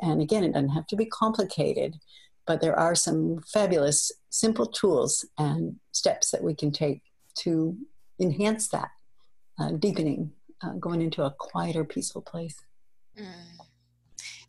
and 0.00 0.20
again, 0.20 0.44
it 0.44 0.52
doesn't 0.52 0.70
have 0.70 0.86
to 0.88 0.96
be 0.96 1.06
complicated, 1.06 1.96
but 2.46 2.60
there 2.60 2.78
are 2.78 2.94
some 2.94 3.40
fabulous, 3.52 4.12
simple 4.30 4.66
tools 4.66 5.24
and 5.38 5.76
steps 5.92 6.30
that 6.30 6.44
we 6.44 6.54
can 6.54 6.70
take 6.70 7.02
to 7.38 7.76
enhance 8.20 8.68
that, 8.68 8.90
uh, 9.58 9.72
deepening, 9.72 10.32
uh, 10.62 10.72
going 10.74 11.02
into 11.02 11.22
a 11.22 11.34
quieter, 11.38 11.84
peaceful 11.84 12.22
place. 12.22 12.56
Mm. 13.18 13.56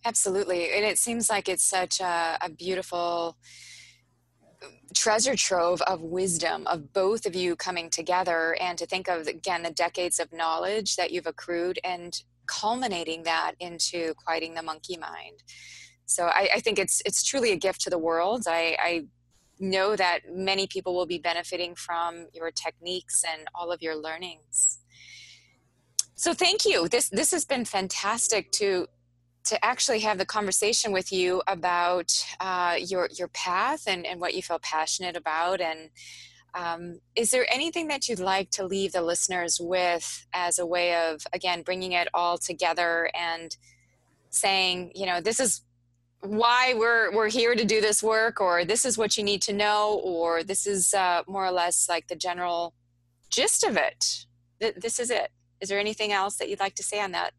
Absolutely. 0.05 0.71
And 0.71 0.85
it 0.85 0.97
seems 0.97 1.29
like 1.29 1.49
it's 1.49 1.63
such 1.65 1.99
a, 1.99 2.37
a 2.39 2.49
beautiful 2.49 3.35
treasure 4.95 5.35
trove 5.35 5.81
of 5.83 6.01
wisdom 6.01 6.65
of 6.67 6.93
both 6.93 7.25
of 7.25 7.35
you 7.35 7.55
coming 7.55 7.89
together 7.89 8.57
and 8.59 8.77
to 8.77 8.85
think 8.85 9.07
of 9.07 9.27
again 9.27 9.63
the 9.63 9.71
decades 9.71 10.19
of 10.19 10.31
knowledge 10.31 10.95
that 10.95 11.11
you've 11.11 11.27
accrued 11.27 11.79
and 11.83 12.21
culminating 12.47 13.23
that 13.23 13.53
into 13.59 14.13
quieting 14.15 14.55
the 14.55 14.63
monkey 14.63 14.97
mind. 14.97 15.43
So 16.05 16.27
I, 16.27 16.49
I 16.55 16.59
think 16.61 16.79
it's 16.79 17.01
it's 17.05 17.23
truly 17.23 17.51
a 17.51 17.57
gift 17.57 17.81
to 17.81 17.89
the 17.89 17.97
world. 17.97 18.45
I, 18.47 18.77
I 18.79 19.05
know 19.59 19.95
that 19.95 20.19
many 20.31 20.67
people 20.67 20.95
will 20.95 21.05
be 21.05 21.17
benefiting 21.17 21.75
from 21.75 22.27
your 22.33 22.51
techniques 22.51 23.23
and 23.29 23.47
all 23.53 23.71
of 23.71 23.81
your 23.81 23.95
learnings. 23.95 24.79
So 26.15 26.33
thank 26.33 26.65
you. 26.65 26.87
This 26.87 27.09
this 27.09 27.31
has 27.31 27.45
been 27.45 27.65
fantastic 27.65 28.51
to 28.53 28.87
to 29.47 29.65
actually 29.65 29.99
have 29.99 30.17
the 30.17 30.25
conversation 30.25 30.91
with 30.91 31.11
you 31.11 31.41
about 31.47 32.25
uh, 32.39 32.75
your 32.79 33.09
your 33.17 33.29
path 33.29 33.83
and, 33.87 34.05
and 34.05 34.19
what 34.19 34.33
you 34.33 34.41
feel 34.41 34.59
passionate 34.59 35.15
about 35.15 35.61
and 35.61 35.89
um, 36.53 36.99
is 37.15 37.29
there 37.29 37.45
anything 37.51 37.87
that 37.87 38.07
you'd 38.07 38.19
like 38.19 38.49
to 38.51 38.65
leave 38.65 38.91
the 38.91 39.01
listeners 39.01 39.59
with 39.61 40.25
as 40.33 40.59
a 40.59 40.65
way 40.65 40.95
of 40.95 41.25
again 41.33 41.61
bringing 41.61 41.91
it 41.91 42.07
all 42.13 42.37
together 42.37 43.09
and 43.13 43.57
saying 44.29 44.91
you 44.95 45.05
know 45.05 45.21
this 45.21 45.39
is 45.39 45.61
why 46.21 46.73
we're 46.75 47.13
we're 47.15 47.29
here 47.29 47.55
to 47.55 47.63
do 47.63 47.79
this 47.79 48.01
work 48.01 48.41
or 48.41 48.65
this 48.65 48.85
is 48.85 48.97
what 48.97 49.17
you 49.17 49.23
need 49.23 49.41
to 49.41 49.53
know 49.53 50.01
or 50.03 50.43
this 50.43 50.65
is 50.65 50.93
uh, 50.93 51.21
more 51.27 51.45
or 51.45 51.51
less 51.51 51.87
like 51.87 52.07
the 52.07 52.15
general 52.15 52.73
gist 53.29 53.63
of 53.63 53.77
it. 53.77 54.25
This 54.59 54.99
is 54.99 55.09
it. 55.09 55.31
Is 55.61 55.69
there 55.69 55.79
anything 55.79 56.11
else 56.11 56.37
that 56.37 56.49
you'd 56.49 56.59
like 56.59 56.75
to 56.75 56.83
say 56.83 56.99
on 56.99 57.11
that 57.11 57.33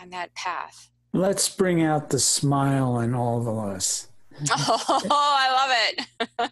on 0.00 0.10
that 0.10 0.34
path 0.34 0.90
Let's 1.16 1.48
bring 1.48 1.82
out 1.82 2.10
the 2.10 2.18
smile 2.18 3.00
in 3.00 3.14
all 3.14 3.40
of 3.40 3.48
us. 3.48 4.08
oh, 4.50 5.06
I 5.10 5.50
love 5.50 5.70
it. 5.88 6.50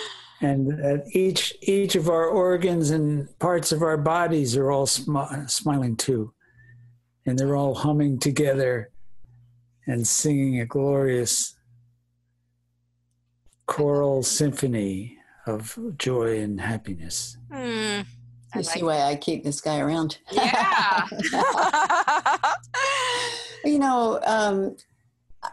and 0.40 0.70
that 0.78 1.04
each 1.12 1.52
each 1.62 1.96
of 1.96 2.08
our 2.08 2.26
organs 2.26 2.90
and 2.90 3.36
parts 3.40 3.72
of 3.72 3.82
our 3.82 3.96
bodies 3.96 4.56
are 4.56 4.70
all 4.70 4.86
smi- 4.86 5.50
smiling 5.50 5.96
too, 5.96 6.32
and 7.26 7.36
they're 7.36 7.56
all 7.56 7.74
humming 7.74 8.20
together 8.20 8.92
and 9.88 10.06
singing 10.06 10.60
a 10.60 10.66
glorious 10.66 11.56
choral 13.66 14.22
symphony 14.22 15.18
of 15.44 15.76
joy 15.98 16.38
and 16.38 16.60
happiness. 16.60 17.36
Mm, 17.50 17.98
you 17.98 18.04
like 18.54 18.64
see 18.64 18.84
why 18.84 19.00
I 19.02 19.16
keep 19.16 19.42
this 19.42 19.60
guy 19.60 19.80
around. 19.80 20.18
Yeah. 20.30 21.04
You 23.68 23.78
know, 23.78 24.18
um, 24.24 24.76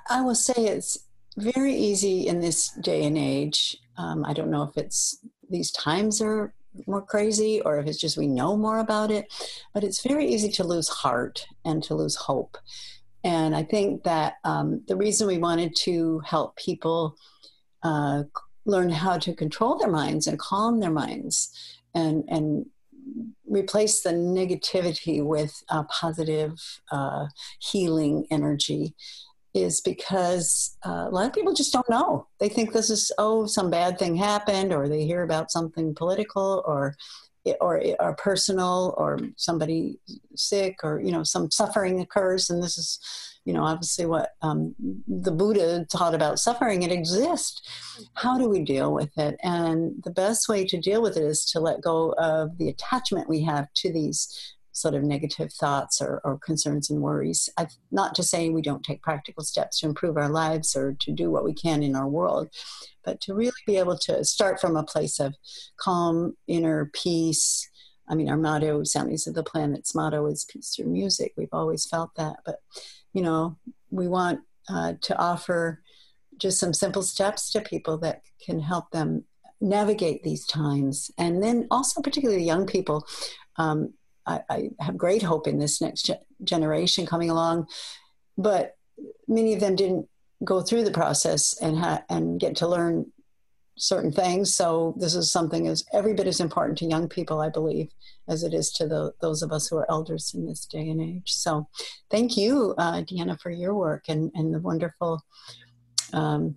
I 0.10 0.22
will 0.22 0.36
say 0.36 0.54
it's 0.56 0.98
very 1.36 1.76
easy 1.76 2.28
in 2.28 2.40
this 2.40 2.70
day 2.82 3.04
and 3.04 3.18
age. 3.18 3.76
Um, 3.98 4.24
I 4.24 4.32
don't 4.32 4.50
know 4.50 4.64
if 4.64 4.78
it's 4.78 5.20
these 5.50 5.70
times 5.72 6.22
are 6.22 6.54
more 6.88 7.02
crazy 7.02 7.60
or 7.60 7.78
if 7.78 7.88
it's 7.88 8.00
just 8.00 8.16
we 8.18 8.28
know 8.28 8.56
more 8.56 8.80
about 8.80 9.12
it, 9.12 9.26
but 9.74 9.84
it's 9.84 10.02
very 10.02 10.26
easy 10.28 10.50
to 10.52 10.64
lose 10.64 10.88
heart 10.88 11.46
and 11.66 11.84
to 11.84 11.94
lose 11.94 12.16
hope. 12.16 12.58
And 13.26 13.54
I 13.54 13.64
think 13.64 14.04
that 14.04 14.36
um, 14.46 14.82
the 14.88 14.96
reason 14.96 15.28
we 15.28 15.38
wanted 15.38 15.76
to 15.80 16.20
help 16.20 16.56
people 16.56 17.18
uh, 17.84 18.24
learn 18.66 18.90
how 18.90 19.18
to 19.18 19.34
control 19.34 19.78
their 19.78 19.92
minds 19.92 20.28
and 20.28 20.40
calm 20.40 20.80
their 20.80 20.90
minds 20.90 21.52
and, 21.94 22.24
and 22.30 22.66
replace 23.56 24.02
the 24.02 24.12
negativity 24.12 25.24
with 25.24 25.64
positive 25.90 26.60
uh, 26.92 27.28
healing 27.60 28.28
energy 28.30 28.96
is 29.54 29.80
because 29.80 30.78
uh, 30.86 31.06
a 31.08 31.10
lot 31.10 31.26
of 31.26 31.34
people 31.34 31.54
just 31.54 31.72
don't 31.72 31.90
know. 31.90 32.28
They 32.40 32.50
think 32.50 32.74
this 32.74 32.90
is 32.90 33.12
oh 33.18 33.46
some 33.46 33.70
bad 33.70 33.98
thing 33.98 34.16
happened, 34.16 34.74
or 34.74 34.90
they 34.90 35.06
hear 35.06 35.24
about 35.24 35.52
something 35.52 35.96
political, 35.96 36.64
or 36.68 36.96
or 37.62 37.82
or 38.00 38.16
personal, 38.16 38.94
or 38.98 39.20
somebody 39.38 40.00
sick, 40.36 40.80
or 40.84 41.00
you 41.00 41.12
know 41.12 41.24
some 41.24 41.50
suffering 41.50 42.02
occurs, 42.02 42.50
and 42.50 42.62
this 42.62 42.78
is 42.78 43.00
you 43.46 43.54
know, 43.54 43.64
obviously 43.64 44.06
what 44.06 44.32
um, 44.42 44.76
the 45.08 45.32
Buddha 45.32 45.86
taught 45.86 46.16
about 46.16 46.40
suffering, 46.40 46.82
it 46.82 46.92
exists. 46.92 47.62
How 48.16 48.38
do 48.38 48.50
we 48.50 48.64
deal 48.64 48.92
with 48.92 49.16
it? 49.18 49.40
And 49.44 50.04
the 50.04 50.12
best 50.12 50.50
way 50.50 50.66
to 50.66 50.82
deal 50.82 51.02
with 51.02 51.16
it 51.16 51.24
is 51.24 51.46
to 51.52 51.60
let 51.60 51.82
go 51.82 52.14
of 52.18 52.58
the 52.58 52.70
attachment 52.70 53.30
we 53.30 53.44
have 53.44 53.72
to 53.76 53.94
these 53.94 54.56
sort 54.72 54.94
of 54.94 55.04
negative 55.04 55.54
thoughts 55.54 56.02
or, 56.02 56.20
or 56.26 56.38
concerns 56.40 56.90
and 56.90 57.02
worries. 57.02 57.50
I've, 57.56 57.74
not 57.92 58.14
to 58.16 58.24
say 58.24 58.50
we 58.50 58.62
don't 58.62 58.84
take 58.84 59.02
practical 59.02 59.44
steps 59.44 59.80
to 59.80 59.86
improve 59.86 60.18
our 60.18 60.28
lives 60.28 60.76
or 60.76 60.98
to 61.00 61.12
do 61.14 61.32
what 61.32 61.46
we 61.46 61.54
can 61.54 61.82
in 61.82 61.96
our 61.96 62.08
world, 62.08 62.50
but 63.06 63.22
to 63.22 63.34
really 63.34 63.54
be 63.66 63.78
able 63.78 63.98
to 64.00 64.26
start 64.26 64.60
from 64.60 64.76
a 64.76 64.84
place 64.84 65.20
of 65.20 65.36
calm, 65.78 66.36
inner 66.48 66.92
peace. 66.94 67.70
I 68.08 68.16
mean, 68.16 68.30
our 68.30 68.38
motto, 68.38 68.84
Soundings 68.84 69.28
of 69.28 69.34
the 69.34 69.44
Planet's 69.44 69.96
motto 69.96 70.26
is 70.28 70.46
peace 70.46 70.76
through 70.76 70.86
music. 70.86 71.34
We've 71.36 71.50
always 71.54 71.86
felt 71.86 72.16
that. 72.16 72.38
But 72.46 72.62
you 73.14 73.22
know, 73.22 73.58
we 73.92 74.08
want 74.08 74.42
uh, 74.70 74.94
to 75.02 75.18
offer 75.18 75.82
just 76.38 76.60
some 76.60 76.74
simple 76.74 77.02
steps 77.02 77.52
to 77.52 77.62
people 77.62 77.98
that 78.00 78.22
can 78.44 78.60
help 78.60 78.92
them 78.92 79.24
navigate 79.62 80.24
these 80.24 80.46
times. 80.46 81.12
And 81.18 81.42
then 81.42 81.68
also, 81.72 82.02
particularly 82.02 82.44
young 82.44 82.66
people, 82.66 83.08
um, 83.58 83.94
I, 84.26 84.42
I, 84.50 84.70
have 84.80 84.98
great 84.98 85.22
hope 85.22 85.48
in 85.48 85.60
this 85.60 85.82
next 85.82 86.08
ge- 86.08 86.44
generation 86.44 87.06
coming 87.06 87.30
along, 87.30 87.68
but 88.38 88.76
many 89.28 89.54
of 89.54 89.60
them 89.60 89.76
didn't 89.76 90.08
go 90.44 90.62
through 90.62 90.84
the 90.84 90.92
process 90.92 91.58
and 91.62 91.78
ha- 91.78 92.04
and 92.10 92.40
get 92.40 92.58
to 92.58 92.68
learn 92.68 93.12
certain 93.78 94.12
things. 94.12 94.54
So 94.54 94.96
this 94.98 95.16
is 95.16 95.32
something 95.32 95.66
is 95.66 95.86
every 95.94 96.14
bit 96.14 96.28
as 96.28 96.40
important 96.40 96.78
to 96.80 96.86
young 96.86 97.08
people, 97.08 97.42
I 97.42 97.50
believe, 97.50 97.90
as 98.28 98.44
it 98.44 98.54
is 98.54 98.72
to 98.74 98.88
the, 98.88 99.14
those 99.22 99.42
of 99.42 99.52
us 99.52 99.68
who 99.68 99.78
are 99.78 99.90
elders 99.90 100.34
in 100.34 100.46
this 100.46 100.66
day 100.66 100.90
and 100.90 101.02
age. 101.02 101.34
So 101.34 101.68
thank 102.10 102.38
you, 102.38 102.74
uh, 102.78 103.02
Deanna, 103.02 103.40
for 103.40 103.52
your 103.52 103.74
work 103.74 104.06
and, 104.08 104.32
and 104.34 104.54
the 104.54 104.60
wonderful 104.60 105.22
um, 106.14 106.56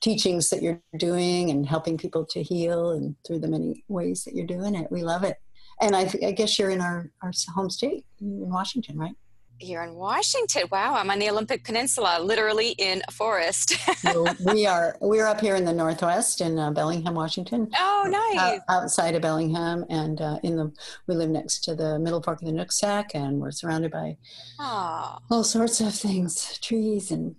teachings 0.00 0.50
that 0.50 0.62
you're 0.62 0.80
doing 0.96 1.50
and 1.50 1.66
helping 1.66 1.98
people 1.98 2.24
to 2.26 2.42
heal 2.42 2.90
and 2.90 3.14
through 3.26 3.40
the 3.40 3.48
many 3.48 3.84
ways 3.88 4.24
that 4.24 4.34
you're 4.34 4.46
doing 4.46 4.74
it. 4.74 4.90
We 4.90 5.02
love 5.02 5.24
it. 5.24 5.36
And 5.80 5.94
I, 5.94 6.10
I 6.24 6.32
guess 6.32 6.58
you're 6.58 6.70
in 6.70 6.80
our, 6.80 7.10
our 7.22 7.32
home 7.54 7.70
state 7.70 8.04
in 8.20 8.50
Washington, 8.50 8.98
right? 8.98 9.14
Here 9.60 9.82
in 9.82 9.94
Washington. 9.94 10.62
Wow, 10.70 10.94
I'm 10.94 11.10
on 11.10 11.18
the 11.18 11.28
Olympic 11.28 11.64
Peninsula, 11.64 12.20
literally 12.22 12.70
in 12.78 13.02
a 13.08 13.10
forest. 13.10 13.76
we 14.44 14.66
are 14.66 14.96
we're 15.00 15.26
up 15.26 15.40
here 15.40 15.56
in 15.56 15.64
the 15.64 15.72
Northwest 15.72 16.40
in 16.40 16.58
uh, 16.58 16.70
Bellingham, 16.70 17.14
Washington. 17.14 17.68
Oh, 17.76 18.06
nice! 18.08 18.60
outside 18.68 19.16
of 19.16 19.22
Bellingham, 19.22 19.84
and 19.90 20.20
uh, 20.20 20.38
in 20.44 20.56
the 20.56 20.72
we 21.08 21.16
live 21.16 21.30
next 21.30 21.64
to 21.64 21.74
the 21.74 21.98
Middle 21.98 22.22
Fork 22.22 22.40
of 22.40 22.46
the 22.46 22.52
Nooksack, 22.52 23.06
and 23.14 23.40
we're 23.40 23.50
surrounded 23.50 23.90
by 23.90 24.16
Aww. 24.60 25.20
all 25.28 25.42
sorts 25.42 25.80
of 25.80 25.92
things, 25.92 26.56
trees 26.60 27.10
and 27.10 27.34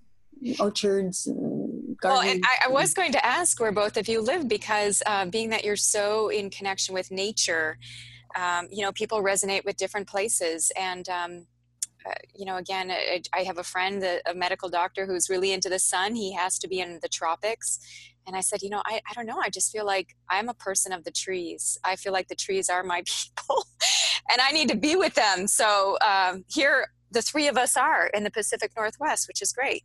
orchards 0.59 1.25
and 1.25 1.97
gardens. 1.97 2.03
Well, 2.03 2.21
and 2.21 2.43
I, 2.45 2.67
I, 2.67 2.69
was 2.69 2.93
going 2.93 3.11
to 3.13 3.25
ask 3.25 3.59
where 3.59 3.71
both 3.71 3.97
of 3.97 4.07
you 4.07 4.21
live 4.21 4.47
because 4.47 5.01
uh, 5.05 5.25
being 5.25 5.49
that 5.49 5.63
you're 5.63 5.75
so 5.75 6.29
in 6.29 6.49
connection 6.49 6.93
with 6.93 7.11
nature, 7.11 7.77
um, 8.35 8.67
you 8.71 8.83
know, 8.83 8.91
people 8.91 9.21
resonate 9.21 9.65
with 9.65 9.77
different 9.77 10.07
places. 10.07 10.71
And, 10.77 11.07
um, 11.09 11.31
uh, 11.31 11.58
you 12.35 12.45
know, 12.45 12.57
again, 12.57 12.91
I, 12.91 13.21
I, 13.33 13.43
have 13.43 13.57
a 13.57 13.63
friend, 13.63 14.03
a, 14.03 14.19
a 14.29 14.33
medical 14.33 14.69
doctor 14.69 15.05
who's 15.05 15.29
really 15.29 15.51
into 15.51 15.69
the 15.69 15.79
sun. 15.79 16.15
He 16.15 16.33
has 16.33 16.59
to 16.59 16.67
be 16.67 16.79
in 16.79 16.99
the 17.01 17.09
tropics. 17.09 17.79
And 18.27 18.35
I 18.35 18.41
said, 18.41 18.61
you 18.61 18.69
know, 18.69 18.81
I, 18.85 19.01
I 19.09 19.13
don't 19.13 19.25
know. 19.25 19.39
I 19.41 19.49
just 19.49 19.71
feel 19.71 19.85
like 19.85 20.15
I'm 20.29 20.49
a 20.49 20.53
person 20.53 20.93
of 20.93 21.03
the 21.03 21.11
trees. 21.11 21.77
I 21.83 21.95
feel 21.95 22.13
like 22.13 22.27
the 22.27 22.35
trees 22.35 22.69
are 22.69 22.83
my 22.83 23.03
people 23.37 23.65
and 24.31 24.41
I 24.41 24.51
need 24.51 24.69
to 24.69 24.77
be 24.77 24.95
with 24.95 25.15
them. 25.15 25.47
So 25.47 25.97
um, 26.05 26.45
here, 26.47 26.87
the 27.11 27.21
three 27.21 27.47
of 27.47 27.57
us 27.57 27.75
are 27.75 28.07
in 28.07 28.23
the 28.23 28.31
Pacific 28.31 28.71
Northwest, 28.77 29.27
which 29.27 29.41
is 29.41 29.51
great 29.51 29.83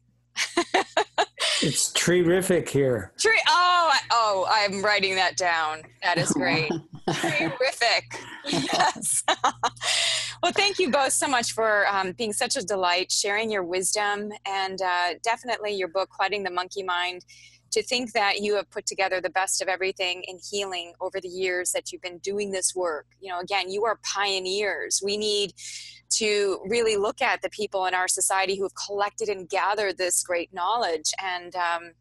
it's 1.62 1.92
terrific 1.92 2.68
here. 2.68 3.12
Tree. 3.18 3.40
Oh, 3.48 3.92
oh, 4.10 4.46
I'm 4.50 4.82
writing 4.82 5.14
that 5.16 5.36
down. 5.36 5.82
That 6.02 6.18
is 6.18 6.30
great. 6.30 6.70
terrific. 7.12 8.18
Yes. 8.46 9.22
well, 10.42 10.52
thank 10.52 10.78
you 10.78 10.90
both 10.90 11.12
so 11.12 11.26
much 11.26 11.52
for 11.52 11.86
um, 11.88 12.12
being 12.12 12.32
such 12.32 12.56
a 12.56 12.62
delight, 12.62 13.10
sharing 13.10 13.50
your 13.50 13.62
wisdom, 13.62 14.30
and 14.46 14.80
uh, 14.82 15.14
definitely 15.22 15.74
your 15.74 15.88
book, 15.88 16.10
Quieting 16.10 16.42
the 16.42 16.50
Monkey 16.50 16.82
Mind 16.82 17.24
to 17.74 17.82
think 17.82 18.12
that 18.12 18.38
you 18.40 18.54
have 18.54 18.70
put 18.70 18.86
together 18.86 19.20
the 19.20 19.30
best 19.30 19.60
of 19.60 19.66
everything 19.66 20.22
in 20.28 20.38
healing 20.50 20.92
over 21.00 21.20
the 21.20 21.28
years 21.28 21.72
that 21.72 21.90
you've 21.90 22.02
been 22.02 22.18
doing 22.18 22.52
this 22.52 22.72
work. 22.72 23.06
You 23.18 23.32
know, 23.32 23.40
again, 23.40 23.68
you 23.68 23.84
are 23.84 23.98
pioneers. 24.04 25.02
We 25.04 25.16
need 25.16 25.52
to 26.18 26.60
really 26.68 26.96
look 26.96 27.20
at 27.20 27.42
the 27.42 27.50
people 27.50 27.86
in 27.86 27.94
our 27.94 28.06
society 28.06 28.56
who 28.56 28.62
have 28.62 28.76
collected 28.86 29.28
and 29.28 29.48
gathered 29.48 29.98
this 29.98 30.22
great 30.22 30.54
knowledge 30.54 31.12
and 31.20 31.56
um, 31.56 31.92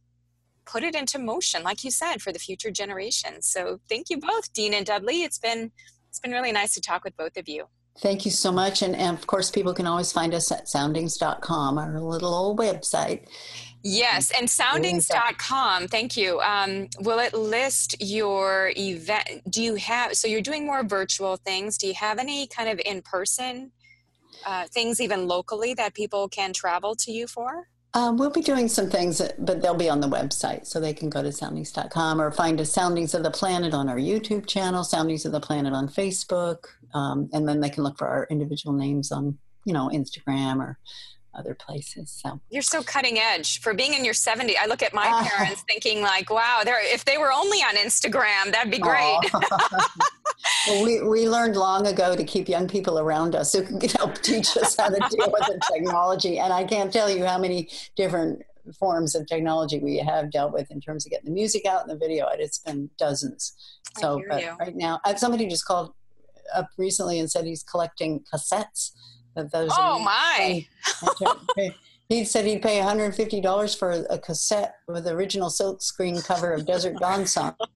put 0.65 0.83
it 0.83 0.93
into 0.93 1.17
motion, 1.17 1.63
like 1.63 1.83
you 1.83 1.89
said, 1.89 2.21
for 2.21 2.31
the 2.31 2.37
future 2.37 2.69
generations. 2.69 3.47
So 3.47 3.79
thank 3.89 4.11
you 4.11 4.19
both, 4.19 4.53
Dean 4.53 4.75
and 4.75 4.85
Dudley. 4.85 5.23
It's 5.23 5.39
been 5.39 5.71
it's 6.07 6.19
been 6.19 6.31
really 6.31 6.51
nice 6.51 6.75
to 6.75 6.81
talk 6.81 7.03
with 7.03 7.17
both 7.17 7.35
of 7.37 7.49
you. 7.49 7.65
Thank 7.99 8.25
you 8.25 8.29
so 8.29 8.51
much. 8.51 8.83
And, 8.83 8.95
and, 8.95 9.17
of 9.17 9.25
course, 9.25 9.49
people 9.49 9.73
can 9.73 9.87
always 9.87 10.11
find 10.11 10.33
us 10.33 10.51
at 10.51 10.67
soundings.com, 10.67 11.77
our 11.77 11.99
little 11.99 12.33
old 12.33 12.59
website. 12.59 13.27
Yes, 13.85 14.31
and 14.37 14.49
soundings.com, 14.49 15.89
thank 15.89 16.15
you. 16.15 16.39
Um, 16.39 16.87
will 17.01 17.19
it 17.19 17.33
list 17.33 17.97
your 17.99 18.71
event? 18.77 19.41
Do 19.49 19.61
you 19.61 19.75
have, 19.75 20.15
so 20.15 20.25
you're 20.29 20.41
doing 20.41 20.65
more 20.65 20.83
virtual 20.83 21.35
things. 21.35 21.77
Do 21.77 21.87
you 21.87 21.93
have 21.95 22.17
any 22.17 22.47
kind 22.47 22.69
of 22.69 22.79
in 22.85 23.01
person 23.01 23.73
uh, 24.45 24.67
things, 24.67 25.01
even 25.01 25.27
locally, 25.27 25.73
that 25.73 25.93
people 25.93 26.29
can 26.29 26.53
travel 26.53 26.95
to 26.95 27.11
you 27.11 27.27
for? 27.27 27.67
Um, 27.93 28.17
we'll 28.17 28.31
be 28.31 28.41
doing 28.41 28.69
some 28.69 28.89
things, 28.89 29.21
but 29.37 29.61
they'll 29.61 29.75
be 29.75 29.89
on 29.89 29.99
the 29.99 30.07
website. 30.07 30.65
So 30.65 30.79
they 30.79 30.93
can 30.93 31.09
go 31.09 31.21
to 31.21 31.31
soundings.com 31.31 32.21
or 32.21 32.31
find 32.31 32.59
us 32.61 32.71
Soundings 32.71 33.13
of 33.13 33.21
the 33.21 33.31
Planet 33.31 33.73
on 33.73 33.89
our 33.89 33.97
YouTube 33.97 34.47
channel, 34.47 34.85
Soundings 34.85 35.25
of 35.25 35.33
the 35.33 35.41
Planet 35.41 35.73
on 35.73 35.89
Facebook. 35.89 36.65
Um, 36.93 37.29
and 37.33 37.47
then 37.47 37.59
they 37.59 37.69
can 37.69 37.83
look 37.83 37.97
for 37.97 38.07
our 38.07 38.27
individual 38.31 38.73
names 38.73 39.11
on, 39.11 39.37
you 39.65 39.73
know, 39.73 39.89
Instagram 39.93 40.59
or 40.59 40.79
other 41.35 41.55
places. 41.55 42.11
So 42.11 42.39
you're 42.49 42.61
so 42.61 42.83
cutting 42.83 43.17
edge 43.19 43.59
for 43.61 43.73
being 43.73 43.93
in 43.93 44.05
your 44.05 44.13
70s. 44.13 44.55
I 44.59 44.67
look 44.67 44.81
at 44.81 44.93
my 44.93 45.07
uh, 45.07 45.23
parents 45.29 45.63
thinking 45.67 46.01
like, 46.01 46.29
wow, 46.29 46.61
they're, 46.63 46.81
if 46.93 47.05
they 47.05 47.17
were 47.17 47.31
only 47.31 47.59
on 47.59 47.75
Instagram, 47.75 48.51
that'd 48.51 48.71
be 48.71 48.79
great. 48.79 49.19
well, 50.67 50.83
we, 50.83 51.01
we 51.01 51.29
learned 51.29 51.55
long 51.55 51.87
ago 51.87 52.15
to 52.15 52.23
keep 52.23 52.47
young 52.47 52.67
people 52.67 52.99
around 52.99 53.35
us 53.35 53.53
who 53.53 53.63
can 53.63 53.79
help 53.97 54.15
teach 54.21 54.55
us 54.57 54.75
how 54.77 54.89
to 54.89 54.99
deal 55.09 55.31
with 55.31 55.45
the 55.47 55.59
technology. 55.71 56.39
And 56.39 56.53
I 56.53 56.63
can't 56.63 56.91
tell 56.91 57.09
you 57.09 57.25
how 57.25 57.37
many 57.37 57.69
different 57.95 58.43
forms 58.79 59.13
of 59.15 59.27
technology 59.27 59.79
we 59.79 59.97
have 59.97 60.31
dealt 60.31 60.53
with 60.53 60.71
in 60.71 60.79
terms 60.79 61.05
of 61.05 61.11
getting 61.11 61.25
the 61.25 61.33
music 61.33 61.65
out 61.65 61.81
and 61.81 61.89
the 61.89 61.97
video 61.97 62.25
out. 62.25 62.39
It's 62.39 62.59
been 62.59 62.89
dozens. 62.97 63.53
So, 63.99 64.21
but 64.29 64.43
right 64.59 64.75
now, 64.75 64.99
somebody 65.17 65.47
just 65.47 65.65
called 65.65 65.93
up 66.53 66.69
recently 66.77 67.19
and 67.19 67.29
said 67.29 67.45
he's 67.45 67.63
collecting 67.63 68.23
cassettes 68.31 68.91
those 69.35 69.71
oh 69.77 69.99
my! 69.99 70.65
he 72.09 72.25
said 72.25 72.45
he'd 72.45 72.61
pay 72.61 72.79
$150 72.79 73.77
for 73.77 74.05
a 74.09 74.19
cassette 74.19 74.75
with 74.87 75.05
the 75.05 75.11
original 75.11 75.49
silk 75.49 75.81
screen 75.81 76.21
cover 76.21 76.53
of 76.53 76.65
Desert 76.65 76.97
Dawn 76.99 77.25
song. 77.25 77.55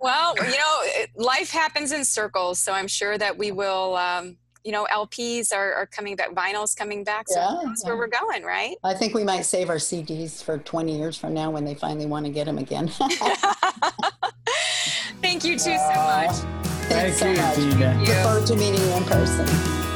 well, 0.00 0.34
you 0.36 0.58
know, 0.58 0.82
life 1.16 1.50
happens 1.50 1.92
in 1.92 2.04
circles, 2.04 2.58
so 2.58 2.72
I'm 2.72 2.88
sure 2.88 3.16
that 3.18 3.36
we 3.36 3.52
will. 3.52 3.96
Um, 3.96 4.36
you 4.64 4.72
know, 4.72 4.86
LPs 4.90 5.52
are, 5.52 5.74
are 5.74 5.86
coming 5.86 6.16
back, 6.16 6.30
vinyl's 6.30 6.74
coming 6.74 7.04
back. 7.04 7.28
So 7.28 7.38
yeah, 7.38 7.60
that's 7.64 7.84
yeah. 7.84 7.90
where 7.90 7.98
we're 7.98 8.06
going, 8.06 8.44
right? 8.44 8.76
I 8.82 8.94
think 8.94 9.14
we 9.14 9.22
might 9.22 9.42
save 9.42 9.68
our 9.68 9.76
CDs 9.76 10.42
for 10.42 10.56
20 10.56 10.96
years 10.96 11.18
from 11.18 11.34
now 11.34 11.50
when 11.50 11.66
they 11.66 11.74
finally 11.74 12.06
want 12.06 12.24
to 12.24 12.32
get 12.32 12.46
them 12.46 12.56
again. 12.56 12.88
Thank 15.20 15.44
you 15.44 15.58
two 15.58 15.76
so 15.76 15.94
much. 15.94 16.73
Thank 16.88 17.20
you, 17.20 17.34
Tina. 17.34 17.96
Look 18.00 18.08
forward 18.24 18.46
to 18.46 18.56
meeting 18.56 18.80
you 18.80 18.92
in 18.96 19.04
person. 19.04 19.93